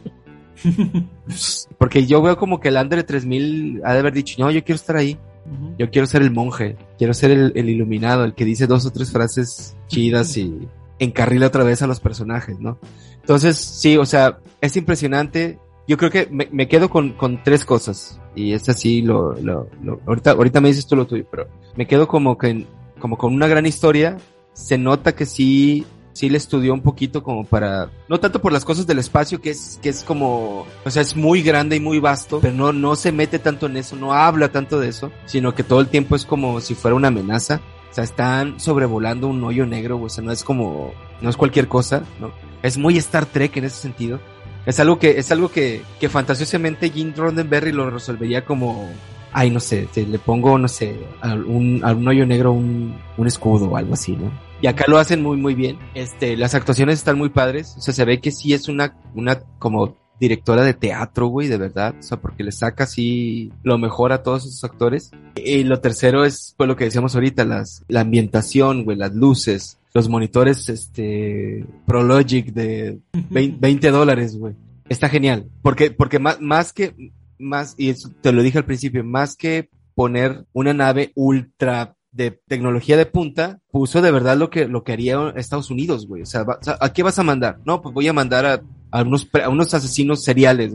Porque 1.79 2.07
yo 2.07 2.23
veo 2.23 2.37
como 2.37 2.61
que 2.61 2.69
el 2.69 2.77
Andre 2.77 3.03
3000 3.05 3.81
ha 3.85 3.93
de 3.95 3.99
haber 4.01 4.13
dicho, 4.13 4.37
no, 4.39 4.51
yo 4.51 4.65
quiero 4.65 4.77
estar 4.77 4.97
ahí. 4.97 5.19
Ujú. 5.47 5.75
Yo 5.79 5.91
quiero 5.91 6.07
ser 6.07 6.23
el 6.23 6.31
monje, 6.31 6.77
quiero 6.99 7.15
ser 7.15 7.31
el, 7.31 7.53
el 7.55 7.69
iluminado, 7.71 8.25
el 8.25 8.35
que 8.35 8.45
dice 8.45 8.67
dos 8.67 8.85
o 8.87 8.91
tres 8.91 9.11
frases 9.13 9.77
chidas 9.87 10.37
y 10.37 10.69
encarrila 10.99 11.47
otra 11.47 11.65
vez 11.65 11.81
a 11.83 11.87
los 11.87 12.01
personajes, 12.01 12.59
¿no? 12.61 12.79
Entonces, 13.21 13.57
sí, 13.57 13.97
o 13.97 14.05
sea, 14.05 14.39
es 14.61 14.77
impresionante. 14.77 15.59
Yo 15.87 15.97
creo 15.97 16.11
que 16.11 16.29
me, 16.31 16.49
me 16.53 16.69
quedo 16.69 16.91
con, 16.91 17.13
con 17.13 17.43
tres 17.43 17.65
cosas. 17.65 18.21
Y 18.35 18.53
es 18.53 18.69
así, 18.69 19.01
lo, 19.03 19.33
lo, 19.41 19.69
lo- 19.83 20.01
ahorita, 20.07 20.33
ahorita 20.33 20.61
me 20.61 20.69
dices 20.69 20.87
tú 20.87 20.97
lo 20.97 21.07
tuyo, 21.07 21.25
pero 21.31 21.49
me 21.77 21.87
quedo 21.87 22.07
como 22.09 22.37
que, 22.37 22.67
como 22.99 23.17
con 23.17 23.33
una 23.35 23.47
gran 23.47 23.65
historia. 23.65 24.19
Se 24.53 24.77
nota 24.77 25.15
que 25.15 25.25
sí, 25.25 25.87
sí 26.19 26.29
le 26.29 26.37
estudió 26.39 26.75
un 26.75 26.81
poquito 26.83 27.23
como 27.23 27.45
para, 27.45 27.91
no 28.09 28.19
tanto 28.19 28.41
por 28.41 28.53
las 28.53 28.65
cosas 28.65 28.89
del 28.89 28.99
espacio, 28.99 29.41
que 29.41 29.51
es, 29.51 29.79
que 29.81 29.89
es 29.89 30.03
como, 30.03 30.67
o 30.85 30.91
sea, 30.91 31.01
es 31.03 31.15
muy 31.15 31.43
grande 31.43 31.77
y 31.77 31.81
muy 31.81 32.01
vasto, 32.01 32.41
pero 32.41 32.53
no, 32.55 32.73
no 32.73 32.97
se 32.97 33.13
mete 33.13 33.39
tanto 33.39 33.67
en 33.67 33.77
eso, 33.77 33.95
no 33.95 34.13
habla 34.13 34.49
tanto 34.51 34.81
de 34.81 34.89
eso, 34.89 35.13
sino 35.27 35.55
que 35.55 35.63
todo 35.63 35.81
el 35.81 35.87
tiempo 35.87 36.17
es 36.17 36.25
como 36.25 36.61
si 36.61 36.75
fuera 36.75 36.97
una 36.97 37.09
amenaza. 37.09 37.61
O 37.91 37.95
sea, 37.95 38.03
están 38.05 38.59
sobrevolando 38.61 39.29
un 39.29 39.43
hoyo 39.45 39.65
negro, 39.65 40.01
o 40.03 40.09
sea, 40.09 40.23
no 40.25 40.33
es 40.33 40.43
como, 40.45 40.93
no 41.23 41.31
es 41.31 41.37
cualquier 41.37 41.69
cosa, 41.69 42.03
¿no? 42.21 42.33
Es 42.63 42.77
muy 42.77 42.99
Star 42.99 43.25
Trek 43.25 43.57
en 43.57 43.65
ese 43.65 43.77
sentido. 43.81 44.19
Es 44.67 44.79
algo 44.81 44.99
que, 44.99 45.19
es 45.19 45.31
algo 45.33 45.49
que, 45.51 45.83
que 46.01 46.09
fantasiosamente 46.09 46.91
Gene 46.91 47.15
Roddenberry 47.17 47.73
lo 47.73 47.89
resolvería 47.91 48.45
como, 48.45 48.91
ay, 49.33 49.51
no 49.51 49.61
sé, 49.61 49.89
te- 49.93 50.05
le 50.07 50.19
pongo, 50.19 50.59
no 50.59 50.69
sé, 50.69 50.99
a 51.23 51.33
un, 51.35 51.81
a 51.83 51.93
un 51.93 52.07
hoyo 52.09 52.27
negro 52.27 52.53
un, 52.53 52.95
un 53.17 53.27
escudo 53.27 53.67
o 53.67 53.77
algo 53.77 53.95
así, 53.95 54.13
¿no? 54.17 54.31
Y 54.61 54.67
acá 54.67 54.85
lo 54.89 54.99
hacen 54.99 55.23
muy, 55.23 55.37
muy 55.37 55.55
bien. 55.55 55.79
Este, 55.95 56.37
las 56.37 56.55
actuaciones 56.55 56.99
están 56.99 57.17
muy 57.17 57.29
padres. 57.29 57.75
O 57.79 57.81
sea, 57.81 57.95
se 57.95 58.05
ve 58.05 58.21
que 58.21 58.33
sí 58.33 58.53
es 58.53 58.69
una, 58.69 58.97
una 59.15 59.39
como 59.59 59.97
directora 60.19 60.63
de 60.63 60.75
teatro, 60.75 61.29
güey, 61.29 61.47
de 61.47 61.59
verdad. 61.59 61.95
O 61.99 62.03
sea, 62.03 62.21
porque 62.21 62.43
le 62.43 62.51
saca 62.51 62.85
así 62.85 63.53
lo 63.63 63.79
mejor 63.79 64.13
a 64.13 64.23
todos 64.25 64.47
esos 64.47 64.65
actores. 64.65 65.13
Y 65.37 65.63
lo 65.63 65.81
tercero 65.81 66.25
es, 66.25 66.55
pues, 66.57 66.67
lo 66.67 66.77
que 66.77 66.85
decíamos 66.85 67.15
ahorita, 67.15 67.45
las, 67.45 67.85
la 67.87 68.01
ambientación, 68.01 68.85
güey, 68.85 68.97
las 68.97 69.15
luces, 69.15 69.79
los 69.95 70.09
monitores, 70.09 70.69
este, 70.69 71.65
Prologic 71.87 72.53
de 72.53 72.99
20 73.31 73.59
20 73.61 73.91
dólares, 73.91 74.37
güey. 74.37 74.55
Está 74.89 75.09
genial. 75.09 75.49
Porque, 75.63 75.93
porque 75.93 76.19
más, 76.19 76.41
más 76.41 76.73
que, 76.73 77.13
más, 77.39 77.75
y 77.79 77.91
eso 77.91 78.11
te 78.21 78.33
lo 78.33 78.43
dije 78.43 78.59
al 78.59 78.65
principio, 78.65 79.05
más 79.05 79.37
que 79.37 79.71
poner 79.95 80.47
una 80.53 80.73
nave 80.73 81.13
ultra 81.15 81.97
de 82.13 82.31
tecnología 82.49 82.97
de 82.97 83.07
punta, 83.07 83.61
puso 83.71 84.01
de 84.03 84.11
verdad 84.11 84.37
lo 84.37 84.51
que, 84.51 84.67
lo 84.67 84.83
que 84.85 84.93
haría 84.93 85.33
Estados 85.37 85.71
Unidos, 85.71 86.07
güey. 86.07 86.23
O 86.23 86.27
sea, 86.27 86.43
va- 86.45 86.59
o 86.61 86.65
sea, 86.65 86.77
¿a 86.81 86.93
qué 86.93 87.03
vas 87.03 87.19
a 87.19 87.23
mandar? 87.23 87.59
No, 87.65 87.81
pues 87.83 87.95
voy 87.95 88.09
a 88.09 88.13
mandar 88.13 88.47
a, 88.47 88.61
a 88.91 89.03
unos, 89.03 89.29
a 89.45 89.49
unos 89.49 89.73
asesinos 89.75 90.25
seriales, 90.25 90.75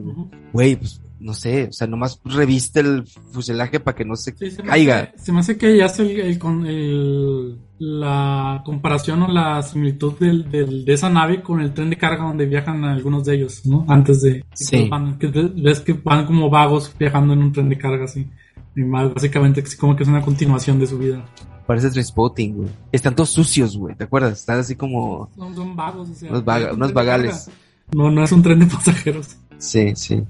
güey. 0.52 0.76
Pues, 0.76 1.00
no 1.20 1.34
sé, 1.34 1.70
o 1.70 1.72
sea, 1.72 1.88
nomás 1.88 2.20
reviste 2.26 2.82
el 2.82 3.06
fuselaje 3.32 3.80
para 3.80 3.96
que 3.96 4.04
no 4.04 4.16
se 4.18 4.36
Sí, 4.36 4.52
se 4.52 4.62
me 4.62 4.68
caiga. 4.70 5.00
hace- 5.16 5.26
se 5.26 5.32
me 5.32 5.40
hace 5.40 5.58
que 5.58 5.78
ya 5.78 5.86
hace 5.86 6.02
el, 6.04 6.20
el 6.20 6.40
el, 6.68 7.58
la 7.80 8.62
comparación 8.66 9.24
o 9.24 9.28
la 9.30 9.62
similitud 9.62 10.14
del, 10.20 10.50
del- 10.52 10.84
de 10.86 10.94
esa 10.94 11.10
nave 11.10 11.42
con 11.42 11.62
el 11.62 11.74
tren 11.74 11.90
de 11.90 11.98
carga 11.98 12.26
donde 12.26 12.46
viajan 12.46 12.84
algunos 12.84 13.24
de 13.26 13.36
ellos, 13.36 13.66
¿no? 13.66 13.86
Antes 13.88 14.22
de 14.22 14.44
Sí. 14.54 14.84
que 14.84 14.90
van, 14.90 15.18
que 15.18 15.28
ve- 15.28 15.52
ves 15.56 15.80
que 15.80 15.94
van 15.94 16.26
como 16.26 16.50
vagos 16.50 16.94
viajando 17.00 17.34
en 17.34 17.40
un 17.44 17.52
tren 17.54 17.70
de 17.70 17.78
carga 17.78 18.04
así. 18.06 18.28
Y 18.76 18.82
más, 18.84 19.14
básicamente 19.14 19.64
como 19.80 19.96
que 19.96 20.04
es 20.04 20.10
una 20.10 20.22
continuación 20.22 20.80
de 20.80 20.88
su 20.88 20.98
vida. 20.98 21.24
Parece 21.68 21.90
Trainspotting, 21.92 22.56
güey. 22.56 22.70
Están 22.92 23.16
todos 23.16 23.30
sucios, 23.30 23.78
güey, 23.78 23.96
¿te 23.96 24.04
acuerdas? 24.04 24.40
Están 24.40 24.60
así 24.60 24.76
como 24.76 25.30
Son, 25.36 25.56
son 25.56 25.76
vagos, 25.76 26.10
o 26.10 26.14
sea, 26.14 26.30
unos, 26.30 26.44
vaga- 26.44 26.70
un 26.72 26.76
unos 26.78 26.94
vagales. 26.94 27.50
No, 27.94 28.10
no 28.12 28.24
es 28.24 28.32
un 28.32 28.42
tren 28.44 28.60
de 28.60 28.66
pasajeros. 28.66 29.38
Sí, 29.58 29.94
sí. 29.96 30.24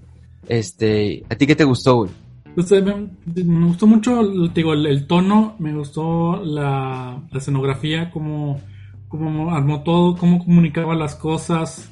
Este, 0.47 1.23
¿a 1.29 1.35
ti 1.35 1.47
qué 1.47 1.55
te 1.55 1.63
gustó, 1.63 1.95
güey? 1.97 2.11
Pues, 2.55 2.71
eh, 2.71 2.81
me, 2.81 3.43
me 3.43 3.65
gustó 3.67 3.87
mucho, 3.87 4.21
te 4.49 4.61
digo, 4.61 4.73
el, 4.73 4.85
el 4.85 5.07
tono, 5.07 5.55
me 5.57 5.73
gustó 5.73 6.43
la, 6.43 7.19
la 7.31 7.37
escenografía, 7.39 8.11
cómo, 8.11 8.61
cómo 9.07 9.55
armó 9.55 9.81
todo, 9.81 10.15
cómo 10.17 10.37
comunicaba 10.43 10.93
las 10.93 11.15
cosas, 11.15 11.89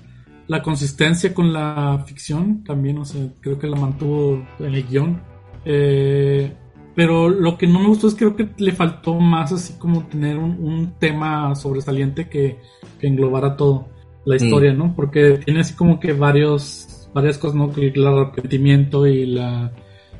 la 0.48 0.62
consistencia 0.62 1.34
con 1.34 1.52
la 1.52 2.04
ficción 2.06 2.64
también, 2.64 3.00
o 3.00 3.06
sea, 3.06 3.22
creo 3.40 3.58
que 3.58 3.66
la 3.68 3.78
mantuvo 3.78 4.46
en 4.60 4.76
el 4.76 4.88
guion. 4.88 5.22
Eh, 5.66 6.54
pero 6.96 7.30
lo 7.30 7.58
que 7.58 7.68
no 7.68 7.80
me 7.80 7.88
gustó 7.88 8.08
es 8.08 8.16
creo 8.16 8.36
que 8.36 8.50
le 8.58 8.72
faltó 8.74 9.16
más 9.16 9.52
así 9.54 9.74
como 9.80 10.06
tener 10.08 10.38
un, 10.38 10.52
un 10.60 10.94
tema 11.00 11.56
sobresaliente 11.56 12.28
que, 12.28 12.60
que 13.00 13.08
englobara 13.08 13.56
todo, 13.56 13.88
la 14.26 14.36
Mm. 14.36 14.44
historia, 14.44 14.74
¿no? 14.74 14.94
Porque 14.96 15.40
tiene 15.44 15.62
así 15.62 15.74
como 15.74 16.00
que 16.00 16.14
varios, 16.14 17.10
varias 17.14 17.38
cosas, 17.38 17.56
¿no? 17.56 17.72
Que 17.72 17.88
el 17.88 18.06
arrepentimiento 18.06 19.08
y 19.08 19.26
la 19.26 19.72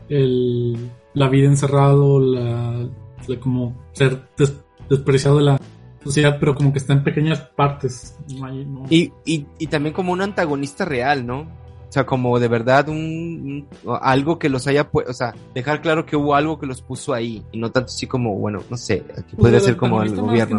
el, 0.10 0.90
la 1.14 1.30
vida 1.30 1.48
encerrado, 1.48 2.20
la, 2.20 2.88
la 3.28 3.40
como 3.40 3.76
ser 3.94 4.22
des- 4.38 4.62
despreciado 4.90 5.38
de 5.38 5.44
la 5.44 5.58
sociedad, 6.04 6.38
pero 6.40 6.54
como 6.56 6.72
que 6.74 6.80
está 6.80 6.94
en 6.94 7.04
pequeñas 7.04 7.40
partes. 7.56 8.18
No 8.38 8.46
hay- 8.46 8.66
no- 8.66 8.84
Y, 8.90 9.12
y, 9.26 9.46
y 9.60 9.68
también 9.68 9.94
como 9.94 10.12
un 10.14 10.22
antagonista 10.22 10.84
real, 10.86 11.26
¿no? 11.26 11.48
O 11.92 11.94
sea, 11.94 12.06
como 12.06 12.40
de 12.40 12.48
verdad 12.48 12.88
un, 12.88 13.68
un- 13.84 13.98
algo 14.02 14.40
que 14.40 14.48
los 14.48 14.66
haya 14.66 14.90
puesto, 14.90 15.12
o 15.12 15.14
sea, 15.14 15.36
dejar 15.54 15.82
claro 15.82 16.06
que 16.06 16.16
hubo 16.16 16.36
algo 16.36 16.58
que 16.58 16.66
los 16.66 16.82
puso 16.82 17.14
ahí 17.14 17.44
y 17.52 17.58
no 17.60 17.70
tanto 17.70 17.88
así 17.88 18.08
como, 18.08 18.34
bueno, 18.38 18.62
no 18.70 18.78
sé, 18.78 19.04
aquí 19.12 19.36
Pues 19.36 19.36
podría 19.36 19.58
el 19.58 19.64
ser 19.66 19.76
como 19.76 20.02
el 20.02 20.10
que 20.14 20.22
gobierno, 20.22 20.58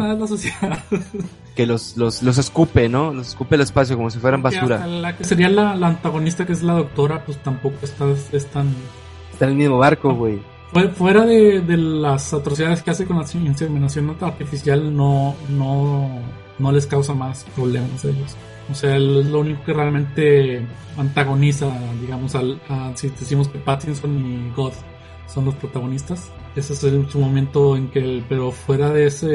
que 1.55 1.65
los, 1.65 1.97
los, 1.97 2.21
los 2.21 2.37
escupe, 2.37 2.87
¿no? 2.87 3.11
Los 3.15 3.29
escupe 3.29 3.55
el 3.55 3.61
espacio 3.61 3.95
como 3.97 4.11
si 4.11 4.19
fueran 4.19 4.43
basura. 4.43 4.85
La 4.85 5.17
que 5.17 5.23
sería 5.23 5.49
la, 5.49 5.75
la 5.75 5.87
antagonista, 5.87 6.45
que 6.45 6.53
es 6.53 6.61
la 6.61 6.73
doctora, 6.73 7.25
pues 7.25 7.41
tampoco 7.41 7.77
está, 7.81 8.05
es 8.31 8.45
tan... 8.51 8.67
Está 9.31 9.45
en 9.45 9.51
el 9.53 9.57
mismo 9.57 9.79
barco, 9.79 10.13
güey. 10.13 10.39
Fue- 10.71 10.89
Fuera 10.89 11.25
de, 11.25 11.61
de 11.61 11.77
las 11.77 12.31
atrocidades 12.31 12.83
que 12.83 12.91
hace 12.91 13.05
con 13.05 13.17
la 13.17 13.25
inseminación 13.33 14.15
artificial, 14.21 14.95
no, 14.95 15.33
no, 15.49 16.09
no 16.59 16.71
les 16.71 16.85
causa 16.85 17.15
más 17.15 17.43
problemas 17.55 18.05
a 18.05 18.09
ellos. 18.09 18.35
O 18.73 18.75
sea, 18.75 18.95
es 18.97 19.01
lo 19.27 19.39
único 19.41 19.63
que 19.63 19.71
realmente 19.73 20.65
antagoniza, 20.97 21.67
digamos, 22.01 22.33
al, 22.33 22.59
a- 22.69 22.91
si 22.95 23.09
decimos 23.09 23.47
que 23.47 23.59
Pattinson 23.59 24.17
y 24.25 24.51
God 24.55 24.73
son 25.27 25.45
los 25.45 25.53
protagonistas. 25.55 26.31
Ese 26.55 26.73
es 26.73 26.83
el, 26.83 27.07
su 27.07 27.19
momento 27.19 27.77
en 27.77 27.89
que, 27.91 27.99
el- 27.99 28.25
pero 28.27 28.51
fuera 28.51 28.89
de 28.91 29.05
ese, 29.07 29.27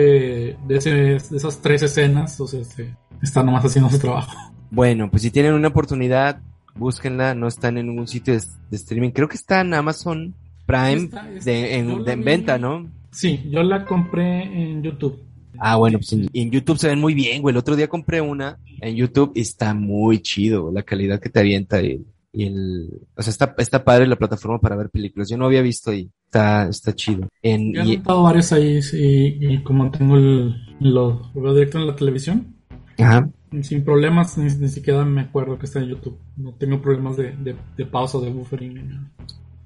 de 0.67 0.77
ese, 0.77 0.91
de 0.91 1.17
esas 1.37 1.63
tres 1.63 1.83
escenas, 1.85 2.41
o 2.41 2.49
sea, 2.49 2.61
este, 2.61 2.97
está 3.23 3.45
nomás 3.45 3.65
haciendo 3.65 3.89
su 3.91 3.99
trabajo. 4.01 4.33
Bueno, 4.73 5.09
pues 5.09 5.23
si 5.23 5.31
tienen 5.31 5.55
una 5.55 5.69
oportunidad, 5.69 6.41
búsquenla, 6.75 7.35
no 7.37 7.47
están 7.47 7.79
en 7.79 7.87
ningún 7.87 8.09
sitio 8.09 8.35
de, 8.35 8.41
de 8.71 8.77
streaming. 8.77 9.11
Creo 9.11 9.29
que 9.29 9.37
está 9.37 9.61
en 9.61 9.73
Amazon 9.73 10.35
Prime 10.67 10.95
Está- 11.05 11.31
está- 11.33 11.45
de, 11.51 11.77
en, 11.77 12.05
de 12.05 12.13
en 12.13 12.25
venta, 12.25 12.59
¿no? 12.59 12.91
Sí, 13.13 13.49
yo 13.51 13.63
la 13.63 13.85
compré 13.85 14.43
en 14.43 14.83
YouTube. 14.83 15.19
Ah, 15.61 15.77
bueno, 15.77 15.99
pues 15.99 16.13
en, 16.13 16.29
en 16.33 16.51
YouTube 16.51 16.79
se 16.79 16.89
ven 16.89 17.01
muy 17.01 17.15
bien, 17.15 17.43
güey. 17.43 17.53
El 17.53 17.59
otro 17.59 17.77
día 17.77 17.89
compré 17.89 18.21
una 18.21 18.59
en 18.81 18.97
YouTube 18.97 19.33
y 19.35 19.41
está 19.41 19.75
muy 19.75 20.21
chido, 20.21 20.71
la 20.73 20.83
calidad 20.83 21.21
que 21.21 21.29
te 21.31 21.41
avienta 21.41 21.83
y 21.83 22.05
y 22.33 22.45
el, 22.45 22.89
o 23.17 23.23
sea, 23.23 23.31
está, 23.31 23.55
está 23.59 23.85
padre 23.85 24.07
la 24.07 24.17
plataforma 24.17 24.61
para 24.61 24.77
ver 24.77 24.91
películas. 24.91 25.29
Yo 25.29 25.37
no 25.37 25.47
había 25.47 25.63
visto 25.63 25.93
y 25.93 26.11
está, 26.27 26.69
está 26.69 26.95
chido. 26.95 27.29
En, 27.43 27.73
Yo 27.73 27.83
he 27.83 27.97
notado 27.97 28.23
varios 28.23 28.53
ahí 28.53 28.81
y, 28.93 29.55
y 29.55 29.63
como 29.63 29.91
tengo 29.91 30.17
el, 30.17 30.55
lo, 30.81 31.31
lo 31.35 31.41
veo 31.41 31.55
directo 31.55 31.79
en 31.79 31.87
la 31.87 31.97
televisión, 31.97 32.55
ajá. 32.99 33.29
sin 33.63 33.83
problemas, 33.83 34.37
ni, 34.37 34.45
ni 34.45 34.69
siquiera 34.69 35.05
me 35.05 35.23
acuerdo 35.23 35.59
que 35.59 35.67
está 35.67 35.81
en 35.81 35.89
YouTube. 35.89 36.19
No 36.37 36.53
tengo 36.53 36.81
problemas 36.83 37.17
de, 37.17 37.35
de, 37.37 37.57
de 37.77 37.87
pausa, 37.87 38.19
de 38.19 38.31
buffering. 38.31 39.09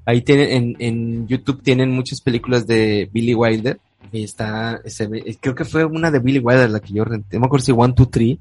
Ahí 0.04 0.22
tienen, 0.22 0.50
en, 0.50 0.76
en 0.78 1.28
YouTube 1.28 1.62
tienen 1.62 1.90
muchas 1.90 2.20
películas 2.20 2.66
de 2.66 3.08
Billy 3.12 3.34
Wilder. 3.34 3.78
Y 4.10 4.24
está, 4.24 4.80
se 4.86 5.06
ve- 5.06 5.36
creo 5.40 5.54
que 5.54 5.64
fue 5.64 5.84
una 5.84 6.10
de 6.10 6.18
Billy 6.18 6.38
Wilder 6.38 6.70
la 6.70 6.80
que 6.80 6.92
yo 6.92 7.04
renté. 7.04 7.38
Me 7.38 7.46
acuerdo 7.46 7.64
si 7.64 7.72
One, 7.72 7.94
Two, 7.94 8.06
Three. 8.06 8.38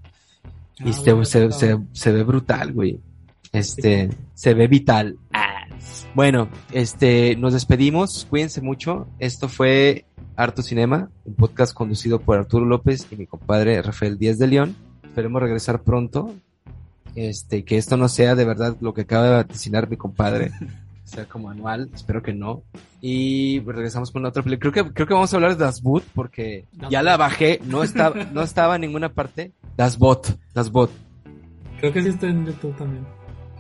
Y 0.80 0.90
Ah, 0.90 0.94
se, 0.94 1.12
bueno, 1.12 1.26
se, 1.26 1.52
se, 1.52 1.78
se 1.94 2.12
ve 2.12 2.24
brutal, 2.24 2.74
güey. 2.74 3.00
Este, 3.52 4.10
se 4.34 4.54
ve 4.54 4.68
vital. 4.68 5.18
Ah. 5.34 5.66
Bueno, 6.16 6.50
este, 6.72 7.36
nos 7.38 7.54
despedimos. 7.54 8.26
Cuídense 8.30 8.62
mucho. 8.62 9.08
Esto 9.20 9.48
fue 9.48 10.06
Harto 10.36 10.62
Cinema, 10.62 11.10
un 11.26 11.36
podcast 11.36 11.74
conducido 11.74 12.20
por 12.20 12.38
Arturo 12.38 12.66
López 12.66 13.08
y 13.12 13.16
mi 13.16 13.28
compadre 13.28 13.82
Rafael 13.82 14.18
Díaz 14.18 14.38
de 14.40 14.48
León. 14.48 14.76
Esperemos 15.04 15.42
regresar 15.42 15.84
pronto. 15.84 16.34
Este, 17.16 17.64
que 17.66 17.78
esto 17.78 17.98
no 17.98 18.08
sea 18.08 18.36
de 18.36 18.46
verdad 18.46 18.78
lo 18.80 18.94
que 18.94 19.02
acaba 19.02 19.26
de 19.26 19.32
vaticinar 19.36 19.90
mi 19.90 19.98
compadre. 19.98 20.52
sea 21.12 21.26
como 21.26 21.50
anual. 21.50 21.90
Espero 21.94 22.24
que 22.24 22.34
no. 22.34 22.64
Y 23.02 23.60
regresamos 23.60 24.12
con 24.12 24.26
otra 24.26 24.42
película. 24.44 24.72
Creo 24.72 24.86
que, 24.86 24.94
creo 24.94 25.08
que 25.08 25.14
vamos 25.14 25.34
a 25.34 25.38
hablar 25.38 25.58
de 25.58 25.64
Das 25.64 25.82
Boot 25.82 26.04
porque 26.16 26.66
Das 26.72 26.90
ya 26.90 27.04
la 27.04 27.18
bajé. 27.18 27.60
No 27.66 27.84
estaba, 27.84 28.24
no 28.34 28.42
estaba 28.42 28.76
en 28.76 28.82
ninguna 28.82 29.14
parte. 29.14 29.52
Das 29.78 29.98
Bot. 29.98 30.38
Das 30.54 30.72
Bot. 30.72 30.90
Creo 31.80 31.92
que 31.92 32.02
sí 32.02 32.10
está 32.10 32.28
en 32.28 32.46
YouTube 32.46 32.76
también. 32.78 33.06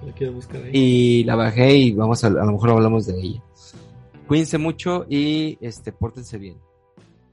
La 0.05 0.13
quieres 0.13 0.33
buscar 0.33 0.63
ahí. 0.63 0.71
y 0.73 1.23
la 1.25 1.35
bajé 1.35 1.75
y 1.75 1.91
vamos 1.91 2.23
a, 2.23 2.27
a 2.27 2.31
lo 2.31 2.51
mejor 2.53 2.71
hablamos 2.71 3.05
de 3.05 3.21
ella. 3.21 3.43
Cuídense 4.27 4.57
mucho 4.57 5.05
y 5.09 5.57
este, 5.61 5.91
pórtense 5.91 6.37
bien. 6.37 6.57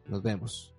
Nos 0.09 0.23
vemos. 0.23 0.75